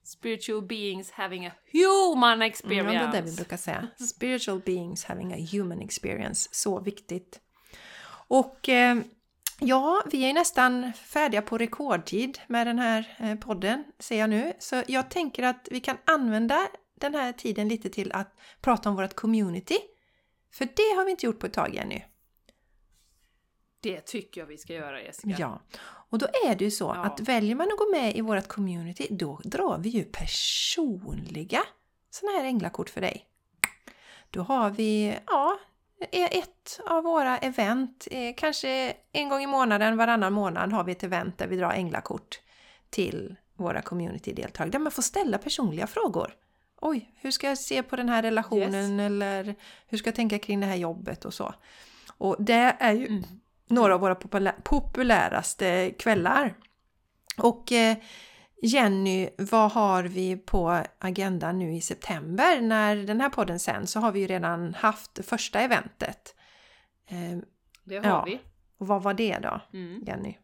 Spiritual 0.04 0.62
beings 0.62 1.12
having 1.12 1.46
a 1.48 1.52
human 1.72 2.42
experience. 2.42 2.94
Ja, 2.94 3.02
det 3.12 3.18
är 3.18 3.22
det 3.22 3.30
vi 3.30 3.36
brukar 3.36 3.58
säga. 3.58 3.88
Spiritual 4.10 4.60
beings 4.60 5.06
having 5.06 5.34
a 5.34 5.48
human 5.52 5.82
experience. 5.82 6.50
Så 6.52 6.80
viktigt. 6.80 7.40
Och 8.28 8.70
eh, 8.70 8.98
ja, 9.60 10.04
vi 10.06 10.30
är 10.30 10.34
nästan 10.34 10.94
färdiga 10.94 11.42
på 11.42 11.58
rekordtid 11.58 12.40
med 12.48 12.68
den 12.68 12.80
här 12.80 13.18
eh, 13.20 13.36
podden, 13.36 13.84
ser 14.00 14.20
jag 14.20 14.30
nu. 14.30 14.54
Så 14.60 14.84
jag 14.88 15.10
tänker 15.10 15.44
att 15.44 15.68
vi 15.72 15.80
kan 15.80 15.98
använda 16.06 16.68
den 17.00 17.16
här 17.16 17.34
tiden 17.34 17.68
lite 17.68 17.90
till 17.90 18.12
att 18.12 18.34
prata 18.62 18.90
om 18.90 18.96
vårt 18.96 19.14
community. 19.14 19.78
För 20.54 20.66
det 20.66 20.96
har 20.98 21.06
vi 21.06 21.12
inte 21.12 21.26
gjort 21.26 21.40
på 21.40 21.46
ett 21.46 21.54
tag 21.54 21.76
ännu. 21.76 22.02
Det 23.82 24.02
tycker 24.02 24.42
jag 24.42 24.46
vi 24.48 24.58
ska 24.58 24.74
göra 24.74 25.02
Jessica. 25.02 25.36
Ja. 25.40 25.62
Och 26.10 26.18
då 26.20 26.28
är 26.46 26.56
det 26.56 26.64
ju 26.66 26.72
så 26.72 26.86
Ja. 26.96 27.04
att 27.06 27.20
väljer 27.20 27.56
man 27.56 27.68
att 27.68 27.78
gå 27.78 27.92
med 27.92 28.16
i 28.16 28.22
vårt 28.22 28.48
community, 28.48 29.08
då 29.10 29.40
drar 29.44 29.78
vi 29.78 29.90
ju 29.90 30.04
personliga 30.04 31.60
sådana 32.10 32.38
här 32.38 32.46
änglakort 32.46 32.90
för 32.90 33.02
dig. 33.02 33.26
Då 34.30 34.42
har 34.42 34.70
vi, 34.70 35.18
ja, 35.28 35.60
ett 36.12 36.80
av 36.86 37.04
våra 37.04 37.38
event, 37.38 38.08
eh, 38.12 38.34
kanske 38.38 38.94
en 39.12 39.30
gång 39.30 39.42
i 39.44 39.48
månaden, 39.48 39.98
varannan 39.98 40.34
månad 40.34 40.74
har 40.74 40.84
vi 40.84 40.92
ett 40.92 41.04
event 41.04 41.38
där 41.38 41.48
vi 41.48 41.56
drar 41.58 41.72
änglakort 41.72 42.40
till 42.90 43.36
våra 43.56 43.82
community-deltagare, 43.82 44.70
där 44.72 44.80
man 44.80 44.92
får 44.92 45.02
ställa 45.02 45.38
personliga 45.38 45.88
frågor. 45.88 46.36
Oj, 46.82 47.12
hur 47.16 47.32
ska 47.32 47.48
jag 47.48 47.58
se 47.58 47.84
på 47.84 47.96
den 47.96 48.10
här 48.10 48.22
relationen 48.22 49.00
eller 49.00 49.56
hur 49.88 49.98
ska 49.98 50.08
jag 50.08 50.16
tänka 50.16 50.40
kring 50.40 50.60
det 50.60 50.66
här 50.66 50.76
jobbet 50.76 51.26
och 51.26 51.34
så. 51.34 51.54
Och 52.18 52.36
det 52.40 52.76
är 52.80 52.94
ju 52.94 53.08
Mm. 53.08 53.24
några 53.68 53.94
av 53.96 54.00
våra 54.02 54.14
populä- 54.16 54.62
populäraste 54.64 55.92
kvällar. 56.00 56.54
Och 57.38 57.72
eh, 57.72 57.98
Jenny, 58.62 59.30
vad 59.38 59.72
har 59.72 60.04
vi 60.04 60.38
på 60.38 60.84
agendan 61.00 61.60
nu 61.60 61.74
i 61.74 61.82
september? 61.82 62.62
När 62.62 62.96
den 62.96 63.22
här 63.22 63.30
podden 63.30 63.60
sen 63.60 63.88
så 63.88 64.00
har 64.00 64.12
vi 64.12 64.20
ju 64.20 64.28
redan 64.28 64.74
haft 64.74 65.16
det 65.16 65.24
första 65.24 65.60
eventet. 65.60 66.36
Eh, 67.10 67.40
Det 67.84 67.98
har 67.98 68.04
Ja. 68.06 68.24
vi. 68.28 68.40
och 68.78 68.88
vad 68.88 69.04
var 69.04 69.14
det 69.14 69.38
då, 69.40 69.62
Mm. 69.74 70.04
Jenny? 70.08 70.38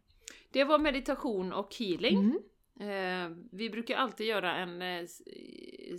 Det 0.51 0.63
var 0.63 0.79
meditation 0.79 1.53
och 1.53 1.75
healing. 1.79 2.17
Mm. 2.17 2.39
Eh, 2.79 3.37
vi 3.51 3.69
brukar 3.69 3.95
alltid 3.97 4.27
göra 4.27 4.55
en 4.55 4.81
eh, 4.81 5.05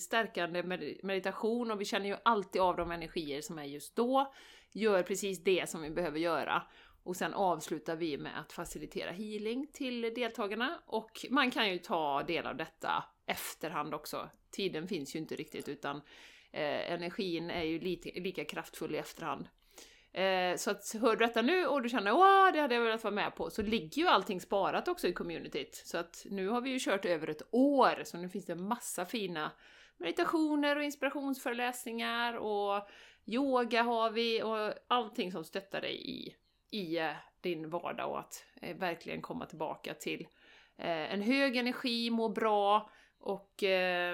stärkande 0.00 0.62
med- 0.62 0.96
meditation 1.02 1.70
och 1.70 1.80
vi 1.80 1.84
känner 1.84 2.06
ju 2.06 2.16
alltid 2.24 2.62
av 2.62 2.76
de 2.76 2.90
energier 2.90 3.40
som 3.40 3.58
är 3.58 3.64
just 3.64 3.96
då. 3.96 4.32
Gör 4.72 5.02
precis 5.02 5.44
det 5.44 5.68
som 5.70 5.82
vi 5.82 5.90
behöver 5.90 6.18
göra. 6.18 6.62
Och 7.06 7.16
sen 7.16 7.34
avslutar 7.34 7.96
vi 7.96 8.18
med 8.18 8.40
att 8.40 8.52
facilitera 8.52 9.10
healing 9.10 9.66
till 9.72 10.00
deltagarna. 10.00 10.82
Och 10.86 11.26
man 11.30 11.50
kan 11.50 11.70
ju 11.70 11.78
ta 11.78 12.22
del 12.22 12.46
av 12.46 12.56
detta 12.56 13.04
efterhand 13.26 13.94
också. 13.94 14.28
Tiden 14.50 14.88
finns 14.88 15.14
ju 15.14 15.18
inte 15.18 15.36
riktigt 15.36 15.68
utan 15.68 15.96
eh, 16.52 16.92
energin 16.92 17.50
är 17.50 17.62
ju 17.62 17.80
lite, 17.80 18.20
lika 18.20 18.44
kraftfull 18.44 18.94
i 18.94 18.98
efterhand. 18.98 19.48
Eh, 20.12 20.56
så 20.56 20.70
att 20.70 20.96
hör 21.00 21.16
du 21.16 21.26
detta 21.26 21.42
nu 21.42 21.66
och 21.66 21.82
du 21.82 21.88
känner 21.88 22.12
åh, 22.12 22.52
det 22.52 22.60
hade 22.60 22.74
jag 22.74 22.82
velat 22.82 23.04
vara 23.04 23.14
med 23.14 23.34
på, 23.34 23.50
så 23.50 23.62
ligger 23.62 24.02
ju 24.02 24.08
allting 24.08 24.40
sparat 24.40 24.88
också 24.88 25.08
i 25.08 25.12
communityt. 25.12 25.82
Så 25.84 25.98
att 25.98 26.26
nu 26.30 26.48
har 26.48 26.60
vi 26.60 26.70
ju 26.70 26.78
kört 26.80 27.04
över 27.04 27.28
ett 27.28 27.42
år, 27.50 28.02
så 28.04 28.16
nu 28.16 28.28
finns 28.28 28.46
det 28.46 28.54
massa 28.54 29.06
fina 29.06 29.52
meditationer 29.96 30.76
och 30.76 30.84
inspirationsföreläsningar 30.84 32.34
och 32.36 32.88
yoga 33.26 33.82
har 33.82 34.10
vi 34.10 34.42
och 34.42 34.74
allting 34.88 35.32
som 35.32 35.44
stöttar 35.44 35.80
dig 35.80 36.10
i, 36.10 36.34
i 36.70 36.98
eh, 36.98 37.10
din 37.40 37.70
vardag 37.70 38.10
och 38.10 38.18
att 38.18 38.44
eh, 38.62 38.76
verkligen 38.76 39.22
komma 39.22 39.46
tillbaka 39.46 39.94
till 39.94 40.26
eh, 40.76 41.12
en 41.12 41.22
hög 41.22 41.56
energi, 41.56 42.10
må 42.10 42.28
bra 42.28 42.90
och 43.18 43.54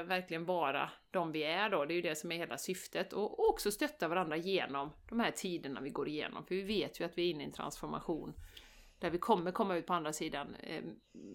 verkligen 0.04 0.44
vara 0.44 0.90
de 1.10 1.32
vi 1.32 1.42
är 1.42 1.70
då. 1.70 1.84
Det 1.84 1.94
är 1.94 1.96
ju 1.96 2.02
det 2.02 2.16
som 2.16 2.32
är 2.32 2.36
hela 2.36 2.58
syftet. 2.58 3.12
Och, 3.12 3.48
också 3.48 3.70
stötta 3.70 4.08
varandra 4.08 4.36
genom 4.36 4.92
de 5.08 5.20
här 5.20 5.30
tiderna 5.30 5.80
vi 5.80 5.90
går 5.90 6.08
igenom. 6.08 6.46
För 6.46 6.54
vi 6.54 6.62
vet 6.62 7.00
ju 7.00 7.04
att 7.04 7.18
vi 7.18 7.26
är 7.26 7.30
inne 7.30 7.42
i 7.42 7.46
en 7.46 7.52
transformation 7.52 8.34
där 8.98 9.10
vi 9.10 9.18
kommer 9.18 9.52
komma 9.52 9.76
ut 9.76 9.86
på 9.86 9.94
andra 9.94 10.12
sidan 10.12 10.56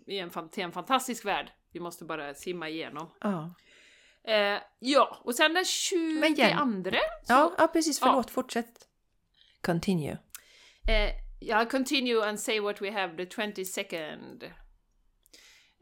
i 0.06 0.20
en, 0.20 0.50
till 0.50 0.64
en 0.64 0.72
fantastisk 0.72 1.26
värld. 1.26 1.52
Vi 1.72 1.80
måste 1.80 2.06
bara 2.06 2.34
simma 2.34 2.70
igenom. 2.70 3.10
Ja. 3.22 3.54
Eh, 4.24 4.62
ja, 4.80 5.18
och 5.24 5.36
sen 5.36 5.54
den 5.54 5.66
22 5.66 6.20
Men 6.20 6.34
igen. 6.34 6.58
så, 7.24 7.34
Ja, 7.34 7.56
ja, 7.58 7.68
precis. 7.68 8.02
Ja. 8.02 8.08
Förlåt, 8.08 8.30
fortsätt. 8.30 8.88
Continue. 9.62 10.18
Eh, 10.88 11.12
ja, 11.40 11.66
continue 11.66 12.30
and 12.30 12.40
say 12.40 12.60
what 12.60 12.82
we 12.82 12.92
have 12.92 13.18
the 13.18 13.26
22nd. 13.26 14.44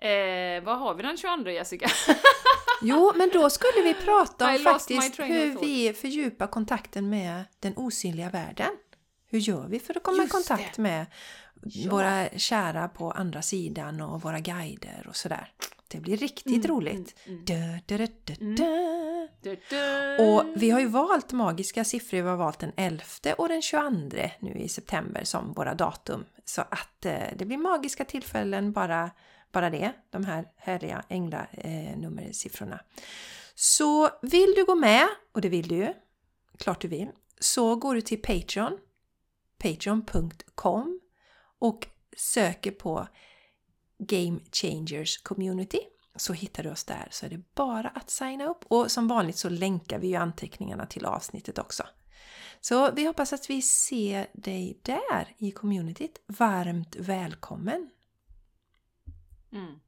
Eh, 0.01 0.63
vad 0.63 0.79
har 0.79 0.95
vi 0.95 1.03
den 1.03 1.17
22 1.17 1.49
Jessica? 1.51 1.87
Jo, 2.81 3.11
men 3.15 3.29
då 3.33 3.49
skulle 3.49 3.81
vi 3.83 3.93
prata 3.93 4.47
om 4.49 4.55
I 4.55 4.59
faktiskt 4.59 5.19
hur 5.19 5.59
vi 5.61 5.93
fördjupar 5.93 6.47
kontakten 6.47 7.09
med 7.09 7.43
den 7.59 7.73
osynliga 7.77 8.29
världen. 8.29 8.67
Hur 9.29 9.39
gör 9.39 9.67
vi 9.67 9.79
för 9.79 9.97
att 9.97 10.03
komma 10.03 10.17
Just 10.17 10.29
i 10.29 10.31
kontakt 10.31 10.75
det. 10.75 10.81
med 10.81 11.05
Ja. 11.63 11.91
våra 11.91 12.29
kära 12.37 12.87
på 12.87 13.11
andra 13.11 13.41
sidan 13.41 14.01
och 14.01 14.21
våra 14.21 14.39
guider 14.39 15.05
och 15.09 15.15
sådär. 15.15 15.51
Det 15.87 15.97
blir 15.99 16.17
riktigt 16.17 16.65
Mm, 16.65 16.67
roligt. 16.67 17.15
mm, 17.25 17.43
mm. 17.45 17.45
Dö, 17.45 17.95
Mm. 18.41 18.55
dö. 18.55 18.65
Du, 19.45 19.57
du. 19.69 20.17
Och 20.17 20.45
vi 20.55 20.69
har 20.69 20.79
ju 20.79 20.87
valt 20.87 21.31
magiska 21.31 21.83
siffror. 21.83 22.21
Vi 22.21 22.29
har 22.29 22.37
valt 22.37 22.59
den 22.59 22.71
11 22.77 23.03
och 23.37 23.49
den 23.49 23.61
22 23.61 23.97
nu 24.39 24.53
i 24.53 24.69
september 24.69 25.23
som 25.23 25.53
våra 25.53 25.73
datum. 25.73 26.25
Så 26.45 26.61
att 26.61 27.05
eh, 27.05 27.23
det 27.35 27.45
blir 27.45 27.57
magiska 27.57 28.05
tillfällen 28.05 28.71
bara, 28.71 29.11
bara 29.51 29.69
det. 29.69 29.93
De 30.09 30.25
här 30.25 30.45
härliga 30.55 31.03
änglanummersiffrorna. 31.09 32.75
Eh, 32.75 33.03
så 33.55 34.09
vill 34.21 34.53
du 34.55 34.65
gå 34.65 34.75
med, 34.75 35.07
och 35.31 35.41
det 35.41 35.49
vill 35.49 35.67
du 35.67 35.75
ju, 35.75 35.93
klart 36.57 36.81
du 36.81 36.87
vill, 36.87 37.07
så 37.39 37.75
går 37.75 37.95
du 37.95 38.01
till 38.01 38.21
Patreon, 38.21 38.77
patreon.com 39.57 40.99
och 41.59 41.87
söker 42.17 42.71
på 42.71 43.07
Game 43.97 44.39
Changers 44.51 45.17
Community 45.17 45.79
så 46.15 46.33
hittar 46.33 46.63
du 46.63 46.71
oss 46.71 46.83
där 46.83 47.07
så 47.11 47.25
är 47.25 47.29
det 47.29 47.41
bara 47.55 47.89
att 47.89 48.09
signa 48.09 48.45
upp 48.45 48.65
och 48.67 48.91
som 48.91 49.07
vanligt 49.07 49.37
så 49.37 49.49
länkar 49.49 49.99
vi 49.99 50.07
ju 50.07 50.15
anteckningarna 50.15 50.85
till 50.85 51.05
avsnittet 51.05 51.57
också. 51.57 51.83
Så 52.61 52.91
vi 52.91 53.05
hoppas 53.05 53.33
att 53.33 53.49
vi 53.49 53.61
ser 53.61 54.27
dig 54.33 54.79
där 54.81 55.35
i 55.37 55.51
communityt. 55.51 56.23
Varmt 56.27 56.95
välkommen! 56.95 57.89
Mm. 59.51 59.79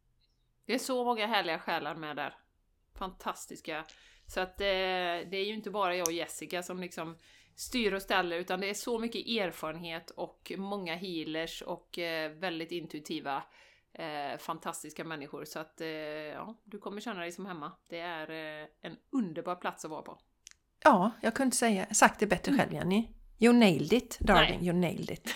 Det 0.65 0.73
är 0.73 0.79
så 0.79 1.05
många 1.05 1.27
härliga 1.27 1.59
själar 1.59 1.95
med 1.95 2.15
där. 2.15 2.37
Fantastiska. 2.95 3.85
Så 4.27 4.39
att 4.39 4.61
eh, 4.61 4.65
det 4.65 5.37
är 5.37 5.45
ju 5.45 5.53
inte 5.53 5.69
bara 5.69 5.95
jag 5.95 6.07
och 6.07 6.13
Jessica 6.13 6.63
som 6.63 6.79
liksom 6.79 7.17
styr 7.55 7.93
och 7.93 8.01
ställer 8.01 8.37
utan 8.37 8.59
det 8.59 8.69
är 8.69 8.73
så 8.73 8.99
mycket 8.99 9.27
erfarenhet 9.27 10.09
och 10.09 10.51
många 10.57 10.95
healers 10.95 11.61
och 11.61 11.99
eh, 11.99 12.31
väldigt 12.31 12.71
intuitiva 12.71 13.43
eh, 13.97 14.37
fantastiska 14.39 15.03
människor. 15.03 15.45
Så 15.45 15.59
att 15.59 15.81
eh, 15.81 15.87
ja, 15.87 16.55
du 16.63 16.77
kommer 16.79 17.01
känna 17.01 17.19
dig 17.21 17.31
som 17.31 17.45
hemma. 17.45 17.71
Det 17.89 17.99
är 17.99 18.29
eh, 18.61 18.67
en 18.81 18.97
underbar 19.11 19.55
plats 19.55 19.85
att 19.85 19.91
vara 19.91 20.01
på. 20.01 20.19
Ja, 20.83 21.11
jag 21.21 21.33
kunde 21.33 21.45
inte 21.47 21.57
säga, 21.57 21.85
sagt 21.93 22.19
det 22.19 22.27
bättre 22.27 22.57
själv 22.57 22.73
Jenny. 22.73 23.07
You 23.39 23.53
nailed 23.53 23.93
it, 23.93 24.17
darling. 24.19 24.57
Nej. 24.59 24.67
You 24.67 24.75
nailed 24.77 25.11
it. 25.11 25.35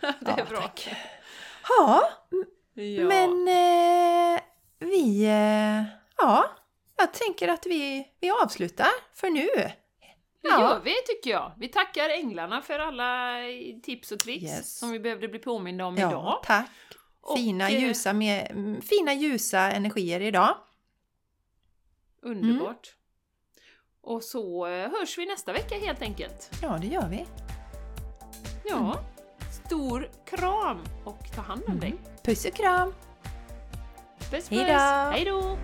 det 0.00 0.30
är 0.30 0.38
Ja, 0.38 0.44
bra. 0.48 0.60
tack. 0.60 0.88
Ja, 1.68 2.08
Ja. 2.74 3.04
men 3.04 3.48
eh, 3.48 4.40
vi... 4.78 5.24
Eh, 5.24 5.82
ja, 6.16 6.44
jag 6.96 7.12
tänker 7.12 7.48
att 7.48 7.66
vi, 7.66 8.06
vi 8.20 8.30
avslutar 8.30 8.88
för 9.14 9.30
nu. 9.30 9.48
Det 10.48 10.52
Ja. 10.52 10.60
gör 10.60 10.80
vi 10.84 10.94
tycker 11.06 11.30
jag. 11.30 11.52
Vi 11.56 11.68
tackar 11.68 12.08
änglarna 12.10 12.62
för 12.62 12.78
alla 12.78 13.36
tips 13.82 14.12
och 14.12 14.18
tricks 14.18 14.44
Yes. 14.44 14.78
som 14.78 14.90
vi 14.90 15.00
behövde 15.00 15.28
bli 15.28 15.38
påminda 15.38 15.84
om 15.86 15.96
Ja, 15.96 16.08
idag. 16.10 16.40
tack. 16.44 16.70
Och, 17.20 17.36
Fina, 17.38 17.70
eh, 17.70 17.80
ljusa, 17.82 18.12
med, 18.12 18.50
mm, 18.50 18.80
fina 18.82 19.14
ljusa 19.14 19.58
energier 19.60 20.20
idag. 20.20 20.56
Underbart. 22.22 22.94
Och 24.00 24.22
så 24.22 24.66
eh, 24.66 24.90
hörs 24.90 25.18
vi 25.18 25.26
nästa 25.26 25.52
vecka 25.52 25.74
helt 25.78 26.02
enkelt. 26.02 26.50
Ja, 26.62 26.78
det 26.80 26.86
gör 26.86 27.08
vi. 27.08 27.26
Ja. 28.64 29.00
Stor 29.66 30.10
kram 30.26 30.78
och 31.04 31.18
ta 31.34 31.40
hand 31.42 31.62
om 31.68 31.80
dig. 31.80 31.94
Puss 32.24 32.44
och 32.44 32.54
kram! 32.54 32.92
Puss 34.18 34.30
puss! 34.30 34.50
Hejdå. 34.50 35.10
Hej 35.12 35.24
då! 35.24 35.58